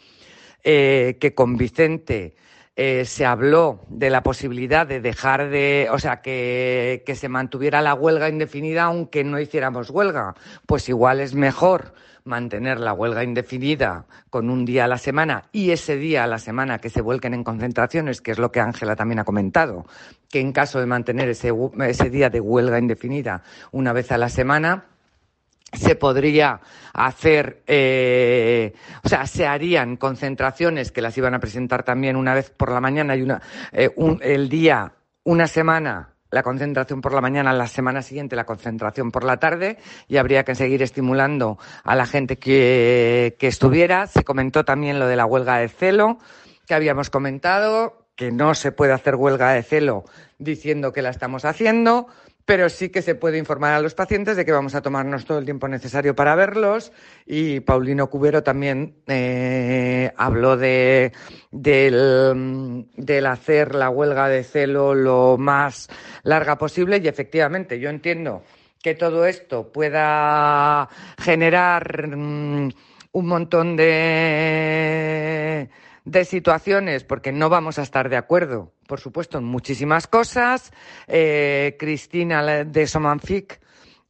eh, 0.64 1.18
que 1.20 1.34
con 1.34 1.58
Vicente 1.58 2.34
eh, 2.74 3.04
se 3.04 3.26
habló 3.26 3.84
de 3.90 4.08
la 4.08 4.22
posibilidad 4.22 4.86
de 4.86 5.02
dejar 5.02 5.50
de, 5.50 5.88
o 5.92 5.98
sea, 5.98 6.22
que, 6.22 7.02
que 7.04 7.14
se 7.16 7.28
mantuviera 7.28 7.82
la 7.82 7.92
huelga 7.92 8.30
indefinida 8.30 8.84
aunque 8.84 9.24
no 9.24 9.38
hiciéramos 9.38 9.90
huelga. 9.90 10.34
Pues 10.64 10.88
igual 10.88 11.20
es 11.20 11.34
mejor 11.34 11.92
mantener 12.28 12.78
la 12.78 12.92
huelga 12.92 13.24
indefinida 13.24 14.06
con 14.30 14.50
un 14.50 14.64
día 14.64 14.84
a 14.84 14.88
la 14.88 14.98
semana 14.98 15.48
y 15.50 15.72
ese 15.72 15.96
día 15.96 16.22
a 16.22 16.26
la 16.28 16.38
semana 16.38 16.78
que 16.78 16.90
se 16.90 17.00
vuelquen 17.00 17.34
en 17.34 17.42
concentraciones, 17.42 18.20
que 18.20 18.30
es 18.30 18.38
lo 18.38 18.52
que 18.52 18.60
Ángela 18.60 18.94
también 18.94 19.18
ha 19.18 19.24
comentado, 19.24 19.86
que 20.30 20.40
en 20.40 20.52
caso 20.52 20.78
de 20.78 20.86
mantener 20.86 21.28
ese, 21.28 21.52
ese 21.88 22.10
día 22.10 22.30
de 22.30 22.40
huelga 22.40 22.78
indefinida 22.78 23.42
una 23.72 23.92
vez 23.92 24.12
a 24.12 24.18
la 24.18 24.28
semana, 24.28 24.84
se 25.72 25.96
podría 25.96 26.60
hacer, 26.94 27.62
eh, 27.66 28.72
o 29.04 29.08
sea, 29.08 29.26
se 29.26 29.46
harían 29.46 29.96
concentraciones 29.96 30.92
que 30.92 31.02
las 31.02 31.16
iban 31.18 31.34
a 31.34 31.40
presentar 31.40 31.82
también 31.82 32.16
una 32.16 32.34
vez 32.34 32.50
por 32.50 32.70
la 32.70 32.80
mañana 32.80 33.16
y 33.16 33.22
una, 33.22 33.42
eh, 33.72 33.90
el 34.22 34.48
día, 34.48 34.94
una 35.24 35.46
semana 35.46 36.14
la 36.30 36.42
concentración 36.42 37.00
por 37.00 37.14
la 37.14 37.20
mañana, 37.20 37.52
la 37.52 37.66
semana 37.66 38.02
siguiente 38.02 38.36
la 38.36 38.44
concentración 38.44 39.10
por 39.10 39.24
la 39.24 39.38
tarde 39.38 39.78
y 40.08 40.18
habría 40.18 40.44
que 40.44 40.54
seguir 40.54 40.82
estimulando 40.82 41.58
a 41.84 41.96
la 41.96 42.06
gente 42.06 42.36
que, 42.36 43.36
que 43.38 43.46
estuviera. 43.46 44.06
Se 44.06 44.24
comentó 44.24 44.64
también 44.64 44.98
lo 44.98 45.06
de 45.06 45.16
la 45.16 45.26
huelga 45.26 45.58
de 45.58 45.68
celo 45.68 46.18
que 46.66 46.74
habíamos 46.74 47.08
comentado, 47.08 48.06
que 48.14 48.30
no 48.30 48.54
se 48.54 48.72
puede 48.72 48.92
hacer 48.92 49.14
huelga 49.14 49.52
de 49.52 49.62
celo 49.62 50.04
diciendo 50.38 50.92
que 50.92 51.02
la 51.02 51.10
estamos 51.10 51.44
haciendo 51.44 52.08
pero 52.48 52.70
sí 52.70 52.88
que 52.88 53.02
se 53.02 53.14
puede 53.14 53.36
informar 53.36 53.74
a 53.74 53.80
los 53.82 53.92
pacientes 53.92 54.34
de 54.34 54.46
que 54.46 54.52
vamos 54.52 54.74
a 54.74 54.80
tomarnos 54.80 55.26
todo 55.26 55.38
el 55.38 55.44
tiempo 55.44 55.68
necesario 55.68 56.16
para 56.16 56.34
verlos. 56.34 56.92
Y 57.26 57.60
Paulino 57.60 58.08
Cubero 58.08 58.42
también 58.42 59.02
eh, 59.06 60.10
habló 60.16 60.56
de, 60.56 61.12
del, 61.50 63.26
hacer 63.26 63.74
la 63.74 63.90
huelga 63.90 64.30
de 64.30 64.44
celo 64.44 64.94
lo 64.94 65.36
más 65.36 65.90
larga 66.22 66.56
posible 66.56 67.02
y 67.04 67.08
efectivamente 67.08 67.78
yo 67.80 67.90
entiendo 67.90 68.42
que 68.82 68.94
todo 68.94 69.26
esto 69.26 69.70
pueda 69.70 70.88
generar 71.18 72.16
mm, 72.16 72.70
un 73.12 73.26
montón 73.26 73.76
de, 73.76 75.68
de 76.10 76.24
situaciones, 76.24 77.04
porque 77.04 77.32
no 77.32 77.48
vamos 77.48 77.78
a 77.78 77.82
estar 77.82 78.08
de 78.08 78.16
acuerdo, 78.16 78.72
por 78.86 79.00
supuesto, 79.00 79.38
en 79.38 79.44
muchísimas 79.44 80.06
cosas. 80.06 80.72
Eh, 81.06 81.76
Cristina 81.78 82.64
de 82.64 82.86
Somanfic 82.86 83.60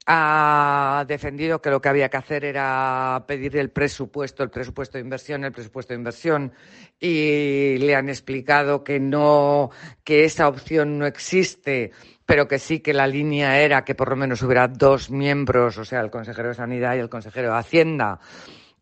ha 0.06 1.04
defendido 1.06 1.60
que 1.60 1.70
lo 1.70 1.82
que 1.82 1.88
había 1.88 2.08
que 2.08 2.16
hacer 2.16 2.44
era 2.44 3.24
pedir 3.26 3.56
el 3.56 3.70
presupuesto, 3.70 4.42
el 4.42 4.48
presupuesto 4.48 4.96
de 4.96 5.02
inversión, 5.02 5.44
el 5.44 5.52
presupuesto 5.52 5.92
de 5.92 5.98
inversión, 5.98 6.52
y 6.98 7.76
le 7.78 7.94
han 7.94 8.08
explicado 8.08 8.82
que 8.82 9.00
no, 9.00 9.70
que 10.04 10.24
esa 10.24 10.48
opción 10.48 10.98
no 10.98 11.06
existe, 11.06 11.90
pero 12.24 12.48
que 12.48 12.58
sí 12.58 12.80
que 12.80 12.94
la 12.94 13.06
línea 13.06 13.60
era 13.60 13.84
que 13.84 13.94
por 13.94 14.08
lo 14.08 14.16
menos 14.16 14.42
hubiera 14.42 14.68
dos 14.68 15.10
miembros, 15.10 15.76
o 15.76 15.84
sea, 15.84 16.00
el 16.00 16.10
consejero 16.10 16.48
de 16.48 16.54
Sanidad 16.54 16.94
y 16.94 17.00
el 17.00 17.10
consejero 17.10 17.52
de 17.52 17.58
Hacienda, 17.58 18.18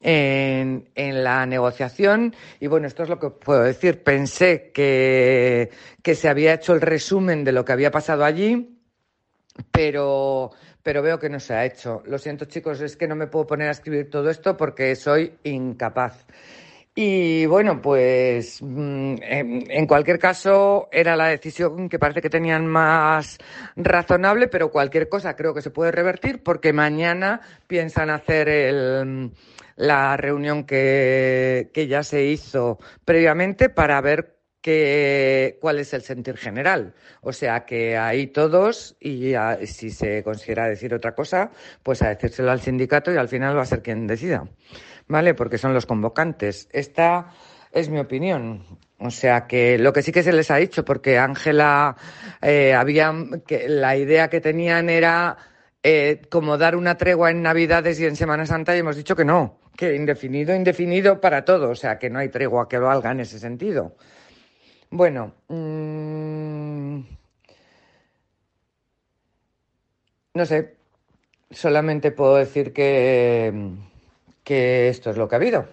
en, 0.07 1.25
la 1.25 1.45
negociación. 1.47 2.35
Y 2.61 2.69
bueno, 2.69 2.87
esto 2.87 3.03
es 3.03 3.09
lo 3.09 3.19
que 3.19 3.31
puedo 3.31 3.63
decir. 3.63 4.03
Pensé 4.05 4.71
que, 4.73 5.71
que 6.03 6.15
se 6.15 6.29
había 6.29 6.55
hecho 6.55 6.73
el 6.73 6.81
resumen 6.81 7.43
de 7.43 7.53
lo 7.53 7.65
que 7.65 7.73
había 7.73 7.91
pasado 7.91 8.25
allí, 8.25 8.79
pero, 9.73 10.53
pero 10.83 11.03
veo 11.03 11.19
que 11.19 11.29
no 11.29 11.41
se 11.41 11.55
ha 11.55 11.65
hecho. 11.65 12.03
Lo 12.07 12.19
siento, 12.19 12.45
chicos, 12.45 12.81
es 12.81 12.97
que 12.97 13.09
no 13.09 13.17
me 13.17 13.27
puedo 13.27 13.49
poner 13.49 13.69
a 13.69 13.73
escribir 13.73 14.09
todo 14.09 14.31
esto 14.31 14.57
porque 14.57 14.95
soy 14.95 15.39
incapaz. 15.43 16.25
Y 16.99 17.45
bueno, 17.45 17.83
pues 17.83 18.63
mm, 18.63 19.17
en, 19.21 19.87
cualquier 19.87 20.19
caso 20.19 20.89
era 20.91 21.15
la 21.15 21.29
decisión 21.29 21.91
que 21.91 21.99
parece 21.99 22.23
que 22.23 22.31
tenían 22.31 22.67
más 22.67 23.37
razonable, 23.77 24.49
pero 24.49 24.71
cualquier 24.71 25.07
cosa 25.11 25.37
creo 25.37 25.53
que 25.53 25.61
se 25.61 25.71
puede 25.71 25.93
revertir 25.93 26.43
porque 26.43 26.73
mañana 26.73 27.43
piensan 27.67 28.09
hacer 28.09 28.49
el, 28.49 29.31
la 29.77 30.17
reunión 30.17 30.65
que, 30.65 31.71
que 31.73 31.87
ya 31.87 32.03
se 32.03 32.25
hizo 32.25 32.79
previamente 33.05 33.69
para 33.69 34.01
ver 34.01 34.37
cuál 35.61 35.79
es 35.79 35.95
el 35.95 36.03
sentir 36.03 36.37
general. 36.37 36.95
O 37.21 37.33
sea 37.33 37.65
que 37.65 37.97
ahí 37.97 38.27
todos, 38.27 38.97
y 39.01 39.35
si 39.65 39.91
se 39.91 40.23
considera 40.25 40.69
decir 40.69 40.93
otra 40.93 41.15
cosa, 41.15 41.51
pues 41.83 42.03
a 42.03 42.09
decírselo 42.09 42.51
al 42.51 42.61
sindicato 42.61 43.13
y 43.13 43.17
al 43.17 43.29
final 43.29 43.57
va 43.57 43.63
a 43.63 43.67
ser 43.67 43.83
quien 43.83 44.07
decida. 44.07 44.49
¿Vale? 45.07 45.35
Porque 45.35 45.59
son 45.59 45.73
los 45.73 45.87
convocantes. 45.87 46.69
Esta 46.73 47.31
es 47.71 47.89
mi 47.89 48.01
opinión. 48.01 48.65
O 48.99 49.11
sea 49.11 49.47
que 49.47 49.79
lo 49.79 49.93
que 49.93 50.03
sí 50.03 50.11
que 50.11 50.25
se 50.25 50.33
les 50.33 50.51
ha 50.51 50.57
dicho, 50.57 50.85
porque 50.85 51.19
Ángela 51.19 51.97
eh, 52.43 52.75
había 52.75 53.15
que 53.47 53.69
la 53.69 53.97
idea 53.97 54.29
que 54.29 54.41
tenían 54.41 54.89
era 54.91 55.37
eh, 55.83 56.23
como 56.29 56.59
dar 56.59 56.75
una 56.75 56.97
tregua 56.97 57.31
en 57.31 57.43
Navidades 57.43 58.01
y 58.01 58.07
en 58.07 58.17
Semana 58.17 58.47
Santa 58.47 58.75
y 58.75 58.81
hemos 58.81 58.97
dicho 58.97 59.15
que 59.15 59.25
no, 59.25 59.61
que 59.77 59.95
indefinido, 59.95 60.55
indefinido 60.55 61.21
para 61.21 61.45
todo, 61.45 61.71
o 61.71 61.75
sea 61.75 61.99
que 61.99 62.11
no 62.11 62.19
hay 62.19 62.29
tregua 62.29 62.69
que 62.69 62.79
lo 62.79 62.87
valga 62.87 63.13
en 63.13 63.21
ese 63.21 63.39
sentido. 63.39 63.97
Bueno, 64.91 65.35
mm, 65.49 67.01
no 70.35 70.47
sé, 70.47 70.77
solamente 71.51 72.11
puedo 72.13 72.37
decir 72.37 72.73
que, 72.73 73.53
que 74.45 74.89
esto 74.89 75.11
es 75.11 75.17
lo 75.17 75.29
que 75.29 75.35
ha 75.35 75.39
habido. 75.39 75.69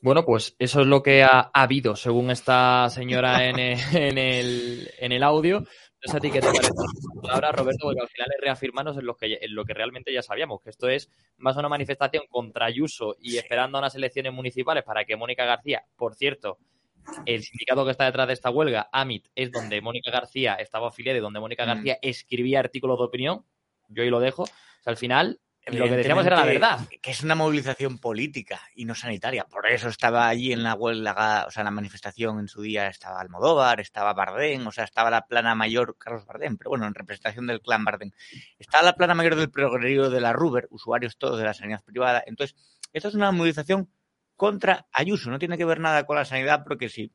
Bueno, 0.00 0.24
pues 0.24 0.56
eso 0.58 0.80
es 0.80 0.86
lo 0.88 1.00
que 1.00 1.22
ha, 1.22 1.50
habido, 1.54 1.94
según 1.94 2.32
esta 2.32 2.88
señora 2.90 3.46
en 3.46 3.58
el, 3.60 4.90
en 4.98 5.12
el 5.12 5.22
audio. 5.22 5.64
No 6.04 6.10
sé 6.10 6.16
a 6.16 6.20
ti 6.20 6.30
qué 6.30 6.40
te 6.40 6.46
parece 6.46 6.72
ahora, 7.30 7.52
Roberto, 7.52 7.84
porque 7.84 8.00
al 8.00 8.08
final 8.08 8.28
es 8.34 8.40
reafirmarnos 8.40 8.98
en 8.98 9.06
lo, 9.06 9.16
que, 9.16 9.38
en 9.40 9.54
lo 9.54 9.64
que 9.64 9.74
realmente 9.74 10.12
ya 10.12 10.22
sabíamos, 10.22 10.60
que 10.60 10.70
esto 10.70 10.88
es 10.88 11.10
más 11.38 11.56
una 11.56 11.68
manifestación 11.68 12.24
contra 12.28 12.66
Ayuso 12.66 13.16
y 13.20 13.36
esperando 13.36 13.78
a 13.78 13.80
unas 13.80 13.94
elecciones 13.94 14.32
municipales 14.32 14.84
para 14.84 15.04
que 15.04 15.16
Mónica 15.16 15.44
García, 15.44 15.84
por 15.96 16.14
cierto, 16.14 16.58
el 17.26 17.42
sindicato 17.42 17.84
que 17.84 17.90
está 17.90 18.04
detrás 18.04 18.26
de 18.26 18.32
esta 18.34 18.50
huelga, 18.50 18.88
AMIT, 18.92 19.28
es 19.34 19.50
donde 19.50 19.80
Mónica 19.80 20.10
García 20.10 20.54
estaba 20.54 20.88
afiliada 20.88 21.18
y 21.18 21.22
donde 21.22 21.40
Mónica 21.40 21.64
mm. 21.64 21.68
García 21.68 21.98
escribía 22.02 22.60
artículos 22.60 22.98
de 22.98 23.04
opinión. 23.04 23.44
Yo 23.88 24.02
ahí 24.02 24.10
lo 24.10 24.20
dejo. 24.20 24.42
O 24.42 24.46
sea, 24.82 24.90
al 24.90 24.96
final, 24.96 25.40
lo 25.66 25.84
que 25.84 25.96
decíamos 25.96 26.26
era 26.26 26.36
la 26.36 26.44
verdad. 26.44 26.80
Que 27.00 27.12
es 27.12 27.22
una 27.22 27.34
movilización 27.34 27.98
política 27.98 28.60
y 28.74 28.84
no 28.84 28.94
sanitaria. 28.94 29.44
Por 29.44 29.66
eso 29.66 29.88
estaba 29.88 30.26
allí 30.26 30.52
en 30.52 30.62
la 30.62 30.74
huelga, 30.74 31.44
o 31.46 31.50
sea, 31.50 31.60
en 31.60 31.66
la 31.66 31.70
manifestación 31.70 32.40
en 32.40 32.48
su 32.48 32.62
día 32.62 32.88
estaba 32.88 33.20
Almodóvar, 33.20 33.80
estaba 33.80 34.12
Bardén, 34.12 34.66
o 34.66 34.72
sea, 34.72 34.84
estaba 34.84 35.10
la 35.10 35.26
plana 35.26 35.54
mayor, 35.54 35.96
Carlos 35.98 36.26
Bardén, 36.26 36.56
pero 36.56 36.70
bueno, 36.70 36.86
en 36.86 36.94
representación 36.94 37.46
del 37.46 37.60
clan 37.60 37.84
Bardén. 37.84 38.12
Estaba 38.58 38.82
la 38.82 38.94
plana 38.94 39.14
mayor 39.14 39.36
del 39.36 39.50
progreso 39.50 40.10
de 40.10 40.20
la 40.20 40.32
Ruber, 40.32 40.66
usuarios 40.70 41.16
todos 41.16 41.38
de 41.38 41.44
la 41.44 41.54
sanidad 41.54 41.82
privada. 41.84 42.22
Entonces, 42.26 42.56
esto 42.92 43.08
es 43.08 43.14
una 43.14 43.30
movilización 43.30 43.88
contra 44.36 44.86
Ayuso. 44.92 45.30
No 45.30 45.38
tiene 45.38 45.56
que 45.56 45.64
ver 45.64 45.78
nada 45.78 46.04
con 46.04 46.16
la 46.16 46.24
sanidad, 46.24 46.64
porque 46.64 46.88
si 46.88 47.12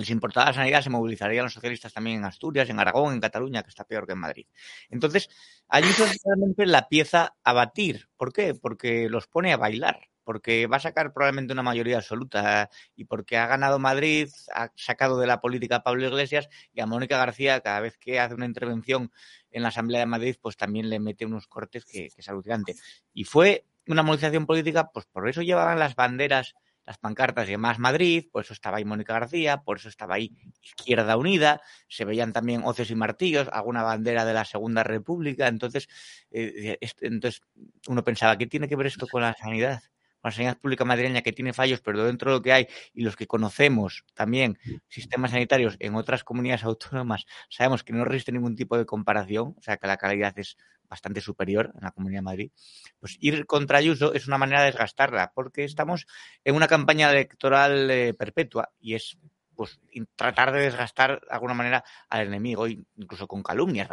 les 0.00 0.08
importaba 0.08 0.46
la 0.46 0.54
sanidad, 0.54 0.80
se 0.80 0.88
movilizarían 0.88 1.44
los 1.44 1.52
socialistas 1.52 1.92
también 1.92 2.16
en 2.16 2.24
Asturias, 2.24 2.70
en 2.70 2.80
Aragón, 2.80 3.12
en 3.12 3.20
Cataluña, 3.20 3.62
que 3.62 3.68
está 3.68 3.84
peor 3.84 4.06
que 4.06 4.14
en 4.14 4.18
Madrid. 4.18 4.46
Entonces, 4.88 5.28
Ayuso 5.68 6.06
es 6.06 6.18
realmente 6.24 6.64
la 6.64 6.88
pieza 6.88 7.36
a 7.44 7.52
batir. 7.52 8.08
¿Por 8.16 8.32
qué? 8.32 8.54
Porque 8.54 9.10
los 9.10 9.26
pone 9.26 9.52
a 9.52 9.58
bailar 9.58 10.08
porque 10.22 10.68
va 10.68 10.76
a 10.76 10.80
sacar 10.80 11.12
probablemente 11.12 11.52
una 11.52 11.64
mayoría 11.64 11.96
absoluta 11.96 12.70
y 12.94 13.04
porque 13.04 13.36
ha 13.36 13.48
ganado 13.48 13.80
Madrid, 13.80 14.28
ha 14.54 14.70
sacado 14.76 15.18
de 15.18 15.26
la 15.26 15.40
política 15.40 15.76
a 15.76 15.82
Pablo 15.82 16.06
Iglesias 16.06 16.48
y 16.72 16.80
a 16.80 16.86
Mónica 16.86 17.18
García 17.18 17.60
cada 17.60 17.80
vez 17.80 17.98
que 17.98 18.20
hace 18.20 18.34
una 18.34 18.46
intervención 18.46 19.10
en 19.50 19.62
la 19.62 19.70
Asamblea 19.70 20.00
de 20.00 20.06
Madrid, 20.06 20.36
pues 20.40 20.56
también 20.56 20.88
le 20.88 21.00
mete 21.00 21.26
unos 21.26 21.48
cortes 21.48 21.84
que, 21.84 22.10
que 22.10 22.20
es 22.20 22.28
alucinante. 22.28 22.76
Y 23.12 23.24
fue 23.24 23.66
una 23.88 24.04
movilización 24.04 24.46
política, 24.46 24.90
pues 24.92 25.06
por 25.06 25.28
eso 25.28 25.42
llevaban 25.42 25.80
las 25.80 25.96
banderas, 25.96 26.54
las 26.90 26.98
pancartas 26.98 27.46
de 27.46 27.56
Más 27.56 27.78
Madrid, 27.78 28.26
por 28.32 28.42
eso 28.42 28.52
estaba 28.52 28.78
ahí 28.78 28.84
Mónica 28.84 29.12
García, 29.12 29.58
por 29.58 29.76
eso 29.76 29.88
estaba 29.88 30.16
ahí 30.16 30.32
Izquierda 30.60 31.16
Unida, 31.16 31.60
se 31.86 32.04
veían 32.04 32.32
también 32.32 32.62
hoces 32.64 32.90
y 32.90 32.96
martillos, 32.96 33.48
alguna 33.52 33.84
bandera 33.84 34.24
de 34.24 34.34
la 34.34 34.44
Segunda 34.44 34.82
República, 34.82 35.46
entonces, 35.46 35.88
eh, 36.32 36.78
entonces 37.00 37.42
uno 37.86 38.02
pensaba, 38.02 38.36
¿qué 38.36 38.48
tiene 38.48 38.66
que 38.66 38.74
ver 38.74 38.88
esto 38.88 39.06
con 39.06 39.22
la 39.22 39.34
sanidad? 39.34 39.80
La 40.22 40.30
sanidad 40.30 40.58
pública 40.58 40.84
madrileña 40.84 41.22
que 41.22 41.32
tiene 41.32 41.52
fallos, 41.52 41.80
pero 41.80 42.04
dentro 42.04 42.30
de 42.30 42.36
lo 42.38 42.42
que 42.42 42.52
hay 42.52 42.66
y 42.92 43.02
los 43.02 43.16
que 43.16 43.26
conocemos 43.26 44.04
también 44.14 44.58
sistemas 44.88 45.32
sanitarios 45.32 45.76
en 45.78 45.94
otras 45.94 46.24
comunidades 46.24 46.64
autónomas, 46.64 47.26
sabemos 47.48 47.84
que 47.84 47.92
no 47.92 48.04
resiste 48.04 48.32
ningún 48.32 48.56
tipo 48.56 48.76
de 48.76 48.86
comparación, 48.86 49.54
o 49.58 49.62
sea 49.62 49.76
que 49.76 49.86
la 49.86 49.96
calidad 49.96 50.38
es 50.38 50.56
bastante 50.88 51.20
superior 51.20 51.72
en 51.76 51.82
la 51.82 51.92
Comunidad 51.92 52.18
de 52.18 52.24
Madrid, 52.24 52.50
pues 52.98 53.16
ir 53.20 53.46
contra 53.46 53.78
Ayuso 53.78 54.12
es 54.12 54.26
una 54.26 54.38
manera 54.38 54.60
de 54.60 54.66
desgastarla, 54.66 55.32
porque 55.34 55.64
estamos 55.64 56.06
en 56.44 56.56
una 56.56 56.66
campaña 56.66 57.10
electoral 57.10 57.88
eh, 57.90 58.12
perpetua 58.12 58.72
y 58.80 58.94
es 58.94 59.16
pues 59.54 59.78
tratar 60.16 60.52
de 60.52 60.60
desgastar 60.62 61.20
de 61.20 61.26
alguna 61.30 61.52
manera 61.52 61.84
al 62.08 62.26
enemigo, 62.26 62.66
incluso 62.66 63.28
con 63.28 63.42
calumnias. 63.42 63.90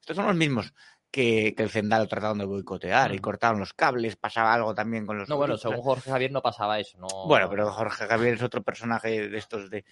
Estos 0.00 0.16
son 0.16 0.26
los 0.26 0.34
mismos 0.34 0.72
que, 1.10 1.54
el 1.56 1.70
Zendal 1.70 2.08
trataron 2.08 2.38
de 2.38 2.44
boicotear 2.44 3.14
y 3.14 3.18
cortaron 3.18 3.60
los 3.60 3.74
cables, 3.74 4.16
pasaba 4.16 4.54
algo 4.54 4.74
también 4.74 5.06
con 5.06 5.18
los... 5.18 5.28
No, 5.28 5.36
bueno, 5.36 5.56
según 5.56 5.82
Jorge 5.82 6.10
Javier 6.10 6.32
no 6.32 6.42
pasaba 6.42 6.78
eso, 6.78 6.98
¿no? 6.98 7.08
Bueno, 7.26 7.48
pero 7.50 7.70
Jorge 7.70 8.06
Javier 8.06 8.34
es 8.34 8.42
otro 8.42 8.62
personaje 8.62 9.28
de 9.28 9.38
estos 9.38 9.70
de... 9.70 9.84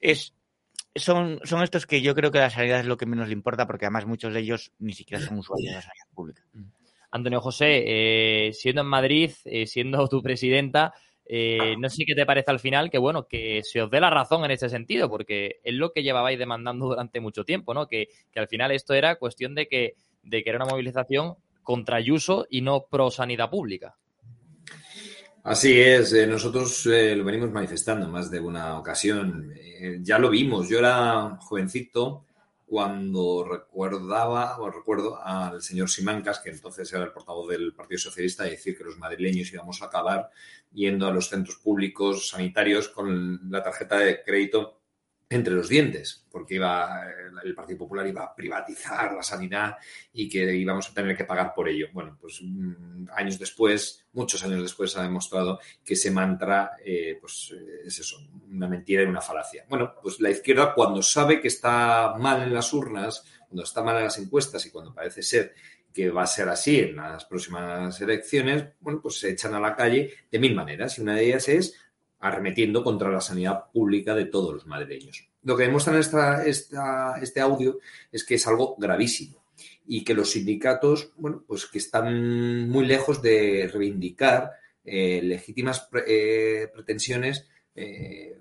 Es, 0.00 0.34
son, 0.94 1.40
son 1.44 1.62
estos 1.62 1.86
que 1.86 2.02
yo 2.02 2.14
creo 2.14 2.30
que 2.30 2.38
la 2.38 2.50
sanidad 2.50 2.80
es 2.80 2.86
lo 2.86 2.96
que 2.96 3.06
menos 3.06 3.28
le 3.28 3.34
importa 3.34 3.66
porque 3.66 3.86
además 3.86 4.06
muchos 4.06 4.34
de 4.34 4.40
ellos 4.40 4.72
ni 4.78 4.92
siquiera 4.92 5.24
son 5.24 5.38
usuarios 5.38 5.70
de 5.70 5.76
la 5.76 5.82
sanidad 5.82 6.06
pública. 6.14 6.42
Mm. 6.52 6.64
Antonio 7.10 7.40
José, 7.40 7.84
eh, 7.86 8.52
siendo 8.52 8.80
en 8.80 8.88
Madrid, 8.88 9.30
eh, 9.44 9.66
siendo 9.66 10.08
tu 10.08 10.20
presidenta, 10.20 10.92
eh, 11.24 11.76
no 11.78 11.88
sé 11.88 12.04
qué 12.04 12.14
te 12.14 12.26
parece 12.26 12.50
al 12.50 12.58
final 12.58 12.90
que, 12.90 12.98
bueno, 12.98 13.28
que 13.28 13.60
se 13.62 13.80
os 13.80 13.90
dé 13.90 14.00
la 14.00 14.10
razón 14.10 14.44
en 14.44 14.50
ese 14.50 14.68
sentido, 14.68 15.08
porque 15.08 15.60
es 15.62 15.74
lo 15.74 15.92
que 15.92 16.02
llevabais 16.02 16.38
demandando 16.38 16.86
durante 16.86 17.20
mucho 17.20 17.44
tiempo, 17.44 17.72
¿no? 17.72 17.86
Que, 17.86 18.08
que 18.32 18.40
al 18.40 18.48
final 18.48 18.72
esto 18.72 18.94
era 18.94 19.14
cuestión 19.16 19.54
de 19.54 19.68
que 19.68 19.94
de 20.24 20.42
que 20.42 20.50
era 20.50 20.58
una 20.58 20.70
movilización 20.70 21.36
contra 21.62 21.96
Ayuso 21.96 22.46
y 22.50 22.60
no 22.60 22.86
pro 22.90 23.10
sanidad 23.10 23.50
pública. 23.50 23.96
Así 25.44 25.78
es, 25.78 26.12
eh, 26.14 26.26
nosotros 26.26 26.86
eh, 26.86 27.14
lo 27.14 27.24
venimos 27.24 27.50
manifestando 27.50 28.08
más 28.08 28.30
de 28.30 28.40
una 28.40 28.78
ocasión. 28.78 29.52
Eh, 29.54 29.98
ya 30.00 30.18
lo 30.18 30.30
vimos, 30.30 30.70
yo 30.70 30.78
era 30.78 31.36
jovencito 31.40 32.24
cuando 32.64 33.44
recordaba 33.44 34.58
o 34.58 34.70
recuerdo 34.70 35.22
al 35.22 35.60
señor 35.60 35.90
Simancas, 35.90 36.40
que 36.40 36.48
entonces 36.48 36.90
era 36.92 37.04
el 37.04 37.12
portavoz 37.12 37.50
del 37.50 37.74
Partido 37.74 37.98
Socialista, 37.98 38.44
decir 38.44 38.76
que 38.76 38.84
los 38.84 38.96
madrileños 38.96 39.52
íbamos 39.52 39.82
a 39.82 39.86
acabar 39.86 40.30
yendo 40.72 41.06
a 41.06 41.12
los 41.12 41.28
centros 41.28 41.56
públicos 41.56 42.30
sanitarios 42.30 42.88
con 42.88 43.50
la 43.50 43.62
tarjeta 43.62 43.98
de 43.98 44.22
crédito 44.22 44.80
entre 45.28 45.54
los 45.54 45.68
dientes, 45.68 46.24
porque 46.30 46.56
iba 46.56 47.02
el 47.44 47.54
Partido 47.54 47.78
Popular 47.78 48.06
iba 48.06 48.24
a 48.24 48.34
privatizar 48.34 49.12
la 49.12 49.22
sanidad 49.22 49.76
y 50.12 50.28
que 50.28 50.54
íbamos 50.54 50.88
a 50.88 50.94
tener 50.94 51.16
que 51.16 51.24
pagar 51.24 51.54
por 51.54 51.68
ello. 51.68 51.88
Bueno, 51.92 52.16
pues 52.20 52.40
mm, 52.42 53.06
años 53.14 53.38
después, 53.38 54.04
muchos 54.12 54.42
años 54.44 54.62
después, 54.62 54.96
ha 54.96 55.02
demostrado 55.02 55.60
que 55.84 55.94
ese 55.94 56.10
mantra 56.10 56.72
eh, 56.84 57.18
pues, 57.20 57.52
eh, 57.54 57.82
es 57.86 57.98
eso, 57.98 58.18
una 58.50 58.68
mentira 58.68 59.02
y 59.02 59.06
una 59.06 59.20
falacia. 59.20 59.64
Bueno, 59.68 59.94
pues 60.02 60.20
la 60.20 60.30
izquierda 60.30 60.74
cuando 60.74 61.02
sabe 61.02 61.40
que 61.40 61.48
está 61.48 62.14
mal 62.18 62.42
en 62.42 62.54
las 62.54 62.72
urnas, 62.72 63.24
cuando 63.48 63.62
está 63.62 63.82
mal 63.82 63.96
en 63.98 64.04
las 64.04 64.18
encuestas 64.18 64.64
y 64.66 64.70
cuando 64.70 64.94
parece 64.94 65.22
ser 65.22 65.54
que 65.92 66.10
va 66.10 66.24
a 66.24 66.26
ser 66.26 66.48
así 66.48 66.80
en 66.80 66.96
las 66.96 67.24
próximas 67.24 68.00
elecciones, 68.00 68.64
bueno, 68.80 69.00
pues 69.00 69.20
se 69.20 69.30
echan 69.30 69.54
a 69.54 69.60
la 69.60 69.76
calle 69.76 70.12
de 70.30 70.38
mil 70.40 70.54
maneras 70.54 70.98
y 70.98 71.02
una 71.02 71.14
de 71.14 71.24
ellas 71.24 71.48
es 71.48 71.76
arremetiendo 72.24 72.82
contra 72.82 73.10
la 73.10 73.20
sanidad 73.20 73.70
pública 73.70 74.14
de 74.14 74.24
todos 74.24 74.54
los 74.54 74.66
madrileños. 74.66 75.28
Lo 75.42 75.58
que 75.58 75.64
demuestra 75.64 75.98
esta, 75.98 76.42
este 77.20 77.40
audio 77.40 77.78
es 78.10 78.24
que 78.24 78.36
es 78.36 78.46
algo 78.46 78.76
gravísimo 78.78 79.44
y 79.86 80.04
que 80.04 80.14
los 80.14 80.30
sindicatos, 80.30 81.12
bueno, 81.16 81.44
pues 81.46 81.66
que 81.66 81.76
están 81.76 82.70
muy 82.70 82.86
lejos 82.86 83.20
de 83.20 83.70
reivindicar 83.70 84.52
eh, 84.86 85.20
legítimas 85.22 85.86
eh, 86.06 86.68
pretensiones 86.72 87.46
eh, 87.74 88.38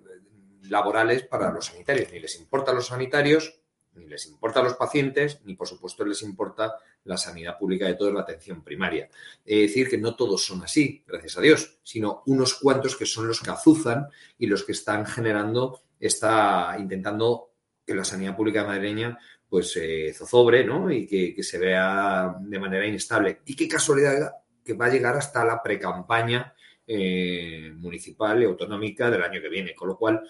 laborales 0.69 1.23
para 1.23 1.51
los 1.51 1.65
sanitarios. 1.65 2.09
Ni 2.13 2.21
les 2.21 2.39
importa 2.39 2.71
a 2.71 2.75
los 2.75 2.87
sanitarios, 2.87 3.59
ni 3.95 4.07
les 4.07 4.25
importa 4.27 4.59
a 4.59 4.63
los 4.63 4.75
pacientes, 4.75 5.41
ni 5.45 5.55
por 5.55 5.67
supuesto 5.67 6.05
les 6.05 6.21
importa 6.21 6.75
la 7.05 7.17
sanidad 7.17 7.57
pública 7.57 7.85
de 7.85 7.95
toda 7.95 8.11
la 8.11 8.21
atención 8.21 8.63
primaria. 8.63 9.09
Es 9.45 9.69
decir, 9.69 9.89
que 9.89 9.97
no 9.97 10.15
todos 10.15 10.45
son 10.45 10.63
así, 10.63 11.03
gracias 11.07 11.37
a 11.37 11.41
Dios, 11.41 11.79
sino 11.83 12.23
unos 12.25 12.55
cuantos 12.55 12.95
que 12.95 13.05
son 13.05 13.27
los 13.27 13.41
que 13.41 13.51
azuzan 13.51 14.07
y 14.37 14.47
los 14.47 14.63
que 14.63 14.71
están 14.71 15.05
generando, 15.05 15.81
está 15.99 16.75
intentando 16.79 17.51
que 17.85 17.95
la 17.95 18.05
sanidad 18.05 18.35
pública 18.35 18.65
madrileña 18.65 19.17
pues 19.53 19.77
eh, 19.77 20.11
zozobre, 20.15 20.63
¿no? 20.63 20.91
Y 20.91 21.05
que, 21.05 21.43
se 21.43 21.59
vea 21.59 22.37
de 22.39 22.59
manera 22.59 22.87
inestable. 22.87 23.41
Y 23.45 23.55
qué 23.55 23.67
casualidad 23.67 24.31
que 24.65 24.73
va 24.73 24.87
a 24.87 24.89
llegar 24.89 25.15
hasta 25.15 25.45
la 25.45 25.61
precampaña 25.61 26.55
eh, 26.87 27.71
municipal 27.75 28.41
y 28.41 28.45
autonómica 28.45 29.11
del 29.11 29.21
año 29.21 29.39
que 29.39 29.49
viene. 29.49 29.75
Con 29.75 29.89
lo 29.89 29.95
cual, 29.95 30.27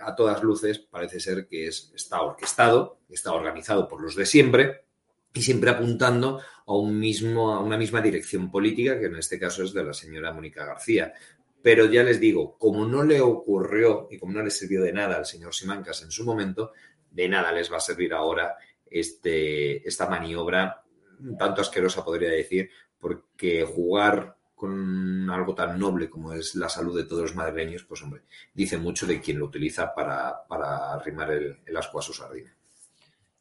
a 0.00 0.14
todas 0.14 0.42
luces, 0.42 0.78
parece 0.78 1.20
ser 1.20 1.46
que 1.46 1.66
es, 1.66 1.92
está 1.94 2.22
orquestado, 2.22 3.00
está 3.08 3.32
organizado 3.32 3.88
por 3.88 4.00
los 4.00 4.14
de 4.16 4.26
siempre 4.26 4.84
y 5.32 5.42
siempre 5.42 5.70
apuntando 5.70 6.40
a, 6.66 6.74
un 6.74 6.98
mismo, 6.98 7.54
a 7.54 7.60
una 7.60 7.76
misma 7.76 8.00
dirección 8.00 8.50
política, 8.50 8.98
que 8.98 9.06
en 9.06 9.16
este 9.16 9.38
caso 9.38 9.62
es 9.62 9.72
de 9.72 9.84
la 9.84 9.92
señora 9.92 10.32
Mónica 10.32 10.64
García. 10.64 11.12
Pero 11.62 11.86
ya 11.86 12.02
les 12.02 12.20
digo, 12.20 12.56
como 12.58 12.86
no 12.86 13.02
le 13.02 13.20
ocurrió 13.20 14.08
y 14.10 14.18
como 14.18 14.32
no 14.32 14.42
le 14.42 14.50
sirvió 14.50 14.82
de 14.82 14.92
nada 14.92 15.16
al 15.16 15.26
señor 15.26 15.54
Simancas 15.54 16.02
en 16.02 16.10
su 16.10 16.24
momento, 16.24 16.72
de 17.10 17.28
nada 17.28 17.52
les 17.52 17.70
va 17.72 17.78
a 17.78 17.80
servir 17.80 18.14
ahora 18.14 18.56
este, 18.90 19.86
esta 19.86 20.08
maniobra, 20.08 20.84
tanto 21.38 21.60
asquerosa 21.60 22.04
podría 22.04 22.30
decir, 22.30 22.70
porque 22.98 23.64
jugar 23.64 24.37
con 24.58 25.30
algo 25.30 25.54
tan 25.54 25.78
noble 25.78 26.10
como 26.10 26.32
es 26.32 26.56
la 26.56 26.68
salud 26.68 26.96
de 26.96 27.04
todos 27.04 27.22
los 27.22 27.36
madrileños, 27.36 27.84
pues 27.84 28.02
hombre, 28.02 28.22
dice 28.52 28.76
mucho 28.76 29.06
de 29.06 29.20
quien 29.20 29.38
lo 29.38 29.46
utiliza 29.46 29.94
para, 29.94 30.46
para 30.48 30.94
arrimar 30.94 31.30
el, 31.30 31.76
asco 31.76 32.00
a 32.00 32.02
su 32.02 32.12
sardina. 32.12 32.52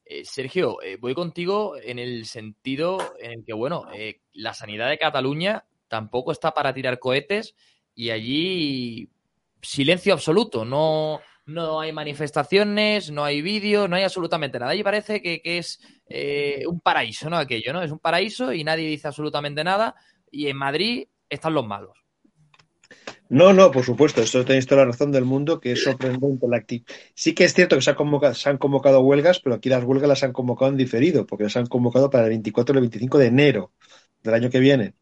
Eh, 0.05 0.23
Sergio, 0.23 0.79
eh, 0.83 0.97
voy 0.97 1.15
contigo 1.15 1.75
en 1.75 1.97
el 1.97 2.27
sentido 2.27 3.15
en 3.19 3.31
el 3.31 3.43
que, 3.43 3.53
bueno, 3.53 3.87
eh, 3.93 4.21
la 4.33 4.53
sanidad 4.53 4.89
de 4.89 4.99
Cataluña 4.99 5.65
tampoco 5.87 6.31
está 6.31 6.53
para 6.53 6.71
tirar 6.71 6.99
cohetes 6.99 7.55
y 7.95 8.11
allí 8.11 9.09
silencio 9.59 10.13
absoluto, 10.13 10.65
no, 10.65 11.19
no 11.47 11.79
hay 11.79 11.91
manifestaciones, 11.93 13.09
no 13.09 13.25
hay 13.25 13.41
vídeos, 13.41 13.89
no 13.89 13.95
hay 13.95 14.03
absolutamente 14.03 14.59
nada. 14.59 14.71
Allí 14.71 14.83
parece 14.83 15.19
que, 15.19 15.41
es 15.43 15.79
un 16.67 16.79
paraíso, 16.79 17.27
¿no? 17.27 17.37
Aquello, 17.37 17.73
¿no? 17.73 17.81
Es 17.81 17.91
un 17.91 17.99
paraíso 17.99 18.53
y 18.53 18.63
nadie 18.63 18.87
dice 18.87 19.07
absolutamente 19.07 19.63
nada 19.63 19.95
y 20.31 20.47
en 20.47 20.57
Madrid 20.57 21.07
están 21.29 21.53
los 21.53 21.65
malos. 21.65 21.97
No, 23.29 23.51
no, 23.51 23.71
por 23.71 23.83
supuesto, 23.83 24.21
eso 24.21 24.45
tenéis 24.45 24.67
toda 24.67 24.81
la 24.81 24.91
razón 24.91 25.11
del 25.11 25.25
mundo, 25.25 25.59
que 25.59 25.73
es 25.73 25.83
sorprendente 25.83 26.47
la 26.47 26.57
actividad. 26.57 26.87
Sí 27.13 27.33
que 27.33 27.43
es 27.43 27.53
cierto 27.53 27.75
que 27.75 27.81
se, 27.81 27.93
se, 28.33 28.49
han 28.49 28.57
convocado 28.57 29.01
huelgas, 29.01 29.39
pero 29.39 29.55
aquí 29.55 29.67
las 29.67 29.83
huelgas 29.83 30.07
las 30.07 30.23
han 30.23 30.31
convocado 30.31 30.71
en 30.71 30.77
diferido, 30.77 31.25
porque 31.25 31.43
las 31.43 31.57
han 31.57 31.65
convocado 31.67 32.09
para 32.09 32.23
el 32.25 32.29
24 32.29 32.73
y 32.73 32.77
el 32.77 32.81
25 32.83 33.17
de 33.17 33.25
enero 33.25 33.73
del 34.23 34.33
año 34.33 34.49
que 34.49 34.59
viene. 34.59 34.93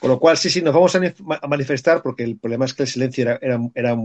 Con 0.00 0.10
lo 0.10 0.18
cual, 0.18 0.38
sí, 0.38 0.48
sí, 0.48 0.62
nos 0.62 0.72
vamos 0.72 0.94
a 0.96 1.46
manifestar, 1.46 2.02
porque 2.02 2.24
el 2.24 2.38
problema 2.38 2.64
es 2.64 2.72
que 2.72 2.84
el 2.84 2.88
silencio 2.88 3.22
era, 3.22 3.38
era, 3.74 3.96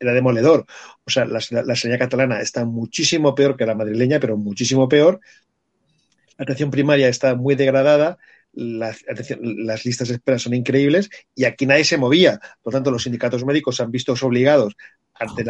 era, 0.00 0.12
demoledor. 0.12 0.66
O 1.04 1.10
sea, 1.10 1.24
la, 1.24 1.40
la 1.50 1.76
sanidad 1.76 2.00
catalana 2.00 2.40
está 2.40 2.64
muchísimo 2.64 3.34
peor 3.34 3.56
que 3.56 3.66
la 3.66 3.76
madrileña, 3.76 4.18
pero 4.18 4.36
muchísimo 4.36 4.88
peor. 4.88 5.20
La 6.36 6.42
atención 6.42 6.72
primaria 6.72 7.08
está 7.08 7.36
muy 7.36 7.54
degradada 7.54 8.18
las, 8.54 9.04
las, 9.40 9.84
listas 9.84 10.08
de 10.08 10.14
espera 10.14 10.38
son 10.38 10.54
increíbles 10.54 11.10
y 11.34 11.44
aquí 11.44 11.66
nadie 11.66 11.84
se 11.84 11.98
movía. 11.98 12.38
Por 12.62 12.72
lo 12.72 12.78
tanto, 12.78 12.90
los 12.90 13.02
sindicatos 13.02 13.44
médicos 13.44 13.76
se 13.76 13.82
han 13.82 13.90
visto 13.90 14.14
obligados 14.22 14.76
ante, 15.14 15.44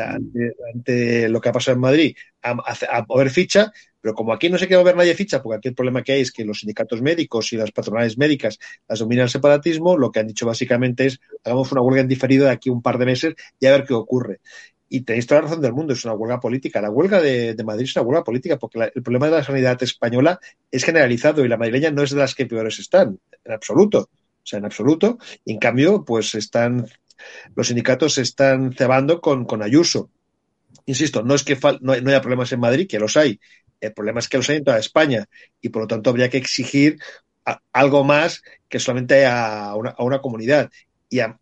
ante, 0.75 1.29
lo 1.29 1.41
que 1.41 1.49
ha 1.49 1.53
pasado 1.53 1.75
en 1.75 1.81
Madrid 1.81 2.17
a, 2.43 2.51
a, 2.51 3.05
mover 3.09 3.31
ficha, 3.31 3.73
pero 4.01 4.15
como 4.15 4.33
aquí 4.33 4.51
no 4.51 4.59
se 4.59 4.67
quiere 4.67 4.83
mover 4.83 4.97
nadie 4.97 5.15
ficha, 5.15 5.43
porque 5.43 5.57
aquí 5.57 5.69
el 5.69 5.75
problema 5.75 6.03
que 6.03 6.13
hay 6.13 6.21
es 6.21 6.31
que 6.31 6.45
los 6.45 6.61
sindicatos 6.61 7.01
médicos 7.01 7.53
y 7.53 7.57
las 7.57 7.73
patronales 7.73 8.19
médicas 8.19 8.59
las 8.87 8.99
dominan 8.99 9.25
el 9.25 9.31
separatismo, 9.31 9.97
lo 9.97 10.11
que 10.11 10.21
han 10.21 10.27
dicho 10.27 10.47
básicamente 10.47 11.07
es 11.07 11.21
hagamos 11.43 11.73
una 11.73 11.81
huelga 11.81 12.03
en 12.03 12.09
diferido 12.09 12.45
de 12.45 12.51
aquí 12.51 12.69
un 12.69 12.83
par 12.83 12.99
de 12.99 13.07
meses 13.07 13.35
y 13.59 13.67
a 13.67 13.71
ver 13.71 13.85
qué 13.85 13.95
ocurre. 13.95 14.41
Y 14.95 15.01
tenéis 15.01 15.27
toda 15.27 15.41
la 15.41 15.49
razón 15.49 15.61
del 15.61 15.73
mundo, 15.73 15.93
es 15.93 16.05
una 16.05 16.15
huelga 16.15 16.39
política. 16.39 16.81
La 16.81 16.89
huelga 16.89 17.21
de, 17.21 17.57
Madrid 17.65 17.83
es 17.83 17.97
una 17.97 18.05
huelga 18.05 18.23
política 18.23 18.61
porque 18.61 18.93
el 18.95 19.03
problema 19.03 19.27
de 19.27 19.33
la 19.33 19.43
sanidad 19.43 19.83
española 19.83 20.39
es 20.71 20.85
generalizado 20.85 21.45
y 21.45 21.49
la 21.49 21.57
madrileña 21.57 21.91
no 21.91 22.05
es 22.05 22.11
de 22.11 22.19
las 22.19 22.37
que 22.37 22.47
peores 22.47 22.79
están, 22.79 23.19
en 23.45 23.53
absoluto. 23.53 24.09
O 24.09 24.47
sea, 24.47 24.61
en 24.61 24.67
absoluto. 24.67 25.19
Y 25.45 25.55
en 25.55 25.59
cambio, 25.59 26.05
pues 26.05 26.37
están, 26.37 26.87
los 27.57 27.67
sindicatos 27.67 28.15
se 28.15 28.23
están 28.23 28.73
cebando 28.73 29.21
con, 29.21 29.63
Ayuso. 29.65 30.11
Insisto, 30.87 31.25
no 31.25 31.35
es 31.35 31.43
que 31.43 31.59
no, 31.81 31.93
haya 31.93 32.21
problemas 32.21 32.53
en 32.53 32.61
Madrid, 32.61 32.87
que 32.89 33.01
los 33.01 33.17
hay. 33.17 33.41
El 33.81 33.95
problema 33.95 34.21
es 34.21 34.29
que 34.29 34.37
los 34.37 34.49
hay 34.49 34.59
en 34.59 34.65
toda 34.65 34.79
España 34.79 35.27
y 35.61 35.71
por 35.71 35.83
lo 35.83 35.89
tanto 35.89 36.11
habría 36.11 36.31
que 36.31 36.39
exigir 36.39 37.01
algo 37.73 38.05
más 38.05 38.43
que 38.69 38.79
solamente 38.79 39.27
a 39.27 39.75
una 39.75 40.21
comunidad 40.21 40.71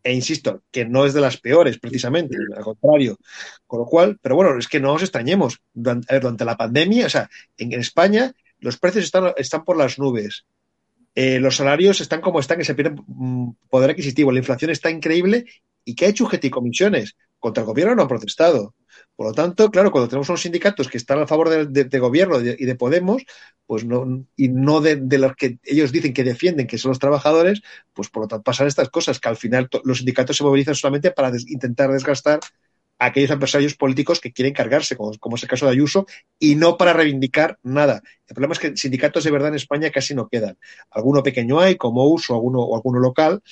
e 0.02 0.12
insisto, 0.12 0.62
que 0.70 0.84
no 0.84 1.06
es 1.06 1.14
de 1.14 1.20
las 1.20 1.36
peores 1.36 1.78
precisamente, 1.78 2.36
al 2.56 2.62
contrario. 2.62 3.18
Con 3.66 3.80
lo 3.80 3.86
cual, 3.86 4.18
pero 4.20 4.36
bueno, 4.36 4.58
es 4.58 4.68
que 4.68 4.80
no 4.80 4.92
os 4.92 5.02
extrañemos. 5.02 5.60
Durante, 5.72 6.18
durante 6.20 6.44
la 6.44 6.56
pandemia, 6.56 7.06
o 7.06 7.10
sea, 7.10 7.28
en, 7.56 7.72
España 7.72 8.32
los 8.58 8.78
precios 8.78 9.04
están, 9.04 9.32
están 9.36 9.64
por 9.64 9.76
las 9.76 9.98
nubes. 9.98 10.44
Eh, 11.14 11.38
los 11.40 11.56
salarios 11.56 12.00
están 12.00 12.20
como 12.20 12.40
están, 12.40 12.58
que 12.58 12.64
se 12.64 12.74
pierde 12.74 12.96
mm, 13.06 13.50
poder 13.68 13.90
adquisitivo. 13.90 14.32
La 14.32 14.38
inflación 14.38 14.70
está 14.70 14.90
increíble. 14.90 15.46
¿Y 15.84 15.94
qué 15.94 16.06
ha 16.06 16.08
hecho 16.08 16.24
UGT 16.24 16.44
y 16.44 16.50
comisiones? 16.50 17.16
Contra 17.38 17.62
el 17.62 17.66
gobierno 17.66 17.94
no 17.94 18.02
ha 18.02 18.08
protestado. 18.08 18.74
Por 19.16 19.26
lo 19.26 19.32
tanto, 19.32 19.70
claro, 19.70 19.90
cuando 19.90 20.08
tenemos 20.08 20.28
unos 20.28 20.40
sindicatos 20.40 20.88
que 20.88 20.96
están 20.96 21.20
a 21.20 21.26
favor 21.26 21.48
de, 21.68 21.98
gobierno 21.98 22.40
y 22.40 22.64
de, 22.64 22.74
Podemos, 22.74 23.22
pues 23.66 23.84
no, 23.84 24.26
y 24.36 24.48
no 24.48 24.80
de, 24.80 24.96
los 25.18 25.36
que 25.36 25.58
ellos 25.64 25.92
dicen 25.92 26.14
que 26.14 26.24
defienden, 26.24 26.66
que 26.66 26.78
son 26.78 26.90
los 26.90 26.98
trabajadores, 26.98 27.60
pues 27.92 28.08
por 28.08 28.22
lo 28.22 28.28
tanto 28.28 28.42
pasan 28.42 28.66
estas 28.66 28.88
cosas, 28.88 29.20
que 29.20 29.28
al 29.28 29.36
final 29.36 29.68
los 29.84 29.98
sindicatos 29.98 30.36
se 30.36 30.44
movilizan 30.44 30.74
solamente 30.74 31.10
para 31.10 31.30
intentar 31.46 31.92
desgastar 31.92 32.40
a 32.98 33.06
aquellos 33.06 33.30
empresarios 33.30 33.74
políticos 33.74 34.20
que 34.20 34.32
quieren 34.32 34.54
cargarse, 34.54 34.96
como, 34.96 35.16
como, 35.18 35.36
es 35.36 35.42
el 35.42 35.48
caso 35.48 35.66
de 35.66 35.72
Ayuso, 35.72 36.06
y 36.38 36.54
no 36.54 36.76
para 36.76 36.92
reivindicar 36.92 37.58
nada. 37.62 38.02
El 38.26 38.34
problema 38.34 38.54
es 38.54 38.60
que 38.60 38.76
sindicatos 38.76 39.24
de 39.24 39.30
verdad 39.30 39.48
en 39.48 39.56
España 39.56 39.90
casi 39.90 40.14
no 40.14 40.28
quedan. 40.28 40.56
Alguno 40.90 41.22
pequeño 41.22 41.60
hay, 41.60 41.76
como 41.76 42.06
uso, 42.06 42.34
alguno, 42.34 42.60
o 42.60 42.76
alguno 42.76 42.98
local, 42.98 43.42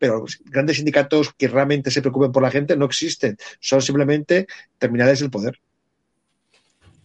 pero 0.00 0.24
grandes 0.46 0.78
sindicatos 0.78 1.34
que 1.34 1.46
realmente 1.46 1.90
se 1.90 2.00
preocupen 2.00 2.32
por 2.32 2.42
la 2.42 2.50
gente 2.50 2.74
no 2.74 2.86
existen, 2.86 3.36
son 3.60 3.82
simplemente 3.82 4.46
terminales 4.78 5.20
del 5.20 5.30
poder. 5.30 5.60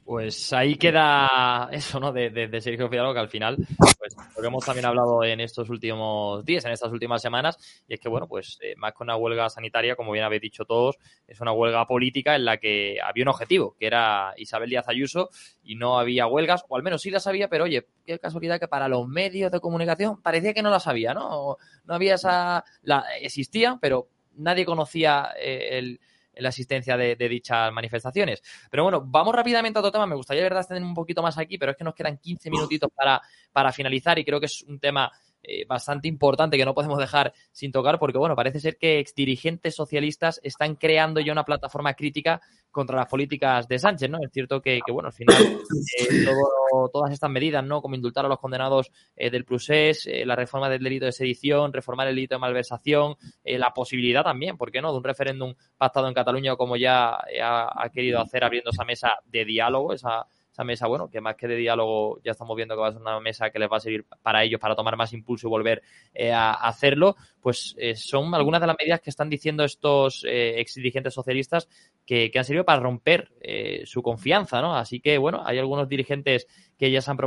Pues 0.06 0.54
ahí 0.54 0.76
queda 0.76 1.68
eso, 1.72 2.00
¿no? 2.00 2.12
De, 2.14 2.30
de, 2.30 2.62
Sergio 2.62 2.88
Fidalgo, 2.88 3.12
que 3.12 3.20
al 3.20 3.28
final, 3.28 3.58
pues 3.98 4.16
lo 4.36 4.42
que 4.42 4.48
hemos 4.48 4.64
también 4.64 4.86
hablado 4.86 5.24
en 5.24 5.40
estos 5.40 5.68
últimos 5.72 6.46
días, 6.46 6.64
en 6.64 6.74
estas 6.74 6.92
últimas 6.92 7.24
semanas, 7.24 7.58
y 7.88 7.96
es 7.96 8.00
que, 8.00 8.08
bueno, 8.08 8.28
pues 8.28 8.60
eh, 8.62 8.76
más 8.78 8.94
que 8.94 9.02
una 9.02 9.16
huelga 9.16 9.50
sanitaria, 9.50 9.96
como 9.96 10.12
bien 10.12 10.24
habéis 10.24 10.44
dicho 10.44 10.64
todos, 10.64 10.98
es 11.28 11.42
una 11.42 11.54
huelga 11.54 11.88
política 11.88 12.36
en 12.36 12.46
la 12.46 12.58
que 12.58 13.00
había 13.04 13.24
un 13.24 13.30
objetivo, 13.30 13.76
que 13.80 13.88
era 13.88 14.36
Isabel 14.38 14.70
Díaz 14.70 14.88
Ayuso, 14.88 15.32
y 15.64 15.74
no 15.74 15.98
había 15.98 16.28
huelgas, 16.28 16.66
o 16.70 16.76
al 16.76 16.84
menos 16.84 17.02
sí 17.02 17.10
las 17.10 17.26
había, 17.26 17.50
pero 17.50 17.64
oye, 17.64 17.88
qué 18.06 18.20
casualidad 18.20 18.60
que 18.60 18.68
para 18.68 18.88
los 18.88 19.08
medios 19.08 19.52
de 19.52 19.60
comunicación 19.60 20.22
parecía 20.22 20.54
que 20.54 20.62
no 20.62 20.70
las 20.70 20.86
había, 20.86 21.16
¿no? 21.16 21.58
No 21.84 21.94
había 21.96 22.14
esa. 22.14 22.64
La, 22.84 23.06
existía, 23.20 23.80
pero 23.82 24.10
nadie 24.36 24.66
conocía 24.66 25.32
eh, 25.40 25.80
el 25.80 26.00
la 26.38 26.50
asistencia 26.50 26.98
de, 26.98 27.16
dichas 27.16 27.72
manifestaciones. 27.72 28.42
Pero 28.70 28.84
bueno, 28.84 29.04
vamos 29.06 29.34
rápidamente 29.36 29.78
a 29.78 29.82
otro 29.82 29.92
tema. 29.92 30.06
Me 30.06 30.16
gustaría, 30.16 30.44
de 30.44 30.50
verdad, 30.50 30.62
extender 30.62 30.84
un 30.84 30.94
poquito 30.94 31.22
más 31.22 31.38
aquí, 31.38 31.58
pero 31.58 31.72
es 31.72 31.78
que 31.78 31.84
nos 31.84 31.96
quedan 31.96 32.18
15 32.18 32.50
minutitos 32.50 32.90
para, 32.94 33.22
para 33.52 33.72
finalizar 33.72 34.18
y 34.20 34.26
creo 34.26 34.40
que 34.40 34.48
es 34.48 34.64
un 34.64 34.80
tema 34.80 35.12
eh, 35.48 35.66
bastante 35.68 36.08
importante 36.08 36.58
que 36.58 36.66
no 36.66 36.74
podemos 36.74 36.98
dejar 36.98 37.34
sin 37.52 37.72
tocar 37.72 38.00
porque, 38.00 38.18
bueno, 38.18 38.36
parece 38.36 38.60
ser 38.60 38.78
que 38.78 39.00
exdirigentes 39.00 39.76
socialistas 39.76 40.40
están 40.44 40.76
creando 40.76 41.20
ya 41.20 41.32
una 41.32 41.46
plataforma 41.46 41.94
crítica 41.94 42.42
contra 42.72 42.98
las 42.98 43.08
políticas 43.08 43.68
de 43.68 43.80
Sánchez, 43.80 44.10
¿no? 44.10 44.18
Es 44.22 44.32
cierto 44.32 44.62
que, 44.62 44.82
bueno, 44.92 45.08
al 45.08 45.14
final 45.14 45.36
eh, 46.00 46.26
todas 46.92 47.12
estas 47.12 47.30
medidas, 47.30 47.64
¿no? 47.64 47.82
Como 47.82 47.96
indultar 47.96 48.26
a 48.26 48.28
los 48.28 48.40
condenados 48.40 48.92
eh, 49.16 49.30
del 49.30 49.46
procés, 49.46 50.10
la 50.26 50.36
reforma 50.36 50.70
del 50.70 50.84
delito 50.84 51.06
de 51.06 51.12
sedición, 51.12 51.72
reformar 51.72 52.08
el 52.08 52.16
delito 52.16 52.36
de 52.36 52.40
malversación, 52.40 53.16
la 53.44 53.74
posibilidad 53.74 54.24
también, 54.24 54.58
¿por 54.58 54.72
qué 54.72 54.82
no?, 54.82 54.92
de 54.92 54.98
un 54.98 55.04
referéndum 55.04 55.54
pactado 55.78 56.08
en 56.08 56.14
Cataluña 56.14 56.56
como 56.56 56.76
ya 56.76 57.16
ha, 57.16 57.84
ha 57.84 57.90
querido 57.90 58.20
hacer 58.20 58.44
abriendo 58.44 58.72
esa 58.72 58.84
mesa 58.84 59.20
de 59.26 59.46
diálogo, 59.46 59.94
esa 59.94 60.28
esa 60.56 60.64
mesa, 60.64 60.88
bueno, 60.88 61.10
que 61.10 61.20
más 61.20 61.36
que 61.36 61.50
de 61.50 61.58
diálogo 61.58 62.22
ya 62.24 62.32
estamos 62.32 62.56
viendo 62.56 62.76
que 62.76 62.82
va 62.82 62.88
a 62.88 62.92
ser 62.94 63.02
una 63.02 63.20
mesa 63.20 63.50
que 63.50 63.60
les 63.60 63.70
va 63.70 63.76
a 63.76 63.82
servir 63.82 64.06
para 64.24 64.42
ellos, 64.42 64.60
para 64.60 64.74
tomar 64.74 64.96
más 64.96 65.12
impulso 65.12 65.48
y 65.48 65.50
volver 65.50 65.82
eh, 66.14 66.32
a, 66.32 66.54
hacerlo, 66.54 67.18
pues 67.42 67.76
eh, 67.78 67.96
son 67.96 68.34
algunas 68.34 68.62
de 68.62 68.68
las 68.68 68.78
medidas 68.80 69.02
que 69.02 69.10
están 69.10 69.30
diciendo 69.30 69.66
estos 69.66 70.24
eh, 70.26 70.62
ex 70.62 70.76
dirigentes 70.76 71.14
socialistas 71.14 71.68
que, 72.06 72.32
que, 72.32 72.40
han 72.40 72.46
servido 72.46 72.64
para 72.64 72.80
romper 72.80 73.32
su 73.84 74.02
confianza, 74.02 74.62
¿no? 74.62 74.76
Así 74.76 75.00
que, 75.02 75.18
bueno, 75.18 75.44
hay 75.46 75.60
algunos 75.60 75.90
dirigentes 75.90 76.48
que 76.78 76.92
ya 76.92 77.02
han, 77.06 77.18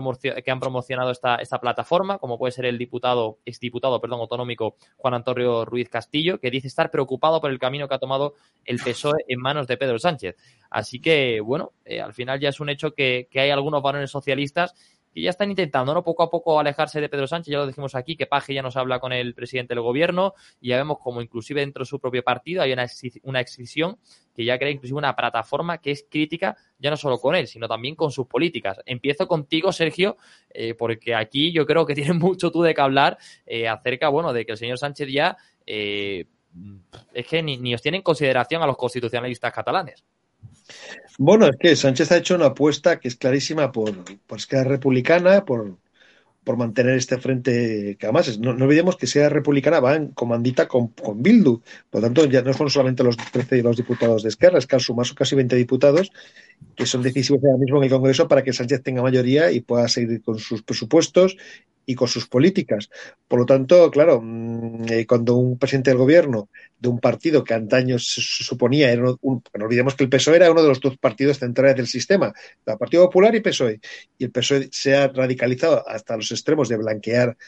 promocionado 0.60 1.10
esta, 1.10 1.36
esta 1.36 1.60
plataforma, 1.60 2.18
como 2.18 2.38
puede 2.38 2.52
ser 2.52 2.66
el 2.66 2.78
diputado, 2.78 3.38
exdiputado, 3.44 4.00
perdón, 4.00 4.20
autonómico 4.20 4.76
Juan 4.96 5.14
Antonio 5.14 5.64
Ruiz 5.64 5.88
Castillo, 5.88 6.38
que 6.38 6.50
dice 6.50 6.68
estar 6.68 6.90
preocupado 6.90 7.40
por 7.40 7.50
el 7.50 7.58
camino 7.58 7.88
que 7.88 7.94
ha 7.94 7.98
tomado 7.98 8.34
el 8.64 8.78
PSOE 8.78 9.24
en 9.28 9.40
manos 9.40 9.66
de 9.66 9.76
Pedro 9.76 9.98
Sánchez. 9.98 10.36
Así 10.70 11.00
que, 11.00 11.40
bueno, 11.40 11.72
eh, 11.84 12.00
al 12.00 12.12
final 12.12 12.40
ya 12.40 12.50
es 12.50 12.60
un 12.60 12.68
hecho 12.68 12.92
que, 12.92 13.28
que 13.30 13.40
hay 13.40 13.50
algunos 13.50 13.82
varones 13.82 14.10
socialistas 14.10 14.74
que 15.18 15.24
ya 15.24 15.30
están 15.30 15.50
intentando, 15.50 15.92
¿no? 15.92 16.02
Poco 16.02 16.22
a 16.22 16.30
poco 16.30 16.60
alejarse 16.60 17.00
de 17.00 17.08
Pedro 17.08 17.26
Sánchez, 17.26 17.52
ya 17.52 17.58
lo 17.58 17.66
dijimos 17.66 17.94
aquí, 17.94 18.16
que 18.16 18.26
Paje 18.26 18.54
ya 18.54 18.62
nos 18.62 18.76
habla 18.76 19.00
con 19.00 19.12
el 19.12 19.34
presidente 19.34 19.74
del 19.74 19.82
gobierno, 19.82 20.34
y 20.60 20.68
ya 20.68 20.76
vemos 20.76 20.98
como 20.98 21.20
inclusive 21.20 21.60
dentro 21.60 21.82
de 21.82 21.86
su 21.86 21.98
propio 21.98 22.22
partido 22.22 22.62
hay 22.62 22.72
una, 22.72 22.86
una 23.24 23.40
excisión 23.40 23.98
que 24.34 24.44
ya 24.44 24.58
crea 24.58 24.70
inclusive 24.70 24.96
una 24.96 25.16
plataforma 25.16 25.78
que 25.78 25.90
es 25.90 26.06
crítica 26.08 26.56
ya 26.78 26.90
no 26.90 26.96
solo 26.96 27.18
con 27.18 27.34
él, 27.34 27.48
sino 27.48 27.66
también 27.66 27.96
con 27.96 28.12
sus 28.12 28.26
políticas. 28.26 28.78
Empiezo 28.86 29.26
contigo, 29.26 29.72
Sergio, 29.72 30.16
eh, 30.50 30.74
porque 30.74 31.14
aquí 31.14 31.50
yo 31.52 31.66
creo 31.66 31.84
que 31.84 31.94
tienes 31.96 32.14
mucho 32.14 32.52
tú 32.52 32.62
de 32.62 32.74
que 32.74 32.80
hablar 32.80 33.18
eh, 33.44 33.68
acerca, 33.68 34.08
bueno, 34.08 34.32
de 34.32 34.46
que 34.46 34.52
el 34.52 34.58
señor 34.58 34.78
Sánchez 34.78 35.08
ya 35.10 35.36
eh, 35.66 36.26
es 37.12 37.26
que 37.26 37.42
ni, 37.42 37.56
ni 37.56 37.74
os 37.74 37.82
tiene 37.82 37.98
en 37.98 38.02
consideración 38.02 38.62
a 38.62 38.66
los 38.66 38.76
constitucionalistas 38.76 39.52
catalanes. 39.52 40.04
Bueno, 41.18 41.46
es 41.46 41.56
que 41.58 41.76
Sánchez 41.76 42.12
ha 42.12 42.16
hecho 42.18 42.36
una 42.36 42.46
apuesta 42.46 43.00
que 43.00 43.08
es 43.08 43.16
clarísima 43.16 43.72
por, 43.72 43.92
Esquerra 44.36 44.64
Republicana, 44.64 45.44
por, 45.44 45.76
mantener 46.56 46.94
este 46.94 47.18
frente, 47.18 47.96
que 47.98 48.06
además 48.06 48.38
no, 48.38 48.52
olvidemos 48.52 48.96
que 48.96 49.06
sea 49.06 49.28
republicana 49.28 49.80
va 49.80 49.96
en 49.96 50.08
comandita 50.12 50.66
con, 50.66 50.88
con, 50.88 51.22
Bildu. 51.22 51.60
Por 51.90 52.00
lo 52.00 52.06
tanto, 52.06 52.24
ya 52.24 52.40
no 52.40 52.54
son 52.54 52.70
solamente 52.70 53.04
los 53.04 53.18
13 53.18 53.62
los 53.62 53.76
diputados 53.76 54.22
de 54.22 54.30
Esquerra, 54.30 54.58
es 54.58 54.66
que 54.66 54.76
al 54.76 54.80
sumar 54.80 55.04
son 55.04 55.16
casi 55.16 55.36
20 55.36 55.56
diputados 55.56 56.10
que 56.74 56.86
son 56.86 57.02
decisivos 57.02 57.42
ahora 57.44 57.58
mismo 57.58 57.78
en 57.78 57.84
el 57.84 57.90
Congreso 57.90 58.28
para 58.28 58.42
que 58.42 58.54
Sánchez 58.54 58.82
tenga 58.82 59.02
mayoría 59.02 59.50
y 59.50 59.60
pueda 59.60 59.88
seguir 59.88 60.22
con 60.22 60.38
sus 60.38 60.62
presupuestos 60.62 61.36
y 61.88 61.94
con 61.94 62.06
sus 62.06 62.28
políticas. 62.28 62.90
Por 63.26 63.40
lo 63.40 63.46
tanto, 63.46 63.90
claro, 63.90 64.20
mm, 64.22 64.84
eh, 64.90 65.06
cuando 65.06 65.36
un 65.36 65.58
presidente 65.58 65.90
del 65.90 65.98
gobierno 65.98 66.50
de 66.78 66.88
un 66.90 67.00
partido 67.00 67.42
que 67.42 67.54
antaño 67.54 67.98
se 67.98 68.20
suponía, 68.20 68.92
era 68.92 69.14
un, 69.22 69.42
no 69.54 69.64
olvidemos 69.64 69.94
que 69.94 70.04
el 70.04 70.10
PSOE 70.10 70.36
era 70.36 70.50
uno 70.50 70.60
de 70.60 70.68
los 70.68 70.80
dos 70.80 70.98
partidos 70.98 71.38
centrales 71.38 71.76
del 71.76 71.86
sistema, 71.86 72.34
el 72.66 72.76
Partido 72.76 73.04
Popular 73.04 73.34
y 73.34 73.40
PSOE, 73.40 73.80
y 74.18 74.24
el 74.24 74.30
PSOE 74.30 74.68
se 74.70 74.96
ha 74.96 75.08
radicalizado 75.08 75.88
hasta 75.88 76.14
los 76.18 76.30
extremos 76.30 76.68
de 76.68 76.76
blanquear 76.76 77.38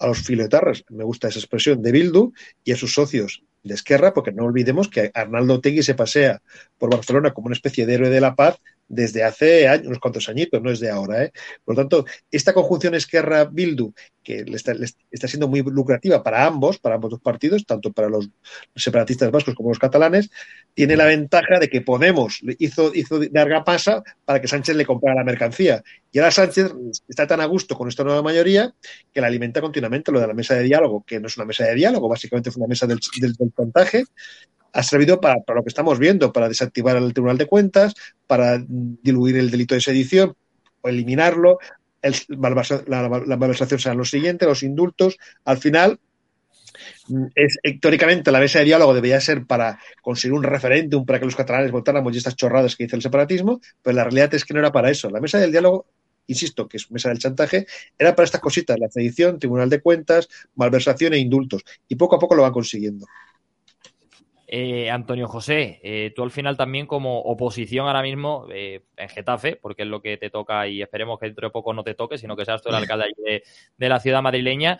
a 0.00 0.08
los 0.08 0.18
filoetarras, 0.18 0.84
me 0.88 1.04
gusta 1.04 1.28
esa 1.28 1.38
expresión, 1.38 1.80
de 1.80 1.92
Bildu 1.92 2.32
y 2.64 2.72
a 2.72 2.76
sus 2.76 2.94
socios 2.94 3.44
de 3.62 3.74
Esquerra, 3.74 4.12
porque 4.12 4.32
no 4.32 4.44
olvidemos 4.44 4.88
que 4.88 5.12
Arnaldo 5.14 5.60
Tegui 5.60 5.84
se 5.84 5.94
pasea 5.94 6.42
por 6.78 6.90
Barcelona 6.90 7.32
como 7.32 7.46
una 7.46 7.54
especie 7.54 7.86
de 7.86 7.94
héroe 7.94 8.10
de 8.10 8.20
la 8.20 8.34
paz 8.34 8.60
desde 8.88 9.24
hace 9.24 9.68
años, 9.68 9.86
unos 9.86 9.98
cuantos 9.98 10.28
añitos, 10.28 10.62
no 10.62 10.70
es 10.70 10.80
de 10.80 10.90
ahora. 10.90 11.24
¿eh? 11.24 11.32
Por 11.64 11.74
lo 11.74 11.82
tanto, 11.82 12.04
esta 12.30 12.52
conjunción 12.52 12.94
Esquerra-Bildu, 12.94 13.92
que 14.22 14.44
le 14.44 14.56
está, 14.56 15.28
siendo 15.28 15.48
muy 15.48 15.62
lucrativa 15.62 16.22
para 16.22 16.46
ambos, 16.46 16.78
para 16.78 16.94
ambos 16.94 17.10
dos 17.10 17.20
partidos, 17.20 17.66
tanto 17.66 17.92
para 17.92 18.08
los 18.08 18.30
separatistas 18.74 19.30
vascos 19.30 19.54
como 19.54 19.68
los 19.68 19.78
catalanes, 19.78 20.30
tiene 20.72 20.96
la 20.96 21.04
ventaja 21.04 21.58
de 21.60 21.68
que 21.68 21.82
Podemos 21.82 22.40
hizo, 22.58 22.94
hizo 22.94 23.20
larga 23.32 23.64
pasa 23.64 24.02
para 24.24 24.40
que 24.40 24.48
Sánchez 24.48 24.76
le 24.76 24.86
comprara 24.86 25.16
la 25.16 25.24
mercancía. 25.24 25.82
Y 26.10 26.18
ahora 26.18 26.30
Sánchez 26.30 26.72
está 27.06 27.26
tan 27.26 27.40
a 27.40 27.44
gusto 27.44 27.76
con 27.76 27.88
esta 27.88 28.04
nueva 28.04 28.22
mayoría 28.22 28.74
que 29.12 29.20
la 29.20 29.26
alimenta 29.26 29.60
continuamente 29.60 30.10
lo 30.10 30.20
de 30.20 30.26
la 30.26 30.34
mesa 30.34 30.54
de 30.54 30.62
diálogo, 30.62 31.04
que 31.06 31.20
no 31.20 31.26
es 31.26 31.36
una 31.36 31.44
mesa 31.44 31.64
de 31.64 31.74
diálogo, 31.74 32.08
básicamente 32.08 32.48
es 32.48 32.56
una 32.56 32.66
mesa 32.66 32.86
del, 32.86 33.00
del, 33.20 33.34
del 33.34 33.52
chantaje, 33.54 34.04
ha 34.74 34.82
servido 34.82 35.20
para, 35.20 35.36
lo 35.36 35.62
que 35.62 35.68
estamos 35.68 35.98
viendo, 36.00 36.32
para 36.32 36.48
desactivar 36.48 36.96
el 36.96 37.14
Tribunal 37.14 37.38
de 37.38 37.46
Cuentas, 37.46 37.94
para 38.26 38.58
diluir 38.58 39.36
el 39.36 39.50
delito 39.50 39.74
de 39.74 39.80
sedición 39.80 40.34
o 40.80 40.88
eliminarlo. 40.88 41.58
El, 42.02 42.14
la, 42.28 43.08
malversación 43.38 43.78
será 43.78 43.94
lo 43.94 44.04
siguiente, 44.04 44.46
los 44.46 44.64
indultos. 44.64 45.16
Al 45.44 45.58
final, 45.58 46.00
es, 47.36 47.58
teóricamente 47.80 48.32
la 48.32 48.40
mesa 48.40 48.58
de 48.58 48.64
diálogo 48.64 48.94
debería 48.94 49.20
ser 49.20 49.46
para 49.46 49.78
conseguir 50.02 50.34
un 50.34 50.42
referéndum 50.42 51.06
para 51.06 51.20
que 51.20 51.26
los 51.26 51.36
catalanes 51.36 51.70
votáramos 51.70 52.12
y 52.12 52.18
estas 52.18 52.34
chorradas 52.34 52.74
que 52.74 52.84
dice 52.84 52.96
el 52.96 53.02
separatismo, 53.02 53.60
pero 53.80 53.94
la 53.94 54.02
realidad 54.02 54.34
es 54.34 54.44
que 54.44 54.54
no 54.54 54.60
era 54.60 54.72
para 54.72 54.90
eso. 54.90 55.08
La 55.08 55.20
mesa 55.20 55.38
del 55.38 55.52
diálogo, 55.52 55.86
insisto, 56.26 56.66
que 56.66 56.78
es 56.78 56.90
mesa 56.90 57.10
del 57.10 57.20
chantaje, 57.20 57.66
era 57.96 58.16
para 58.16 58.24
estas 58.24 58.40
cositas, 58.40 58.76
la 58.80 58.90
sedición, 58.90 59.38
Tribunal 59.38 59.70
de 59.70 59.80
Cuentas, 59.80 60.28
malversación 60.56 61.14
e 61.14 61.18
indultos. 61.18 61.62
Y 61.86 61.94
poco 61.94 62.16
a 62.16 62.18
poco 62.18 62.34
lo 62.34 62.42
van 62.42 62.52
consiguiendo. 62.52 63.06
Eh, 64.46 64.90
Antonio 64.90 65.26
José, 65.26 65.80
eh, 65.82 66.12
tú 66.14 66.22
al 66.22 66.30
final 66.30 66.56
también 66.56 66.86
como 66.86 67.20
oposición 67.20 67.86
ahora 67.86 68.02
mismo 68.02 68.46
eh, 68.52 68.82
en 68.96 69.08
Getafe, 69.08 69.56
porque 69.56 69.82
es 69.82 69.88
lo 69.88 70.02
que 70.02 70.18
te 70.18 70.28
toca 70.28 70.68
y 70.68 70.82
esperemos 70.82 71.18
que 71.18 71.26
dentro 71.26 71.48
de 71.48 71.52
poco 71.52 71.72
no 71.72 71.82
te 71.82 71.94
toque, 71.94 72.18
sino 72.18 72.36
que 72.36 72.44
seas 72.44 72.60
tú 72.60 72.68
el 72.68 72.74
alcalde 72.74 73.06
de, 73.16 73.42
de 73.76 73.88
la 73.88 74.00
ciudad 74.00 74.22
madrileña. 74.22 74.78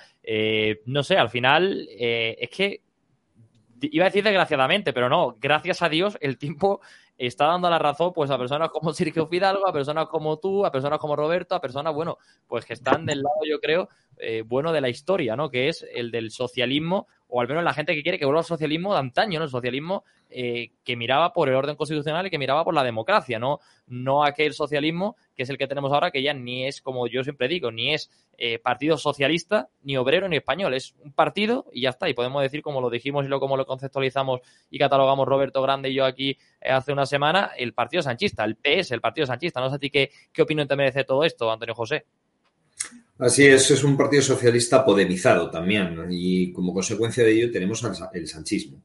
no 0.84 1.02
sé, 1.02 1.16
al 1.16 1.30
final 1.30 1.88
es 1.90 2.50
que 2.50 2.82
iba 3.80 4.04
a 4.04 4.08
decir 4.08 4.22
desgraciadamente, 4.22 4.92
pero 4.92 5.08
no, 5.08 5.36
gracias 5.40 5.80
a 5.82 5.88
Dios 5.88 6.18
el 6.20 6.36
tiempo 6.36 6.80
está 7.16 7.46
dando 7.46 7.70
la 7.70 7.78
razón 7.78 8.12
pues 8.12 8.30
a 8.30 8.38
personas 8.38 8.70
como 8.70 8.92
Sergio 8.92 9.28
Fidalgo, 9.28 9.66
a 9.66 9.72
personas 9.72 10.08
como 10.08 10.38
tú, 10.38 10.66
a 10.66 10.72
personas 10.72 10.98
como 10.98 11.16
Roberto, 11.16 11.54
a 11.54 11.60
personas, 11.60 11.94
bueno, 11.94 12.18
pues 12.46 12.66
que 12.66 12.74
están 12.74 13.06
del 13.06 13.22
lado, 13.22 13.40
yo 13.48 13.60
creo, 13.60 13.88
bueno 14.44 14.72
de 14.72 14.82
la 14.82 14.90
historia, 14.90 15.36
¿no? 15.36 15.50
Que 15.50 15.68
es 15.68 15.86
el 15.94 16.10
del 16.10 16.30
socialismo 16.30 17.06
o 17.36 17.40
al 17.40 17.48
menos 17.48 17.64
la 17.64 17.74
gente 17.74 17.96
que 17.96 18.04
quiere 18.04 18.16
que 18.16 18.26
vuelva 18.26 18.42
al 18.42 18.46
socialismo 18.46 18.92
de 18.92 19.00
antaño, 19.00 19.40
¿no? 19.40 19.46
El 19.46 19.50
socialismo 19.50 20.04
eh, 20.30 20.70
que 20.84 20.94
miraba 20.94 21.32
por 21.32 21.48
el 21.48 21.56
orden 21.56 21.74
constitucional 21.74 22.24
y 22.24 22.30
que 22.30 22.38
miraba 22.38 22.62
por 22.62 22.74
la 22.74 22.84
democracia, 22.84 23.40
¿no? 23.40 23.58
No 23.88 24.22
aquel 24.22 24.52
socialismo 24.52 25.16
que 25.34 25.42
es 25.42 25.50
el 25.50 25.58
que 25.58 25.66
tenemos 25.66 25.92
ahora, 25.92 26.12
que 26.12 26.22
ya 26.22 26.32
ni 26.32 26.64
es, 26.64 26.80
como 26.80 27.08
yo 27.08 27.24
siempre 27.24 27.48
digo, 27.48 27.72
ni 27.72 27.92
es 27.92 28.08
eh, 28.38 28.60
partido 28.60 28.96
socialista, 28.96 29.68
ni 29.82 29.96
obrero, 29.96 30.28
ni 30.28 30.36
español. 30.36 30.74
Es 30.74 30.94
un 31.02 31.12
partido 31.12 31.66
y 31.72 31.80
ya 31.80 31.90
está. 31.90 32.08
Y 32.08 32.14
podemos 32.14 32.40
decir, 32.40 32.62
como 32.62 32.80
lo 32.80 32.88
dijimos 32.88 33.24
y 33.24 33.28
lo 33.28 33.40
como 33.40 33.56
lo 33.56 33.66
conceptualizamos 33.66 34.40
y 34.70 34.78
catalogamos 34.78 35.26
Roberto 35.26 35.60
Grande 35.60 35.90
y 35.90 35.94
yo 35.94 36.04
aquí 36.04 36.38
eh, 36.60 36.70
hace 36.70 36.92
una 36.92 37.04
semana, 37.04 37.50
el 37.56 37.74
partido 37.74 38.04
sanchista, 38.04 38.44
el 38.44 38.54
PS, 38.54 38.92
el 38.92 39.00
partido 39.00 39.26
sanchista. 39.26 39.60
No 39.60 39.70
sé 39.70 39.74
a 39.74 39.78
ti 39.80 39.90
qué, 39.90 40.12
qué 40.32 40.42
opinión 40.42 40.68
te 40.68 40.76
merece 40.76 41.02
todo 41.02 41.24
esto, 41.24 41.50
Antonio 41.50 41.74
José. 41.74 42.06
Así 43.18 43.46
es, 43.46 43.70
es 43.70 43.84
un 43.84 43.96
partido 43.96 44.22
socialista 44.22 44.84
podemizado 44.84 45.48
también 45.50 45.96
y 46.10 46.52
como 46.52 46.74
consecuencia 46.74 47.22
de 47.22 47.30
ello 47.30 47.52
tenemos 47.52 47.84
el 48.12 48.26
sanchismo. 48.26 48.82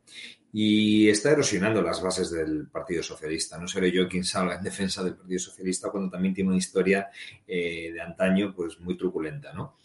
Y 0.52 1.10
está 1.10 1.32
erosionando 1.32 1.82
las 1.82 2.02
bases 2.02 2.32
del 2.32 2.68
Partido 2.68 3.04
Socialista. 3.04 3.58
No 3.58 3.68
seré 3.68 3.92
yo 3.92 4.08
quien 4.08 4.24
salga 4.24 4.56
en 4.56 4.64
defensa 4.64 5.04
del 5.04 5.16
Partido 5.16 5.40
Socialista 5.40 5.90
cuando 5.90 6.10
también 6.10 6.34
tiene 6.34 6.50
una 6.50 6.58
historia 6.58 7.10
eh, 7.48 7.92
de 7.94 8.02
antaño 8.02 8.54
pues 8.56 8.80
muy 8.80 8.98
truculenta, 8.98 9.54
¿no? 9.54 9.78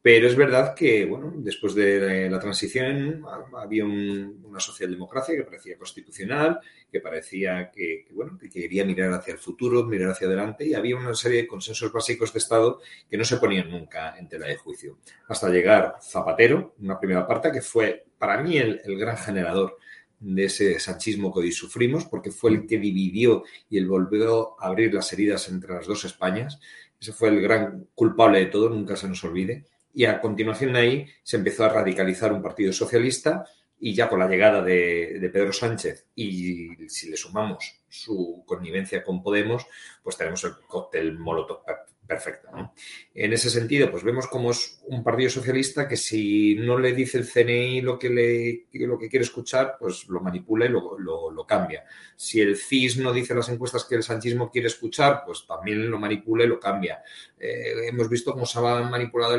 Pero 0.00 0.28
es 0.28 0.36
verdad 0.36 0.74
que, 0.74 1.04
bueno, 1.06 1.32
después 1.36 1.74
de 1.74 2.30
la 2.30 2.38
transición 2.38 3.24
había 3.56 3.84
una 3.84 4.60
socialdemocracia 4.60 5.34
que 5.34 5.42
parecía 5.42 5.76
constitucional, 5.76 6.60
que 6.90 7.00
parecía 7.00 7.70
que, 7.70 8.06
bueno, 8.12 8.38
que 8.38 8.48
quería 8.48 8.84
mirar 8.84 9.12
hacia 9.12 9.32
el 9.32 9.38
futuro, 9.38 9.84
mirar 9.84 10.10
hacia 10.10 10.28
adelante, 10.28 10.64
y 10.66 10.74
había 10.74 10.96
una 10.96 11.14
serie 11.14 11.42
de 11.42 11.48
consensos 11.48 11.92
básicos 11.92 12.32
de 12.32 12.38
Estado 12.38 12.80
que 13.10 13.16
no 13.16 13.24
se 13.24 13.38
ponían 13.38 13.70
nunca 13.70 14.16
en 14.16 14.28
tela 14.28 14.46
de 14.46 14.56
juicio. 14.56 14.98
Hasta 15.26 15.48
llegar 15.50 15.96
Zapatero, 16.00 16.74
una 16.78 16.98
primera 16.98 17.26
parte, 17.26 17.50
que 17.50 17.60
fue 17.60 18.06
para 18.18 18.40
mí 18.40 18.56
el, 18.56 18.80
el 18.84 18.98
gran 18.98 19.16
generador 19.16 19.78
de 20.20 20.44
ese 20.44 20.78
sanchismo 20.78 21.32
que 21.32 21.40
hoy 21.40 21.52
sufrimos, 21.52 22.04
porque 22.04 22.30
fue 22.30 22.52
el 22.52 22.66
que 22.66 22.78
dividió 22.78 23.42
y 23.68 23.78
el 23.78 23.88
volvió 23.88 24.60
a 24.60 24.68
abrir 24.68 24.94
las 24.94 25.12
heridas 25.12 25.48
entre 25.48 25.74
las 25.74 25.86
dos 25.86 26.04
Españas. 26.04 26.60
Ese 27.00 27.12
fue 27.12 27.30
el 27.30 27.40
gran 27.40 27.88
culpable 27.94 28.38
de 28.38 28.46
todo, 28.46 28.70
nunca 28.70 28.96
se 28.96 29.08
nos 29.08 29.22
olvide 29.24 29.64
y 29.98 30.04
a 30.04 30.20
continuación 30.20 30.74
de 30.74 30.78
ahí 30.78 31.06
se 31.24 31.38
empezó 31.38 31.64
a 31.64 31.70
radicalizar 31.70 32.32
un 32.32 32.40
partido 32.40 32.72
socialista 32.72 33.44
y 33.80 33.94
ya 33.94 34.08
con 34.08 34.20
la 34.20 34.28
llegada 34.28 34.62
de, 34.62 35.28
Pedro 35.32 35.52
Sánchez 35.52 36.06
y 36.14 36.88
si 36.88 37.10
le 37.10 37.16
sumamos 37.16 37.80
su 37.88 38.44
connivencia 38.46 39.02
con 39.02 39.24
Podemos, 39.24 39.66
pues 40.00 40.16
tenemos 40.16 40.44
el 40.44 40.52
cóctel 40.68 41.18
Molotov 41.18 41.64
perfecto. 42.08 42.48
¿no? 42.50 42.74
En 43.14 43.32
ese 43.34 43.50
sentido, 43.50 43.90
pues 43.90 44.02
vemos 44.02 44.26
como 44.28 44.50
es 44.50 44.80
un 44.86 45.04
partido 45.04 45.28
socialista 45.28 45.86
que 45.86 45.98
si 45.98 46.54
no 46.54 46.78
le 46.78 46.94
dice 46.94 47.18
el 47.18 47.28
CNI 47.28 47.82
lo 47.82 47.98
que, 47.98 48.08
le, 48.08 48.66
lo 48.86 48.98
que 48.98 49.10
quiere 49.10 49.24
escuchar, 49.24 49.76
pues 49.78 50.08
lo 50.08 50.20
manipula 50.20 50.64
y 50.64 50.70
lo, 50.70 50.98
lo, 50.98 51.46
cambia. 51.46 51.84
Si 52.16 52.40
el 52.40 52.56
CIS 52.56 52.98
no 52.98 53.12
dice 53.12 53.34
las 53.34 53.48
encuestas 53.48 53.84
que 53.84 53.94
el 53.94 54.02
sanchismo 54.02 54.50
quiere 54.50 54.68
escuchar, 54.68 55.22
pues 55.24 55.46
también 55.46 55.90
lo 55.90 55.98
manipula 55.98 56.44
y 56.44 56.48
lo 56.48 56.58
cambia. 56.58 57.02
Eh, 57.38 57.88
hemos 57.88 58.08
visto 58.08 58.32
cómo 58.32 58.44
se 58.44 58.58
ha 58.58 58.82
manipulado 58.82 59.38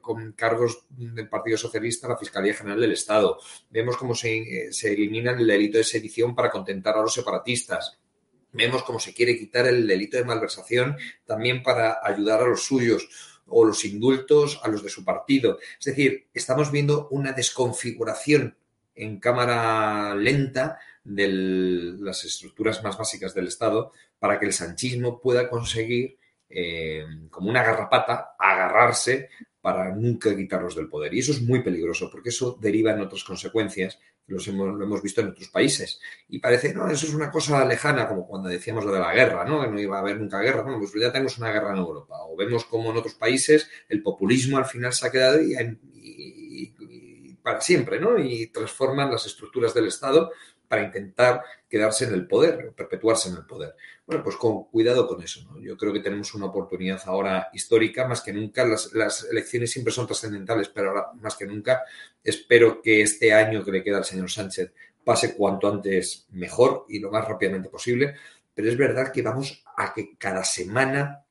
con 0.00 0.32
cargos 0.32 0.84
del 0.90 1.28
Partido 1.28 1.58
Socialista 1.58 2.08
la 2.08 2.16
Fiscalía 2.16 2.54
General 2.54 2.80
del 2.80 2.92
Estado. 2.92 3.38
Vemos 3.70 3.96
cómo 3.96 4.14
se, 4.14 4.38
eh, 4.38 4.72
se 4.72 4.92
elimina 4.92 5.32
el 5.32 5.46
delito 5.46 5.78
de 5.78 5.84
sedición 5.84 6.34
para 6.34 6.50
contentar 6.50 6.96
a 6.96 7.02
los 7.02 7.14
separatistas 7.14 7.98
Vemos 8.52 8.82
cómo 8.82 8.98
se 8.98 9.14
quiere 9.14 9.38
quitar 9.38 9.66
el 9.66 9.86
delito 9.86 10.16
de 10.16 10.24
malversación 10.24 10.96
también 11.26 11.62
para 11.62 11.98
ayudar 12.02 12.42
a 12.42 12.46
los 12.48 12.64
suyos 12.64 13.08
o 13.46 13.64
los 13.64 13.84
indultos 13.84 14.60
a 14.62 14.68
los 14.68 14.82
de 14.82 14.88
su 14.88 15.04
partido. 15.04 15.58
Es 15.78 15.86
decir, 15.86 16.28
estamos 16.34 16.70
viendo 16.70 17.08
una 17.10 17.32
desconfiguración 17.32 18.56
en 18.94 19.20
cámara 19.20 20.14
lenta 20.14 20.78
de 21.04 21.28
las 22.00 22.24
estructuras 22.24 22.82
más 22.82 22.98
básicas 22.98 23.34
del 23.34 23.48
Estado 23.48 23.92
para 24.18 24.38
que 24.38 24.46
el 24.46 24.52
sanchismo 24.52 25.20
pueda 25.20 25.48
conseguir, 25.48 26.18
eh, 26.50 27.04
como 27.30 27.48
una 27.48 27.62
garrapata, 27.62 28.34
agarrarse 28.38 29.30
para 29.60 29.94
nunca 29.94 30.36
quitarlos 30.36 30.74
del 30.74 30.88
poder. 30.88 31.14
Y 31.14 31.20
eso 31.20 31.32
es 31.32 31.42
muy 31.42 31.62
peligroso 31.62 32.10
porque 32.10 32.30
eso 32.30 32.58
deriva 32.60 32.92
en 32.92 33.00
otras 33.00 33.24
consecuencias 33.24 33.98
los 34.28 34.46
hemos, 34.48 34.76
lo 34.76 34.84
hemos 34.84 35.02
visto 35.02 35.20
en 35.20 35.28
otros 35.28 35.48
países. 35.48 36.00
Y 36.28 36.38
parece, 36.38 36.74
no, 36.74 36.88
eso 36.88 37.06
es 37.06 37.14
una 37.14 37.30
cosa 37.30 37.64
lejana, 37.64 38.06
como 38.06 38.26
cuando 38.26 38.48
decíamos 38.48 38.84
lo 38.84 38.92
de 38.92 39.00
la 39.00 39.14
guerra, 39.14 39.44
¿no? 39.44 39.62
Que 39.62 39.68
no 39.68 39.80
iba 39.80 39.96
a 39.96 40.00
haber 40.00 40.20
nunca 40.20 40.40
guerra. 40.40 40.62
Bueno, 40.62 40.78
pues 40.78 40.92
ya 40.94 41.10
tenemos 41.10 41.38
una 41.38 41.50
guerra 41.50 41.72
en 41.72 41.78
Europa. 41.78 42.14
O 42.28 42.36
vemos 42.36 42.64
como 42.64 42.90
en 42.90 42.98
otros 42.98 43.14
países 43.14 43.68
el 43.88 44.02
populismo 44.02 44.58
al 44.58 44.66
final 44.66 44.92
se 44.92 45.06
ha 45.06 45.10
quedado 45.10 45.40
y, 45.40 45.56
y 45.94 47.34
para 47.42 47.60
siempre, 47.60 47.98
¿no? 47.98 48.18
Y 48.18 48.48
transforman 48.48 49.10
las 49.10 49.26
estructuras 49.26 49.72
del 49.72 49.86
Estado 49.86 50.30
para 50.68 50.84
intentar 50.84 51.42
quedarse 51.68 52.04
en 52.04 52.14
el 52.14 52.26
poder, 52.26 52.72
perpetuarse 52.76 53.30
en 53.30 53.36
el 53.36 53.46
poder. 53.46 53.74
Bueno, 54.08 54.24
pues 54.24 54.36
con 54.36 54.64
cuidado 54.64 55.06
con 55.06 55.22
eso. 55.22 55.46
¿no? 55.50 55.60
Yo 55.60 55.76
creo 55.76 55.92
que 55.92 56.00
tenemos 56.00 56.32
una 56.32 56.46
oportunidad 56.46 56.98
ahora 57.04 57.50
histórica, 57.52 58.08
más 58.08 58.22
que 58.22 58.32
nunca. 58.32 58.64
Las, 58.64 59.26
elecciones 59.30 59.70
siempre 59.70 59.92
son 59.92 60.06
trascendentales, 60.06 60.70
pero 60.70 60.88
ahora 60.88 61.08
más 61.20 61.36
que 61.36 61.44
nunca 61.44 61.82
espero 62.24 62.80
que 62.80 63.02
este 63.02 63.34
año 63.34 63.62
que 63.62 63.70
le 63.70 63.84
queda 63.84 63.98
al 63.98 64.06
señor 64.06 64.30
Sánchez 64.30 64.72
pase 65.04 65.36
cuanto 65.36 65.68
antes 65.68 66.24
mejor 66.30 66.86
y 66.88 67.00
lo 67.00 67.10
más 67.10 67.28
rápidamente 67.28 67.68
posible. 67.68 68.14
Pero 68.54 68.70
es 68.70 68.78
verdad 68.78 69.12
que 69.12 69.20
vamos 69.20 69.62
a 69.76 69.92
que 69.92 70.16
cada 70.16 70.42
semana 70.42 71.26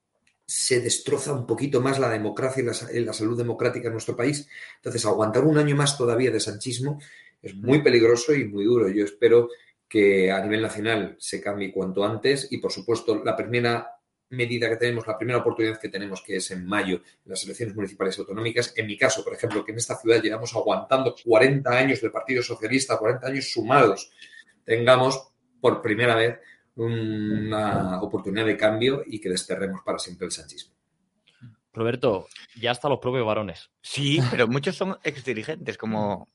se 0.46 0.80
destroza 0.80 1.34
un 1.34 1.48
poquito 1.48 1.82
más 1.82 1.98
la 1.98 2.12
democracia 2.12 2.62
y 2.62 2.66
la, 2.68 2.74
la, 3.08 3.14
salud 3.14 3.36
democrática 3.36 3.88
en 3.88 3.94
nuestro 3.94 4.16
país. 4.16 4.48
Entonces, 4.76 5.04
aguantar 5.04 5.46
un 5.46 5.58
año 5.58 5.76
más 5.76 5.98
todavía 5.98 6.30
de 6.30 6.40
sanchismo 6.40 7.00
es 7.42 7.56
muy 7.56 7.82
peligroso 7.82 8.36
y 8.36 8.46
muy 8.46 8.66
duro. 8.66 8.88
Yo 8.88 9.04
espero 9.04 9.50
que 9.88 10.32
a 10.32 10.42
nivel 10.42 10.62
nacional 10.62 11.16
se 11.20 11.42
cambie 11.42 11.72
cuanto 11.72 12.04
antes 12.04 12.48
y, 12.52 12.58
por 12.58 12.72
supuesto, 12.72 13.24
la 13.24 13.36
primera 13.36 13.98
medida 14.30 14.70
que 14.70 14.76
tenemos, 14.76 15.08
la 15.08 15.18
primera 15.18 15.40
oportunidad 15.40 15.80
que 15.80 15.90
tenemos, 15.90 16.22
que 16.22 16.36
es 16.38 16.52
en 16.52 16.66
mayo, 16.66 16.98
en 16.98 17.32
las 17.32 17.44
elecciones 17.46 17.76
municipales 17.76 18.18
y 18.18 18.22
autonómicas. 18.22 18.74
En 18.76 18.88
mi 18.88 18.98
caso, 18.98 19.24
por 19.24 19.34
ejemplo, 19.34 19.64
que 19.64 19.72
en 19.72 19.78
esta 19.78 19.96
ciudad 19.96 20.22
llevamos 20.22 20.54
aguantando 20.56 21.16
40 21.24 21.70
años 21.70 22.02
del 22.02 22.12
Partido 22.12 22.44
Socialista, 22.44 22.98
40 22.98 23.28
años 23.28 23.50
sumados, 23.50 24.12
tengamos 24.66 25.30
por 25.62 25.82
primera 25.82 26.16
vez 26.16 26.40
una 26.76 28.02
oportunidad 28.02 28.46
de 28.46 28.58
cambio 28.58 29.04
y 29.06 29.20
que 29.20 29.30
desterremos 29.30 29.82
para 29.84 29.98
siempre 29.98 30.26
el 30.26 30.32
sanchismo. 30.32 30.76
Roberto, 31.74 32.28
ya 32.60 32.72
hasta 32.72 32.90
los 32.90 33.00
propios 33.00 33.26
varones. 33.26 33.70
Sí, 33.82 34.20
pero 34.32 34.48
muchos 34.48 34.76
son 34.76 34.98
exdirigentes, 35.04 35.78
como 35.78 36.28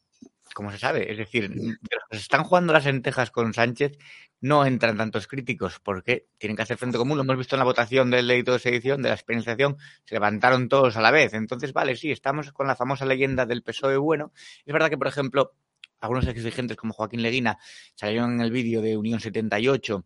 como 0.55 0.71
se 0.71 0.79
sabe. 0.79 1.11
Es 1.11 1.19
decir, 1.19 1.51
de 1.51 1.57
los 1.57 2.05
que 2.11 2.17
se 2.17 2.23
están 2.23 2.45
jugando 2.45 2.73
las 2.73 2.85
lentejas 2.85 3.31
con 3.31 3.53
Sánchez, 3.55 3.99
no 4.41 4.67
entran 4.67 4.97
tantos 4.97 5.27
críticos 5.27 5.79
porque 5.81 6.27
tienen 6.39 6.57
que 6.57 6.63
hacer 6.63 6.77
frente 6.77 6.99
común. 6.99 7.17
Lo 7.17 7.23
hemos 7.23 7.39
visto 7.39 7.57
en 7.57 7.61
la 7.61 7.65
votación 7.65 8.11
del 8.11 8.27
delito 8.27 8.53
de 8.53 8.59
sedición, 8.59 9.03
de 9.03 9.09
la 9.09 9.15
experienciación, 9.15 9.77
se 10.05 10.15
levantaron 10.15 10.69
todos 10.69 10.97
a 10.97 11.01
la 11.01 11.11
vez. 11.11 11.35
Entonces, 11.35 11.73
vale, 11.73 11.97
sí, 11.97 12.11
estamos 12.11 12.53
con 12.53 12.67
la 12.67 12.77
famosa 12.77 13.07
leyenda 13.07 13.47
del 13.47 13.63
PSOE 13.63 13.97
bueno. 13.97 14.33
Es 14.67 14.73
verdad 14.73 14.91
que, 14.91 14.99
por 14.99 15.07
ejemplo, 15.07 15.55
algunos 16.01 16.27
exigentes 16.27 16.77
como 16.77 16.93
Joaquín 16.93 17.23
Leguina 17.23 17.59
salieron 17.95 18.33
en 18.33 18.41
el 18.41 18.51
vídeo 18.51 18.83
de 18.83 18.97
Unión 18.97 19.21
78 19.21 20.05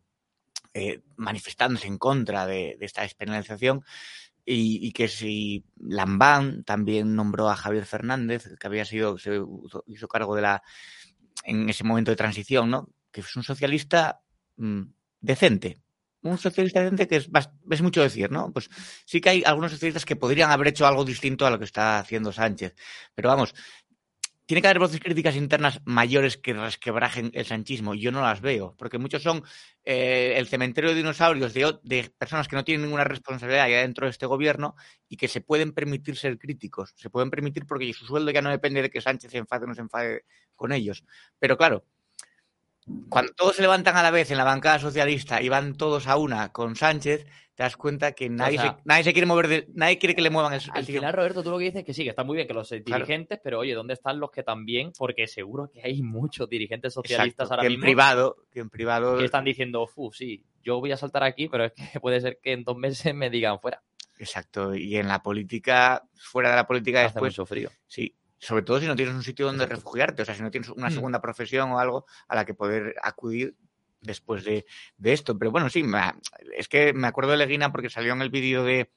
eh, 0.74 1.00
manifestándose 1.16 1.86
en 1.86 1.96
contra 1.96 2.46
de, 2.46 2.76
de 2.78 2.84
esta 2.84 3.00
despenalización 3.00 3.82
y, 4.46 4.86
y, 4.86 4.92
que 4.92 5.08
si 5.08 5.64
Lambán 5.76 6.62
también 6.62 7.16
nombró 7.16 7.50
a 7.50 7.56
Javier 7.56 7.84
Fernández, 7.84 8.48
que 8.58 8.66
había 8.66 8.84
sido, 8.84 9.18
se 9.18 9.42
hizo 9.86 10.06
cargo 10.06 10.36
de 10.36 10.42
la, 10.42 10.62
en 11.42 11.68
ese 11.68 11.84
momento 11.84 12.12
de 12.12 12.16
transición, 12.16 12.70
¿no? 12.70 12.88
Que 13.10 13.20
es 13.20 13.36
un 13.36 13.42
socialista 13.42 14.22
mmm, 14.56 14.82
decente. 15.20 15.80
Un 16.22 16.38
socialista 16.38 16.80
decente 16.80 17.06
que 17.08 17.16
es, 17.16 17.28
es 17.70 17.82
mucho 17.82 18.02
decir, 18.02 18.30
¿no? 18.30 18.52
Pues 18.52 18.70
sí 19.04 19.20
que 19.20 19.30
hay 19.30 19.42
algunos 19.44 19.72
socialistas 19.72 20.04
que 20.04 20.16
podrían 20.16 20.50
haber 20.50 20.68
hecho 20.68 20.86
algo 20.86 21.04
distinto 21.04 21.46
a 21.46 21.50
lo 21.50 21.58
que 21.58 21.64
está 21.64 21.98
haciendo 21.98 22.32
Sánchez. 22.32 22.74
Pero 23.14 23.28
vamos, 23.28 23.54
tiene 24.46 24.62
que 24.62 24.68
haber 24.68 24.78
voces 24.78 25.00
críticas 25.00 25.34
internas 25.34 25.80
mayores 25.84 26.36
que 26.36 26.52
resquebrajen 26.54 27.32
el 27.34 27.44
sanchismo. 27.44 27.94
Yo 27.94 28.12
no 28.12 28.22
las 28.22 28.40
veo, 28.40 28.76
porque 28.78 28.96
muchos 28.96 29.22
son 29.22 29.42
eh, 29.84 30.34
el 30.36 30.46
cementerio 30.46 30.90
de 30.90 30.96
dinosaurios 30.96 31.52
de, 31.52 32.12
personas 32.16 32.46
que 32.46 32.54
no 32.54 32.64
tienen 32.64 32.82
ninguna 32.82 33.02
responsabilidad 33.02 33.68
ya 33.68 33.80
dentro 33.80 34.06
de 34.06 34.10
este 34.10 34.24
gobierno 34.24 34.76
y 35.08 35.16
que 35.16 35.26
se 35.26 35.40
pueden 35.40 35.72
permitir 35.72 36.16
ser 36.16 36.38
críticos. 36.38 36.94
Se 36.96 37.10
pueden 37.10 37.28
permitir 37.28 37.66
porque 37.66 37.92
su 37.92 38.06
sueldo 38.06 38.30
ya 38.30 38.40
no 38.40 38.50
depende 38.50 38.82
de 38.82 38.90
que 38.90 39.00
Sánchez 39.00 39.32
se 39.32 39.38
enfade 39.38 39.64
o 39.64 39.68
no 39.68 39.74
se 39.74 39.80
enfade 39.80 40.24
con 40.54 40.72
ellos. 40.72 41.04
Pero 41.40 41.58
claro, 41.58 41.84
cuando 43.08 43.32
todos 43.32 43.56
se 43.56 43.62
levantan 43.62 43.96
a 43.96 44.02
la 44.02 44.12
vez 44.12 44.30
en 44.30 44.38
la 44.38 44.44
bancada 44.44 44.78
socialista 44.78 45.42
y 45.42 45.48
van 45.48 45.74
todos 45.74 46.06
a 46.06 46.16
una 46.16 46.52
con 46.52 46.76
Sánchez, 46.76 47.26
te 47.56 47.62
das 47.62 47.76
cuenta 47.78 48.12
que 48.12 48.28
nadie, 48.28 48.58
o 48.58 48.62
sea, 48.62 48.76
se, 48.76 48.82
nadie 48.84 49.04
se 49.04 49.12
quiere 49.14 49.26
mover, 49.26 49.48
de, 49.48 49.66
nadie 49.72 49.98
quiere 49.98 50.14
que 50.14 50.20
le 50.20 50.28
muevan 50.28 50.52
el, 50.52 50.60
Al 50.72 50.80
el 50.80 50.84
final, 50.84 51.14
Roberto, 51.14 51.42
tú 51.42 51.50
lo 51.50 51.56
que 51.56 51.64
dices 51.64 51.80
es 51.80 51.86
que 51.86 51.94
sí, 51.94 52.04
que 52.04 52.10
está 52.10 52.22
muy 52.22 52.36
bien 52.36 52.46
que 52.46 52.52
los 52.52 52.68
dirigentes, 52.68 53.38
claro. 53.38 53.40
pero 53.42 53.58
oye, 53.60 53.72
¿dónde 53.72 53.94
están 53.94 54.20
los 54.20 54.30
que 54.30 54.42
también? 54.42 54.92
Porque 54.96 55.26
seguro 55.26 55.70
que 55.72 55.80
hay 55.82 56.02
muchos 56.02 56.50
dirigentes 56.50 56.92
socialistas 56.92 57.46
Exacto, 57.46 57.54
ahora 57.54 57.62
que 57.62 57.70
mismo 57.70 57.84
en 57.84 57.86
privado, 57.86 58.36
que 58.50 58.60
en 58.60 58.68
privado 58.68 59.16
que 59.16 59.24
están 59.24 59.44
diciendo, 59.44 59.86
fu, 59.86 60.12
sí, 60.12 60.44
yo 60.62 60.80
voy 60.80 60.92
a 60.92 60.98
saltar 60.98 61.24
aquí, 61.24 61.48
pero 61.48 61.64
es 61.64 61.72
que 61.72 61.98
puede 62.00 62.20
ser 62.20 62.38
que 62.42 62.52
en 62.52 62.62
dos 62.62 62.76
meses 62.76 63.14
me 63.14 63.30
digan 63.30 63.58
fuera. 63.58 63.82
Exacto, 64.18 64.74
y 64.74 64.96
en 64.96 65.08
la 65.08 65.22
política, 65.22 66.06
fuera 66.14 66.50
de 66.50 66.56
la 66.56 66.66
política 66.66 66.98
Hace 67.00 67.14
después. 67.14 67.32
mucho 67.32 67.46
frío. 67.46 67.70
Sí, 67.86 68.14
sobre 68.38 68.62
todo 68.62 68.80
si 68.80 68.86
no 68.86 68.96
tienes 68.96 69.14
un 69.14 69.22
sitio 69.22 69.46
donde 69.46 69.64
refugiarte, 69.64 70.20
o 70.20 70.24
sea, 70.26 70.34
si 70.34 70.42
no 70.42 70.50
tienes 70.50 70.68
una 70.68 70.90
segunda 70.90 71.22
profesión 71.22 71.70
o 71.70 71.78
algo 71.78 72.04
a 72.28 72.34
la 72.34 72.44
que 72.44 72.52
poder 72.52 72.94
acudir 73.02 73.56
después 74.00 74.44
de, 74.44 74.66
de 74.96 75.12
esto. 75.12 75.38
Pero 75.38 75.50
bueno, 75.50 75.70
sí, 75.70 75.82
me, 75.82 76.00
es 76.56 76.68
que 76.68 76.92
me 76.92 77.06
acuerdo 77.06 77.32
de 77.32 77.38
Leguina 77.38 77.72
porque 77.72 77.90
salió 77.90 78.12
en 78.12 78.22
el 78.22 78.30
vídeo 78.30 78.64
de, 78.64 78.90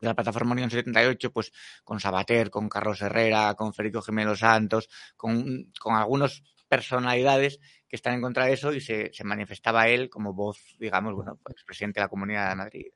la 0.00 0.14
plataforma 0.14 0.52
Unión 0.52 0.70
78, 0.70 1.32
pues 1.32 1.52
con 1.84 2.00
Sabater, 2.00 2.50
con 2.50 2.68
Carlos 2.68 3.02
Herrera, 3.02 3.54
con 3.54 3.74
Federico 3.74 4.02
Gemelo 4.02 4.34
Santos, 4.34 4.88
con, 5.16 5.70
con 5.78 5.94
algunas 5.94 6.42
personalidades 6.68 7.58
que 7.88 7.96
están 7.96 8.14
en 8.14 8.22
contra 8.22 8.46
de 8.46 8.52
eso 8.54 8.72
y 8.72 8.80
se, 8.80 9.10
se 9.12 9.24
manifestaba 9.24 9.88
él 9.88 10.08
como 10.08 10.32
voz, 10.32 10.76
digamos, 10.78 11.14
bueno, 11.14 11.38
pues 11.42 11.64
presidente 11.64 12.00
de 12.00 12.04
la 12.04 12.08
Comunidad 12.08 12.50
de 12.50 12.56
Madrid. 12.56 12.86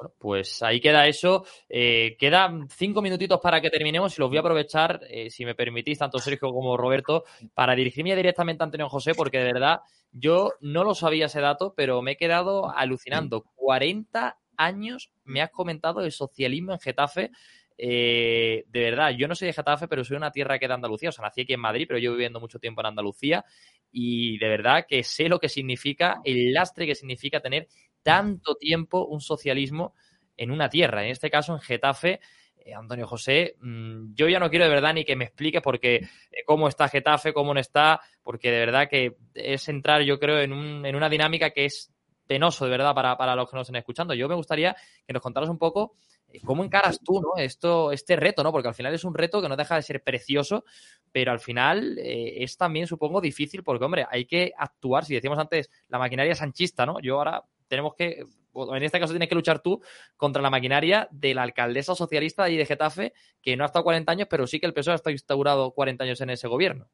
Bueno, 0.00 0.14
pues 0.18 0.62
ahí 0.62 0.80
queda 0.80 1.06
eso. 1.06 1.44
Eh, 1.68 2.16
quedan 2.18 2.68
cinco 2.70 3.02
minutitos 3.02 3.38
para 3.40 3.60
que 3.60 3.68
terminemos 3.68 4.16
y 4.16 4.20
los 4.20 4.30
voy 4.30 4.38
a 4.38 4.40
aprovechar, 4.40 5.00
eh, 5.08 5.28
si 5.28 5.44
me 5.44 5.54
permitís, 5.54 5.98
tanto 5.98 6.18
Sergio 6.18 6.52
como 6.52 6.76
Roberto, 6.76 7.24
para 7.52 7.74
dirigirme 7.74 8.16
directamente 8.16 8.62
a 8.62 8.64
Antonio 8.64 8.88
José, 8.88 9.14
porque 9.14 9.38
de 9.38 9.44
verdad 9.44 9.80
yo 10.10 10.54
no 10.60 10.84
lo 10.84 10.94
sabía 10.94 11.26
ese 11.26 11.40
dato, 11.40 11.74
pero 11.76 12.00
me 12.00 12.12
he 12.12 12.16
quedado 12.16 12.74
alucinando. 12.74 13.44
40 13.56 14.38
años 14.56 15.12
me 15.24 15.42
has 15.42 15.50
comentado 15.50 16.00
el 16.00 16.12
socialismo 16.12 16.72
en 16.72 16.80
Getafe. 16.80 17.30
Eh, 17.76 18.64
de 18.68 18.80
verdad, 18.80 19.10
yo 19.10 19.28
no 19.28 19.34
soy 19.34 19.46
de 19.46 19.52
Getafe, 19.52 19.86
pero 19.86 20.04
soy 20.04 20.16
una 20.16 20.30
tierra 20.30 20.58
que 20.58 20.66
de 20.66 20.74
Andalucía. 20.74 21.10
O 21.10 21.12
sea, 21.12 21.24
nací 21.24 21.42
aquí 21.42 21.52
en 21.52 21.60
Madrid, 21.60 21.84
pero 21.86 21.98
llevo 21.98 22.14
viviendo 22.14 22.40
mucho 22.40 22.58
tiempo 22.58 22.80
en 22.80 22.86
Andalucía. 22.86 23.44
Y 23.92 24.38
de 24.38 24.48
verdad 24.48 24.86
que 24.88 25.02
sé 25.02 25.28
lo 25.28 25.38
que 25.38 25.48
significa, 25.48 26.20
el 26.24 26.52
lastre 26.54 26.86
que 26.86 26.94
significa 26.94 27.40
tener 27.40 27.68
tanto 28.02 28.54
tiempo 28.54 29.06
un 29.06 29.20
socialismo 29.20 29.94
en 30.36 30.50
una 30.50 30.68
tierra. 30.68 31.04
En 31.04 31.10
este 31.10 31.30
caso, 31.30 31.52
en 31.52 31.60
Getafe, 31.60 32.20
eh, 32.64 32.74
Antonio 32.74 33.06
José, 33.06 33.56
mmm, 33.60 34.14
yo 34.14 34.28
ya 34.28 34.38
no 34.38 34.50
quiero 34.50 34.64
de 34.64 34.70
verdad 34.70 34.94
ni 34.94 35.04
que 35.04 35.16
me 35.16 35.24
expliques 35.24 35.62
porque 35.62 35.96
eh, 35.96 36.44
cómo 36.44 36.68
está 36.68 36.88
Getafe, 36.88 37.32
cómo 37.32 37.54
no 37.54 37.60
está, 37.60 38.00
porque 38.22 38.50
de 38.50 38.58
verdad 38.58 38.88
que 38.88 39.16
es 39.34 39.68
entrar, 39.68 40.02
yo 40.02 40.18
creo, 40.18 40.40
en, 40.40 40.52
un, 40.52 40.84
en 40.84 40.96
una 40.96 41.08
dinámica 41.08 41.50
que 41.50 41.66
es 41.66 41.92
penoso, 42.26 42.64
de 42.64 42.70
verdad, 42.70 42.94
para, 42.94 43.16
para, 43.16 43.34
los 43.34 43.50
que 43.50 43.56
nos 43.56 43.66
estén 43.66 43.76
escuchando. 43.76 44.14
Yo 44.14 44.28
me 44.28 44.34
gustaría 44.34 44.76
que 45.06 45.12
nos 45.12 45.22
contaras 45.22 45.50
un 45.50 45.58
poco 45.58 45.96
eh, 46.28 46.40
cómo 46.44 46.62
encaras 46.62 47.00
tú, 47.04 47.20
¿no? 47.20 47.42
Esto, 47.42 47.90
este 47.92 48.14
reto, 48.14 48.42
¿no? 48.44 48.52
Porque 48.52 48.68
al 48.68 48.74
final 48.74 48.94
es 48.94 49.04
un 49.04 49.14
reto 49.14 49.42
que 49.42 49.48
no 49.48 49.56
deja 49.56 49.74
de 49.74 49.82
ser 49.82 50.02
precioso, 50.02 50.64
pero 51.10 51.32
al 51.32 51.40
final 51.40 51.98
es 51.98 52.56
también, 52.56 52.86
supongo, 52.86 53.20
difícil 53.20 53.64
porque, 53.64 53.84
hombre, 53.84 54.06
hay 54.08 54.26
que 54.26 54.52
actuar, 54.56 55.04
si 55.04 55.14
decíamos 55.14 55.38
antes, 55.38 55.70
la 55.88 55.98
maquinaria 55.98 56.34
sanchista, 56.34 56.86
¿no? 56.86 57.00
Yo 57.00 57.16
ahora 57.16 57.42
tenemos 57.70 57.94
que, 57.94 58.24
en 58.54 58.82
este 58.82 58.98
caso 58.98 59.12
tienes 59.12 59.28
que 59.28 59.34
luchar 59.36 59.62
tú 59.62 59.80
contra 60.16 60.42
la 60.42 60.50
maquinaria 60.50 61.08
de 61.12 61.32
la 61.34 61.44
alcaldesa 61.44 61.94
socialista 61.94 62.44
de, 62.44 62.56
de 62.56 62.66
Getafe, 62.66 63.14
que 63.40 63.56
no 63.56 63.62
ha 63.62 63.66
estado 63.66 63.84
40 63.84 64.10
años, 64.10 64.28
pero 64.28 64.46
sí 64.46 64.58
que 64.58 64.66
el 64.66 64.74
PSOE 64.74 64.92
ha 64.92 64.96
estado 64.96 65.12
instaurado 65.12 65.70
40 65.70 66.04
años 66.04 66.20
en 66.20 66.30
ese 66.30 66.48
gobierno. 66.48 66.90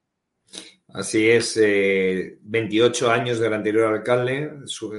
Así 0.89 1.29
es, 1.29 1.59
eh, 1.61 2.39
28 2.43 3.11
años 3.11 3.41
del 3.41 3.55
anterior 3.55 3.93
alcalde 3.93 4.51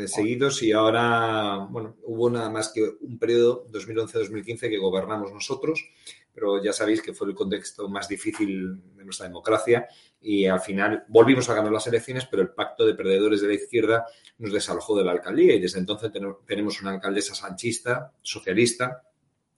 seguidos 0.07 0.61
y 0.61 0.71
ahora, 0.71 1.65
bueno, 1.69 1.95
hubo 2.03 2.29
nada 2.29 2.49
más 2.49 2.73
que 2.73 2.81
un 2.99 3.17
periodo 3.17 3.65
2011-2015 3.71 4.69
que 4.69 4.77
gobernamos 4.77 5.31
nosotros, 5.31 5.89
pero 6.37 6.63
ya 6.63 6.71
sabéis 6.71 7.01
que 7.01 7.15
fue 7.15 7.29
el 7.29 7.33
contexto 7.33 7.89
más 7.89 8.07
difícil 8.07 8.79
de 8.95 9.03
nuestra 9.03 9.25
democracia 9.25 9.87
y 10.21 10.45
al 10.45 10.59
final 10.59 11.03
volvimos 11.07 11.49
a 11.49 11.55
ganar 11.55 11.71
las 11.71 11.87
elecciones, 11.87 12.27
pero 12.29 12.43
el 12.43 12.49
pacto 12.49 12.85
de 12.85 12.93
perdedores 12.93 13.41
de 13.41 13.47
la 13.47 13.55
izquierda 13.55 14.05
nos 14.37 14.53
desalojó 14.53 14.95
de 14.95 15.03
la 15.03 15.13
alcaldía 15.13 15.55
y 15.55 15.59
desde 15.59 15.79
entonces 15.79 16.11
tenemos 16.45 16.79
una 16.79 16.91
alcaldesa 16.91 17.33
sanchista, 17.33 18.13
socialista, 18.21 19.01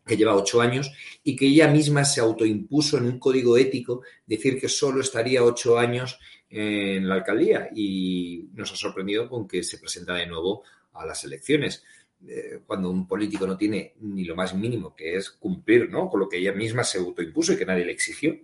que 0.05 0.15
lleva 0.15 0.33
ocho 0.33 0.61
años 0.61 0.89
y 1.21 1.35
que 1.35 1.47
ella 1.47 1.67
misma 1.67 2.05
se 2.05 2.21
autoimpuso 2.21 2.97
en 2.97 3.07
un 3.07 3.19
código 3.19 3.57
ético 3.57 4.03
decir 4.25 4.57
que 4.57 4.69
solo 4.69 5.01
estaría 5.01 5.43
ocho 5.43 5.77
años 5.77 6.17
en 6.49 7.09
la 7.09 7.15
alcaldía 7.15 7.71
y 7.75 8.47
nos 8.53 8.71
ha 8.71 8.77
sorprendido 8.77 9.27
con 9.27 9.49
que 9.49 9.63
se 9.63 9.79
presenta 9.79 10.13
de 10.13 10.27
nuevo 10.27 10.63
a 10.93 11.05
las 11.05 11.25
elecciones. 11.25 11.83
Eh, 12.27 12.59
cuando 12.67 12.89
un 12.89 13.07
político 13.07 13.47
no 13.47 13.55
tiene 13.55 13.93
ni 14.01 14.25
lo 14.25 14.35
más 14.35 14.53
mínimo, 14.53 14.93
que 14.93 15.15
es 15.15 15.29
cumplir 15.29 15.89
¿no? 15.89 16.09
con 16.09 16.19
lo 16.19 16.27
que 16.27 16.37
ella 16.37 16.51
misma 16.51 16.83
se 16.83 16.97
autoimpuso 16.97 17.53
y 17.53 17.57
que 17.57 17.65
nadie 17.65 17.85
le 17.85 17.93
exigió, 17.93 18.37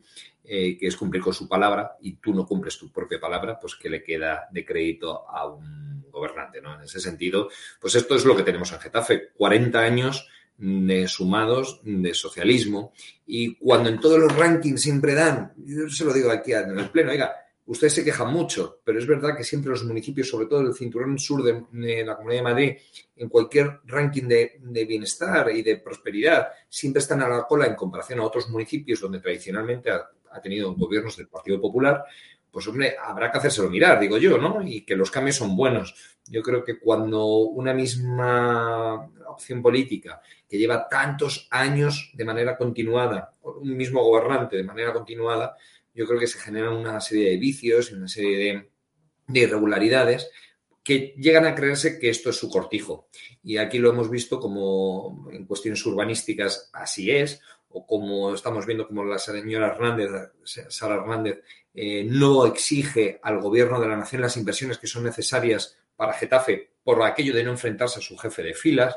eh, 0.46 0.78
que 0.78 0.88
es 0.88 0.96
cumplir 0.96 1.22
con 1.22 1.34
su 1.34 1.50
palabra, 1.50 1.98
y 2.02 2.14
tú 2.14 2.34
no 2.34 2.46
cumples 2.46 2.78
tu 2.78 2.90
propia 2.92 3.20
palabra, 3.20 3.60
pues 3.60 3.76
que 3.76 3.90
le 3.90 4.02
queda 4.02 4.48
de 4.52 4.66
crédito 4.66 5.30
a 5.30 5.46
un 5.48 6.06
gobernante. 6.10 6.62
¿no? 6.62 6.76
En 6.76 6.82
ese 6.82 7.02
sentido, 7.02 7.50
pues 7.82 7.96
esto 7.96 8.16
es 8.16 8.24
lo 8.24 8.36
que 8.36 8.44
tenemos 8.44 8.72
en 8.72 8.80
Getafe, 8.80 9.32
40 9.36 9.80
años 9.80 10.30
de 10.58 11.08
sumados 11.10 11.82
de 11.84 12.14
socialismo, 12.14 12.94
y 13.28 13.56
cuando 13.56 13.90
en 13.90 14.00
todos 14.00 14.20
los 14.20 14.34
rankings 14.38 14.82
siempre 14.82 15.14
dan, 15.14 15.54
yo 15.58 15.90
se 15.90 16.06
lo 16.06 16.14
digo 16.14 16.32
aquí 16.32 16.54
en 16.54 16.80
el 16.80 16.90
pleno, 16.90 17.12
oiga, 17.12 17.45
Ustedes 17.68 17.94
se 17.94 18.06
quejan 18.06 18.32
mucho, 18.32 18.80
pero 18.84 19.00
es 19.00 19.08
verdad 19.08 19.36
que 19.36 19.44
siempre 19.44 19.72
los 19.72 19.84
municipios, 19.84 20.30
sobre 20.30 20.46
todo 20.46 20.62
el 20.62 20.76
cinturón 20.76 21.18
sur 21.18 21.42
de, 21.42 22.06
la 22.06 22.16
Comunidad 22.16 22.40
de 22.40 22.44
Madrid, 22.44 22.78
en 23.16 23.28
cualquier 23.28 23.80
ranking 23.86 24.28
de, 24.28 24.86
bienestar 24.88 25.50
y 25.50 25.64
de 25.64 25.78
prosperidad, 25.78 26.50
siempre 26.70 27.00
están 27.00 27.24
a 27.24 27.28
la 27.28 27.44
cola 27.48 27.66
en 27.66 27.76
comparación 27.76 28.20
a 28.20 28.24
otros 28.24 28.50
municipios 28.50 29.02
donde 29.02 29.20
tradicionalmente 29.20 29.90
ha, 29.90 30.12
tenido 30.44 30.76
gobiernos 30.76 31.16
del 31.16 31.28
Partido 31.28 31.60
Popular. 31.60 32.04
Pues 32.52 32.68
hombre, 32.68 32.96
habrá 33.02 33.32
que 33.32 33.38
hacérselo 33.38 33.70
mirar, 33.70 34.00
digo 34.00 34.18
yo, 34.18 34.38
¿no? 34.38 34.62
Y 34.62 34.82
que 34.82 34.96
los 34.96 35.10
cambios 35.10 35.38
son 35.38 35.56
buenos. 35.56 35.96
Yo 36.28 36.42
creo 36.42 36.64
que 36.64 36.78
cuando 36.78 37.26
una 37.26 37.74
misma 37.74 39.10
opción 39.28 39.62
política 39.62 40.22
que 40.48 40.58
lleva 40.58 40.88
tantos 40.88 41.48
años 41.52 42.12
de 42.14 42.26
manera 42.26 42.58
continuada, 42.58 43.34
un 43.44 43.76
mismo 43.76 44.04
gobernante 44.04 44.58
de 44.58 44.64
manera 44.64 44.94
continuada, 44.94 45.56
yo 45.96 46.06
creo 46.06 46.20
que 46.20 46.28
se 46.28 46.40
generan 46.40 46.74
una 46.74 47.00
serie 47.02 47.32
de 47.32 47.38
vicios 47.38 47.90
y 47.90 47.96
una 47.96 48.08
serie 48.08 48.38
de, 48.38 49.42
irregularidades 49.42 50.30
que 50.84 51.16
llegan 51.18 51.46
a 51.46 51.56
creerse 51.56 51.98
que 51.98 52.10
esto 52.10 52.30
es 52.30 52.36
su 52.36 52.48
cortijo. 52.48 53.08
Y 53.42 53.58
aquí 53.58 53.80
lo 53.80 53.90
hemos 53.90 54.10
visto 54.12 54.40
como 54.40 55.28
en 55.32 55.46
cuestiones 55.46 55.84
urbanísticas 55.84 56.70
así 56.74 57.10
es, 57.10 57.42
o 57.70 57.88
como 57.88 58.36
estamos 58.36 58.68
viendo 58.68 58.88
como 58.88 59.04
la 59.04 59.18
señora 59.18 59.68
Hernández, 59.68 60.12
Sara 60.44 60.96
Hernández, 60.96 61.42
eh, 61.74 62.06
no 62.08 62.46
exige 62.46 63.20
al 63.24 63.42
gobierno 63.42 63.82
de 63.82 63.88
la 63.88 63.98
nación 63.98 64.22
las 64.22 64.38
inversiones 64.38 64.78
que 64.78 64.88
son 64.88 65.04
necesarias 65.04 65.76
para 65.96 66.14
Getafe 66.14 66.70
por 66.84 67.02
aquello 67.02 67.34
de 67.34 67.44
no 67.44 67.52
enfrentarse 67.52 68.00
a 68.00 68.04
su 68.04 68.16
jefe 68.18 68.44
de 68.44 68.54
filas 68.54 68.96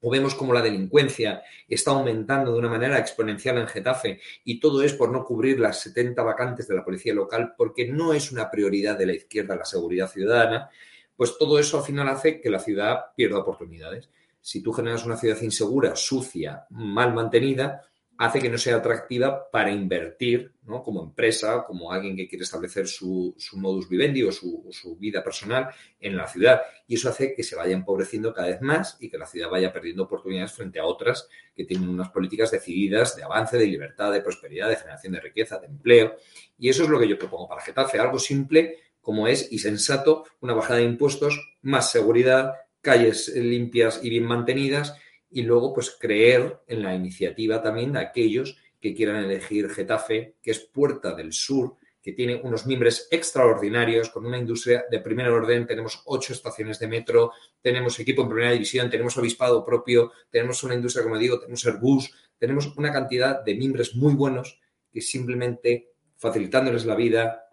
o 0.00 0.10
vemos 0.10 0.34
como 0.34 0.52
la 0.52 0.62
delincuencia 0.62 1.42
está 1.68 1.92
aumentando 1.92 2.52
de 2.52 2.58
una 2.58 2.68
manera 2.68 2.98
exponencial 2.98 3.58
en 3.58 3.68
Getafe 3.68 4.20
y 4.44 4.60
todo 4.60 4.82
es 4.82 4.94
por 4.94 5.10
no 5.10 5.24
cubrir 5.24 5.60
las 5.60 5.80
70 5.80 6.22
vacantes 6.22 6.66
de 6.68 6.74
la 6.74 6.84
policía 6.84 7.14
local 7.14 7.54
porque 7.56 7.86
no 7.88 8.12
es 8.12 8.32
una 8.32 8.50
prioridad 8.50 8.98
de 8.98 9.06
la 9.06 9.12
izquierda 9.12 9.56
la 9.56 9.64
seguridad 9.64 10.10
ciudadana, 10.10 10.70
pues 11.16 11.36
todo 11.38 11.58
eso 11.58 11.78
al 11.78 11.84
final 11.84 12.08
hace 12.08 12.40
que 12.40 12.50
la 12.50 12.58
ciudad 12.58 13.06
pierda 13.14 13.38
oportunidades. 13.38 14.08
Si 14.40 14.62
tú 14.62 14.72
generas 14.72 15.04
una 15.04 15.18
ciudad 15.18 15.40
insegura, 15.42 15.94
sucia, 15.94 16.64
mal 16.70 17.12
mantenida, 17.12 17.82
hace 18.20 18.38
que 18.38 18.50
no 18.50 18.58
sea 18.58 18.76
atractiva 18.76 19.50
para 19.50 19.70
invertir 19.70 20.52
¿no? 20.64 20.82
como 20.82 21.02
empresa, 21.02 21.64
como 21.66 21.90
alguien 21.90 22.14
que 22.14 22.28
quiere 22.28 22.44
establecer 22.44 22.86
su, 22.86 23.34
modus 23.54 23.88
vivendi 23.88 24.22
o 24.22 24.30
su, 24.30 24.68
su, 24.70 24.94
vida 24.98 25.24
personal 25.24 25.70
en 25.98 26.18
la 26.18 26.28
ciudad. 26.28 26.60
Y 26.86 26.96
eso 26.96 27.08
hace 27.08 27.32
que 27.34 27.42
se 27.42 27.56
vaya 27.56 27.72
empobreciendo 27.72 28.34
cada 28.34 28.48
vez 28.48 28.60
más 28.60 28.98
y 29.00 29.08
que 29.08 29.16
la 29.16 29.24
ciudad 29.24 29.48
vaya 29.48 29.72
perdiendo 29.72 30.02
oportunidades 30.02 30.52
frente 30.52 30.78
a 30.78 30.84
otras 30.84 31.30
que 31.56 31.64
tienen 31.64 31.88
unas 31.88 32.10
políticas 32.10 32.50
decididas 32.50 33.16
de 33.16 33.22
avance, 33.22 33.56
de 33.56 33.66
libertad, 33.66 34.12
de 34.12 34.20
prosperidad, 34.20 34.68
de 34.68 34.76
generación 34.76 35.14
de 35.14 35.20
riqueza, 35.20 35.58
de 35.58 35.68
empleo. 35.68 36.16
Y 36.58 36.68
eso 36.68 36.82
es 36.82 36.90
lo 36.90 37.00
que 37.00 37.08
yo 37.08 37.18
propongo 37.18 37.48
para 37.48 37.62
Getafe, 37.62 37.98
algo 37.98 38.18
simple 38.18 38.76
como 39.00 39.28
es 39.28 39.50
y 39.50 39.60
sensato, 39.60 40.26
una 40.40 40.52
bajada 40.52 40.80
de 40.80 40.84
impuestos, 40.84 41.56
más 41.62 41.90
seguridad, 41.90 42.52
calles 42.82 43.28
limpias 43.34 44.00
y 44.02 44.10
bien 44.10 44.24
mantenidas 44.24 44.94
y 45.30 45.42
luego 45.42 45.72
pues 45.72 45.96
creer 45.98 46.60
en 46.66 46.82
la 46.82 46.94
iniciativa 46.94 47.62
también 47.62 47.92
de 47.92 48.00
aquellos 48.00 48.56
que 48.80 48.94
quieran 48.94 49.24
elegir 49.24 49.68
Getafe, 49.70 50.36
que 50.42 50.50
es 50.50 50.60
Puerta 50.60 51.14
del 51.14 51.32
Sur, 51.32 51.76
que 52.02 52.12
tiene 52.12 52.40
unos 52.42 52.66
miembros 52.66 53.08
extraordinarios, 53.10 54.08
con 54.08 54.24
una 54.24 54.38
industria 54.38 54.86
de 54.90 55.00
primer 55.00 55.28
orden, 55.28 55.66
tenemos 55.66 56.02
ocho 56.06 56.32
estaciones 56.32 56.78
de 56.78 56.88
metro, 56.88 57.32
tenemos 57.60 57.98
equipo 58.00 58.22
en 58.22 58.30
primera 58.30 58.52
división, 58.52 58.88
tenemos 58.88 59.18
obispado 59.18 59.64
propio, 59.64 60.10
tenemos 60.30 60.62
una 60.64 60.74
industria, 60.74 61.04
como 61.04 61.18
digo, 61.18 61.38
tenemos 61.38 61.66
Airbus, 61.66 62.10
tenemos 62.38 62.74
una 62.76 62.90
cantidad 62.90 63.44
de 63.44 63.54
miembros 63.54 63.94
muy 63.94 64.14
buenos 64.14 64.60
que 64.90 65.02
simplemente 65.02 65.90
facilitándoles 66.16 66.86
la 66.86 66.94
vida, 66.94 67.44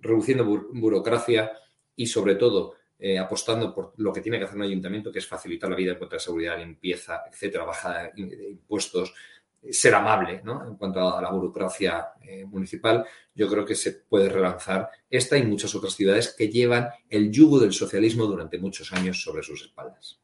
reduciendo 0.00 0.44
burocracia 0.44 1.52
y 1.94 2.06
sobre 2.06 2.36
todo 2.36 2.79
eh, 3.02 3.18
apostando 3.18 3.74
por 3.74 3.94
lo 3.96 4.12
que 4.12 4.20
tiene 4.20 4.38
que 4.38 4.44
hacer 4.44 4.56
un 4.56 4.64
ayuntamiento, 4.64 5.10
que 5.10 5.20
es 5.20 5.26
facilitar 5.26 5.70
la 5.70 5.76
vida 5.76 5.92
en 5.92 5.98
cuanto 5.98 6.16
a 6.16 6.18
seguridad, 6.18 6.58
limpieza, 6.58 7.22
etcétera, 7.30 7.64
bajada 7.64 8.10
de 8.14 8.50
impuestos, 8.50 9.14
eh, 9.62 9.72
ser 9.72 9.94
amable 9.94 10.42
¿no? 10.44 10.66
en 10.66 10.76
cuanto 10.76 11.16
a 11.16 11.22
la 11.22 11.30
burocracia 11.30 12.08
eh, 12.20 12.44
municipal, 12.44 13.06
yo 13.34 13.48
creo 13.48 13.64
que 13.64 13.74
se 13.74 13.92
puede 13.92 14.28
relanzar 14.28 14.90
esta 15.08 15.38
y 15.38 15.44
muchas 15.44 15.74
otras 15.74 15.94
ciudades 15.94 16.34
que 16.36 16.48
llevan 16.48 16.90
el 17.08 17.30
yugo 17.30 17.58
del 17.58 17.72
socialismo 17.72 18.26
durante 18.26 18.58
muchos 18.58 18.92
años 18.92 19.22
sobre 19.22 19.42
sus 19.42 19.62
espaldas. 19.62 20.20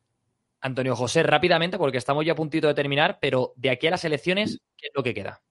Antonio 0.60 0.96
José, 0.96 1.22
rápidamente, 1.22 1.78
porque 1.78 1.98
estamos 1.98 2.26
ya 2.26 2.32
a 2.32 2.36
puntito 2.36 2.66
de 2.66 2.74
terminar, 2.74 3.18
pero 3.20 3.54
de 3.56 3.70
aquí 3.70 3.86
a 3.86 3.92
las 3.92 4.04
elecciones, 4.04 4.58
¿qué 4.76 4.88
es 4.88 4.92
lo 4.94 5.02
que 5.02 5.14
queda? 5.14 5.42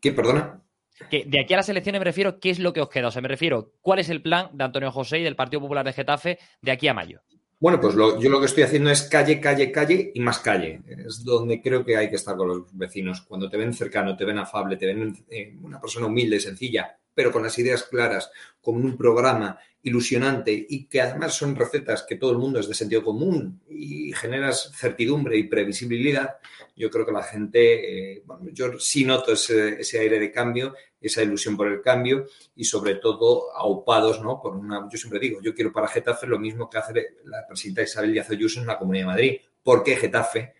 ¿Qué, 0.00 0.12
perdona? 0.12 0.62
Que 1.10 1.24
de 1.26 1.40
aquí 1.40 1.54
a 1.54 1.58
las 1.58 1.68
elecciones 1.68 2.00
me 2.00 2.04
refiero, 2.04 2.40
¿qué 2.40 2.50
es 2.50 2.58
lo 2.58 2.72
que 2.72 2.80
os 2.80 2.88
queda? 2.88 3.08
O 3.08 3.10
sea, 3.10 3.22
me 3.22 3.28
refiero, 3.28 3.72
¿cuál 3.80 3.98
es 3.98 4.08
el 4.08 4.22
plan 4.22 4.50
de 4.52 4.64
Antonio 4.64 4.90
José 4.90 5.18
y 5.18 5.22
del 5.22 5.36
Partido 5.36 5.60
Popular 5.60 5.84
de 5.84 5.92
Getafe 5.92 6.38
de 6.62 6.72
aquí 6.72 6.88
a 6.88 6.94
mayo? 6.94 7.20
Bueno, 7.58 7.80
pues 7.80 7.94
yo 7.94 8.28
lo 8.28 8.38
que 8.38 8.46
estoy 8.46 8.64
haciendo 8.64 8.90
es 8.90 9.02
calle, 9.02 9.40
calle, 9.40 9.72
calle 9.72 10.10
y 10.14 10.20
más 10.20 10.40
calle. 10.40 10.82
Es 10.86 11.24
donde 11.24 11.62
creo 11.62 11.84
que 11.84 11.96
hay 11.96 12.10
que 12.10 12.16
estar 12.16 12.36
con 12.36 12.48
los 12.48 12.76
vecinos. 12.76 13.22
Cuando 13.22 13.48
te 13.48 13.56
ven 13.56 13.72
cercano, 13.72 14.14
te 14.14 14.26
ven 14.26 14.38
afable, 14.38 14.76
te 14.76 14.86
ven 14.86 15.16
eh, 15.30 15.56
una 15.62 15.80
persona 15.80 16.06
humilde, 16.06 16.38
sencilla, 16.38 16.98
pero 17.14 17.32
con 17.32 17.42
las 17.42 17.58
ideas 17.58 17.84
claras, 17.84 18.30
con 18.60 18.76
un 18.76 18.96
programa 18.96 19.58
ilusionante 19.82 20.66
y 20.68 20.86
que 20.86 21.00
además 21.00 21.34
son 21.34 21.54
recetas 21.54 22.04
que 22.06 22.16
todo 22.16 22.32
el 22.32 22.38
mundo 22.38 22.58
es 22.58 22.66
de 22.66 22.74
sentido 22.74 23.04
común 23.04 23.62
y 23.70 24.12
generas 24.12 24.72
certidumbre 24.74 25.38
y 25.38 25.44
previsibilidad, 25.44 26.36
yo 26.74 26.90
creo 26.90 27.06
que 27.06 27.12
la 27.12 27.22
gente, 27.22 28.16
eh, 28.16 28.22
bueno, 28.26 28.48
yo 28.52 28.78
sí 28.80 29.04
noto 29.04 29.32
ese, 29.32 29.80
ese, 29.80 30.00
aire 30.00 30.18
de 30.18 30.32
cambio, 30.32 30.74
esa 31.06 31.22
ilusión 31.22 31.56
por 31.56 31.68
el 31.68 31.80
cambio 31.80 32.26
y 32.54 32.64
sobre 32.64 32.96
todo 32.96 33.54
aupados, 33.56 34.20
¿no? 34.22 34.40
Por 34.40 34.56
una, 34.56 34.88
yo 34.90 34.98
siempre 34.98 35.18
digo, 35.18 35.40
yo 35.42 35.54
quiero 35.54 35.72
para 35.72 35.88
Getafe 35.88 36.26
lo 36.26 36.38
mismo 36.38 36.68
que 36.68 36.78
hace 36.78 37.16
la 37.24 37.46
presidenta 37.46 37.82
Isabel 37.82 38.12
Díaz 38.12 38.30
Ayuso 38.30 38.60
en 38.60 38.66
la 38.66 38.78
Comunidad 38.78 39.04
de 39.04 39.12
Madrid. 39.12 39.40
¿Por 39.62 39.82
qué 39.82 39.96
Getafe 39.96 40.54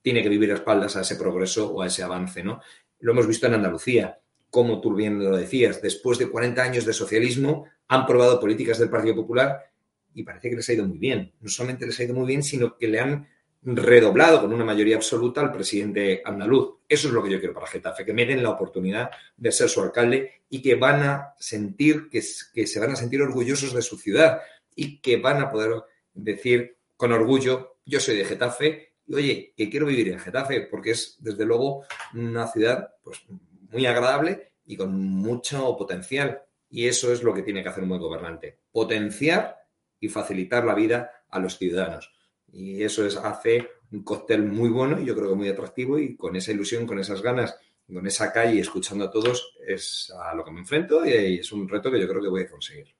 tiene 0.00 0.22
que 0.22 0.28
vivir 0.28 0.50
a 0.52 0.54
espaldas 0.54 0.96
a 0.96 1.02
ese 1.02 1.16
progreso 1.16 1.72
o 1.72 1.82
a 1.82 1.86
ese 1.86 2.02
avance, 2.02 2.42
¿no? 2.42 2.60
Lo 3.00 3.12
hemos 3.12 3.26
visto 3.26 3.46
en 3.46 3.54
Andalucía 3.54 4.18
como 4.52 4.82
tú 4.82 4.94
bien 4.94 5.18
lo 5.18 5.34
decías, 5.34 5.80
después 5.80 6.18
de 6.18 6.28
40 6.28 6.62
años 6.62 6.84
de 6.84 6.92
socialismo, 6.92 7.64
han 7.88 8.04
probado 8.04 8.38
políticas 8.38 8.78
del 8.78 8.90
Partido 8.90 9.14
Popular 9.14 9.72
y 10.12 10.24
parece 10.24 10.50
que 10.50 10.56
les 10.56 10.68
ha 10.68 10.74
ido 10.74 10.86
muy 10.86 10.98
bien. 10.98 11.32
No 11.40 11.48
solamente 11.48 11.86
les 11.86 11.98
ha 11.98 12.04
ido 12.04 12.14
muy 12.14 12.26
bien, 12.26 12.42
sino 12.42 12.76
que 12.76 12.86
le 12.86 13.00
han 13.00 13.28
redoblado 13.64 14.40
con 14.40 14.52
una 14.52 14.64
mayoría 14.64 14.96
absoluta 14.96 15.40
al 15.40 15.52
presidente 15.52 16.20
andaluz. 16.24 16.78
Eso 16.88 17.08
es 17.08 17.14
lo 17.14 17.22
que 17.22 17.30
yo 17.30 17.38
quiero 17.38 17.54
para 17.54 17.66
Getafe, 17.66 18.04
que 18.04 18.12
me 18.12 18.26
den 18.26 18.42
la 18.42 18.50
oportunidad 18.50 19.10
de 19.36 19.52
ser 19.52 19.68
su 19.68 19.80
alcalde 19.80 20.42
y 20.48 20.60
que 20.60 20.74
van 20.74 21.02
a 21.02 21.34
sentir, 21.38 22.08
que, 22.10 22.22
que 22.52 22.66
se 22.66 22.80
van 22.80 22.90
a 22.90 22.96
sentir 22.96 23.22
orgullosos 23.22 23.72
de 23.72 23.82
su 23.82 23.96
ciudad 23.96 24.40
y 24.74 25.00
que 25.00 25.18
van 25.18 25.40
a 25.40 25.50
poder 25.50 25.82
decir 26.12 26.76
con 26.96 27.12
orgullo, 27.12 27.76
yo 27.84 28.00
soy 28.00 28.16
de 28.16 28.24
Getafe 28.24 28.94
y 29.06 29.14
oye, 29.14 29.54
que 29.56 29.70
quiero 29.70 29.86
vivir 29.86 30.08
en 30.08 30.18
Getafe 30.18 30.62
porque 30.62 30.92
es 30.92 31.16
desde 31.20 31.44
luego 31.44 31.84
una 32.14 32.46
ciudad 32.48 32.94
pues, 33.02 33.22
muy 33.70 33.86
agradable 33.86 34.52
y 34.64 34.76
con 34.76 34.94
mucho 34.94 35.76
potencial. 35.76 36.42
Y 36.68 36.86
eso 36.86 37.12
es 37.12 37.22
lo 37.22 37.34
que 37.34 37.42
tiene 37.42 37.62
que 37.62 37.68
hacer 37.68 37.82
un 37.82 37.90
buen 37.90 38.00
gobernante, 38.00 38.58
potenciar 38.70 39.58
y 40.00 40.08
facilitar 40.08 40.64
la 40.64 40.74
vida 40.74 41.10
a 41.28 41.38
los 41.38 41.58
ciudadanos. 41.58 42.11
Y 42.52 42.82
eso 42.82 43.04
es, 43.06 43.16
hace 43.16 43.68
un 43.90 44.02
cóctel 44.04 44.44
muy 44.44 44.68
bueno 44.68 45.00
y 45.00 45.06
yo 45.06 45.14
creo 45.14 45.30
que 45.30 45.34
muy 45.34 45.48
atractivo 45.48 45.98
y 45.98 46.16
con 46.16 46.36
esa 46.36 46.52
ilusión, 46.52 46.86
con 46.86 46.98
esas 46.98 47.22
ganas, 47.22 47.58
con 47.92 48.06
esa 48.06 48.32
calle, 48.32 48.60
escuchando 48.60 49.04
a 49.04 49.10
todos, 49.10 49.56
es 49.66 50.12
a 50.22 50.34
lo 50.34 50.44
que 50.44 50.52
me 50.52 50.60
enfrento 50.60 51.04
y 51.04 51.38
es 51.38 51.52
un 51.52 51.68
reto 51.68 51.90
que 51.90 52.00
yo 52.00 52.08
creo 52.08 52.22
que 52.22 52.28
voy 52.28 52.42
a 52.42 52.50
conseguir. 52.50 52.94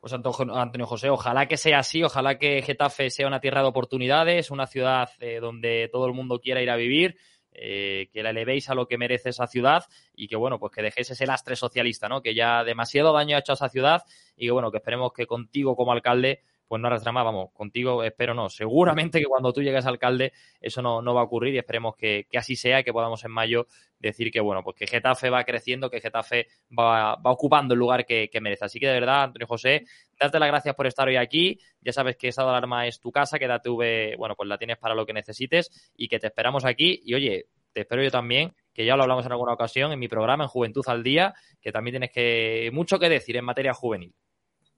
Pues 0.00 0.12
Antonio 0.12 0.86
José, 0.86 1.10
ojalá 1.10 1.48
que 1.48 1.56
sea 1.56 1.80
así, 1.80 2.02
ojalá 2.04 2.38
que 2.38 2.62
Getafe 2.62 3.10
sea 3.10 3.26
una 3.26 3.40
tierra 3.40 3.62
de 3.62 3.68
oportunidades, 3.68 4.52
una 4.52 4.68
ciudad 4.68 5.08
eh, 5.18 5.40
donde 5.40 5.88
todo 5.90 6.06
el 6.06 6.12
mundo 6.12 6.38
quiera 6.38 6.62
ir 6.62 6.70
a 6.70 6.76
vivir 6.76 7.16
eh, 7.58 8.08
que 8.12 8.22
la 8.22 8.30
elevéis 8.30 8.68
a 8.68 8.74
lo 8.74 8.86
que 8.86 8.98
merece 8.98 9.30
esa 9.30 9.46
ciudad 9.46 9.84
y 10.14 10.28
que, 10.28 10.36
bueno, 10.36 10.60
pues 10.60 10.72
que 10.72 10.82
dejéis 10.82 11.10
ese 11.10 11.26
lastre 11.26 11.56
socialista, 11.56 12.08
¿no? 12.08 12.20
Que 12.20 12.34
ya 12.34 12.62
demasiado 12.62 13.12
daño 13.14 13.34
ha 13.34 13.40
hecho 13.40 13.52
a 13.52 13.54
esa 13.54 13.68
ciudad 13.70 14.02
y 14.36 14.46
que, 14.46 14.52
bueno, 14.52 14.70
que 14.70 14.76
esperemos 14.76 15.12
que 15.12 15.26
contigo 15.26 15.74
como 15.74 15.92
alcalde 15.92 16.42
pues 16.68 16.80
no 16.80 16.88
arrastra 16.88 17.12
más, 17.12 17.24
vamos, 17.24 17.50
contigo 17.52 18.02
espero 18.02 18.34
no. 18.34 18.48
Seguramente 18.48 19.20
que 19.20 19.26
cuando 19.26 19.52
tú 19.52 19.62
llegues 19.62 19.86
alcalde 19.86 20.32
eso 20.60 20.82
no, 20.82 21.00
no 21.02 21.14
va 21.14 21.20
a 21.20 21.24
ocurrir 21.24 21.54
y 21.54 21.58
esperemos 21.58 21.96
que, 21.96 22.26
así 22.36 22.56
sea, 22.56 22.82
que 22.82 22.92
podamos 22.92 23.24
en 23.24 23.30
mayo 23.30 23.66
decir 23.98 24.30
que, 24.30 24.40
bueno, 24.40 24.62
pues 24.62 24.76
que 24.76 24.86
Getafe 24.86 25.30
va 25.30 25.44
creciendo, 25.44 25.90
que 25.90 26.00
Getafe 26.00 26.48
va, 26.76 27.16
va 27.16 27.30
ocupando 27.30 27.74
el 27.74 27.80
lugar 27.80 28.04
que, 28.04 28.28
merece. 28.40 28.64
Así 28.64 28.78
que 28.78 28.86
de 28.88 28.94
verdad, 28.94 29.24
Antonio 29.24 29.46
José, 29.46 29.84
darte 30.18 30.38
las 30.38 30.48
gracias 30.48 30.74
por 30.74 30.86
estar 30.86 31.08
hoy 31.08 31.16
aquí. 31.16 31.58
Ya 31.80 31.92
sabes 31.92 32.16
que 32.16 32.30
de 32.30 32.42
Alarma 32.42 32.86
es 32.86 33.00
tu 33.00 33.10
casa, 33.10 33.38
que 33.38 33.48
TV, 33.62 34.16
bueno, 34.16 34.34
pues 34.34 34.48
la 34.48 34.58
tienes 34.58 34.78
para 34.78 34.94
lo 34.94 35.06
que 35.06 35.12
necesites 35.12 35.92
y 35.96 36.08
que 36.08 36.18
te 36.18 36.26
esperamos 36.26 36.64
aquí. 36.64 37.00
Y 37.04 37.14
oye, 37.14 37.46
te 37.72 37.82
espero 37.82 38.02
yo 38.02 38.10
también, 38.10 38.54
que 38.72 38.84
ya 38.84 38.96
lo 38.96 39.02
hablamos 39.02 39.24
en 39.26 39.32
alguna 39.32 39.52
ocasión 39.52 39.92
en 39.92 39.98
mi 39.98 40.08
programa, 40.08 40.44
en 40.44 40.48
Juventud 40.48 40.84
al 40.86 41.02
Día, 41.02 41.34
que 41.60 41.72
también 41.72 41.94
tienes 41.94 42.10
que 42.10 42.70
mucho 42.72 42.98
que 42.98 43.08
decir 43.08 43.36
en 43.36 43.44
materia 43.44 43.74
juvenil. 43.74 44.14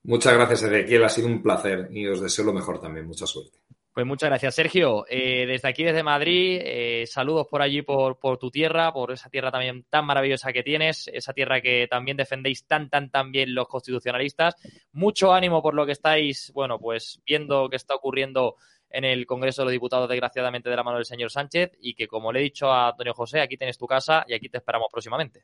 Muchas 0.04 0.34
gracias, 0.34 0.62
Ezequiel. 0.62 1.04
Ha 1.04 1.08
sido 1.08 1.28
un 1.28 1.42
placer 1.42 1.88
y 1.90 2.06
os 2.06 2.20
deseo 2.20 2.44
lo 2.44 2.52
mejor 2.52 2.80
también. 2.80 3.06
Mucha 3.06 3.26
suerte. 3.26 3.58
Pues 3.98 4.06
muchas 4.06 4.28
gracias, 4.28 4.54
Sergio. 4.54 5.04
Eh, 5.08 5.44
desde 5.44 5.68
aquí, 5.68 5.82
desde 5.82 6.04
Madrid, 6.04 6.60
eh, 6.62 7.04
saludos 7.08 7.48
por 7.50 7.62
allí, 7.62 7.82
por, 7.82 8.20
por, 8.20 8.38
tu 8.38 8.48
tierra, 8.48 8.92
por 8.92 9.10
esa 9.10 9.28
tierra 9.28 9.50
también 9.50 9.86
tan 9.90 10.06
maravillosa 10.06 10.52
que 10.52 10.62
tienes, 10.62 11.10
esa 11.12 11.32
tierra 11.32 11.60
que 11.60 11.88
también 11.90 12.16
defendéis 12.16 12.64
tan, 12.64 12.88
tan, 12.90 13.10
tan 13.10 13.32
bien 13.32 13.56
los 13.56 13.66
constitucionalistas. 13.66 14.54
Mucho 14.92 15.32
ánimo 15.32 15.60
por 15.60 15.74
lo 15.74 15.84
que 15.84 15.90
estáis, 15.90 16.52
bueno, 16.54 16.78
pues 16.78 17.20
viendo 17.26 17.68
que 17.68 17.74
está 17.74 17.96
ocurriendo 17.96 18.54
en 18.88 19.04
el 19.04 19.26
Congreso 19.26 19.62
de 19.62 19.66
los 19.66 19.72
Diputados, 19.72 20.08
desgraciadamente, 20.08 20.70
de 20.70 20.76
la 20.76 20.84
mano 20.84 20.98
del 20.98 21.04
señor 21.04 21.32
Sánchez, 21.32 21.72
y 21.80 21.94
que, 21.94 22.06
como 22.06 22.32
le 22.32 22.38
he 22.38 22.44
dicho 22.44 22.70
a 22.70 22.90
Antonio 22.90 23.14
José, 23.14 23.40
aquí 23.40 23.56
tienes 23.56 23.78
tu 23.78 23.88
casa 23.88 24.24
y 24.28 24.34
aquí 24.34 24.48
te 24.48 24.58
esperamos 24.58 24.86
próximamente. 24.92 25.42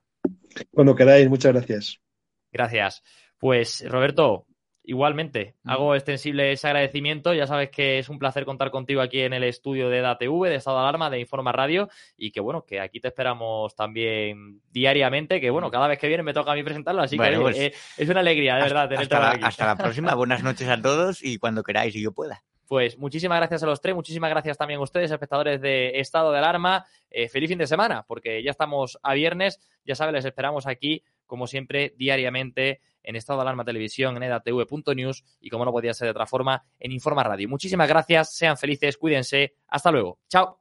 Cuando 0.70 0.94
queráis, 0.94 1.28
muchas 1.28 1.52
gracias. 1.52 2.00
Gracias. 2.52 3.02
Pues, 3.44 3.84
Roberto, 3.86 4.46
Igualmente, 4.86 5.54
mm. 5.62 5.70
hago 5.70 5.94
extensible 5.94 6.52
ese 6.52 6.66
agradecimiento. 6.66 7.34
Ya 7.34 7.46
sabes 7.46 7.68
que 7.70 7.98
es 7.98 8.08
un 8.08 8.18
placer 8.18 8.46
contar 8.46 8.70
contigo 8.70 9.02
aquí 9.02 9.20
en 9.20 9.34
el 9.34 9.44
estudio 9.44 9.90
de 9.90 10.00
DATV, 10.00 10.44
de 10.44 10.54
Estado 10.54 10.78
de 10.78 10.82
Alarma, 10.82 11.10
de 11.10 11.20
Informa 11.20 11.52
Radio, 11.52 11.90
y 12.16 12.30
que 12.30 12.40
bueno, 12.40 12.64
que 12.64 12.80
aquí 12.80 13.00
te 13.00 13.08
esperamos 13.08 13.74
también 13.76 14.62
diariamente, 14.70 15.42
que 15.42 15.50
bueno, 15.50 15.70
cada 15.70 15.88
vez 15.88 15.98
que 15.98 16.08
viene 16.08 16.22
me 16.22 16.32
toca 16.32 16.52
a 16.52 16.54
mí 16.54 16.62
presentarlo, 16.62 17.02
así 17.02 17.18
que 17.18 17.38
pues, 17.38 17.58
eh, 17.58 17.74
es 17.96 18.08
una 18.08 18.20
alegría, 18.20 18.56
de 18.56 18.62
verdad, 18.62 18.92
hasta, 18.92 19.20
la, 19.20 19.46
hasta 19.46 19.66
la 19.66 19.76
próxima, 19.76 20.14
buenas 20.14 20.42
noches 20.42 20.68
a 20.68 20.80
todos 20.80 21.22
y 21.22 21.38
cuando 21.38 21.62
queráis 21.62 21.94
y 21.96 22.02
yo 22.02 22.12
pueda. 22.12 22.42
Pues 22.66 22.98
muchísimas 22.98 23.38
gracias 23.38 23.62
a 23.62 23.66
los 23.66 23.80
tres, 23.80 23.94
muchísimas 23.94 24.30
gracias 24.30 24.56
también 24.56 24.80
a 24.80 24.82
ustedes, 24.82 25.10
espectadores 25.10 25.60
de 25.60 25.98
Estado 25.98 26.32
de 26.32 26.38
Alarma. 26.38 26.84
Eh, 27.10 27.28
feliz 27.28 27.48
fin 27.48 27.58
de 27.58 27.66
semana, 27.66 28.04
porque 28.06 28.42
ya 28.42 28.50
estamos 28.50 28.98
a 29.02 29.14
viernes, 29.14 29.60
ya 29.84 29.94
saben, 29.94 30.14
les 30.14 30.24
esperamos 30.24 30.66
aquí, 30.66 31.02
como 31.26 31.46
siempre, 31.46 31.94
diariamente 31.96 32.80
en 33.04 33.16
Estado 33.16 33.38
de 33.38 33.42
Alarma 33.42 33.64
Televisión, 33.64 34.16
en 34.16 34.24
edatv.news 34.24 35.24
y 35.40 35.50
como 35.50 35.64
no 35.64 35.72
podía 35.72 35.94
ser 35.94 36.06
de 36.06 36.10
otra 36.10 36.26
forma, 36.26 36.64
en 36.80 36.92
Informa 36.92 37.22
Radio. 37.22 37.48
Muchísimas 37.48 37.88
gracias, 37.88 38.34
sean 38.34 38.56
felices, 38.56 38.96
cuídense, 38.96 39.54
hasta 39.68 39.90
luego. 39.90 40.18
Chao. 40.28 40.58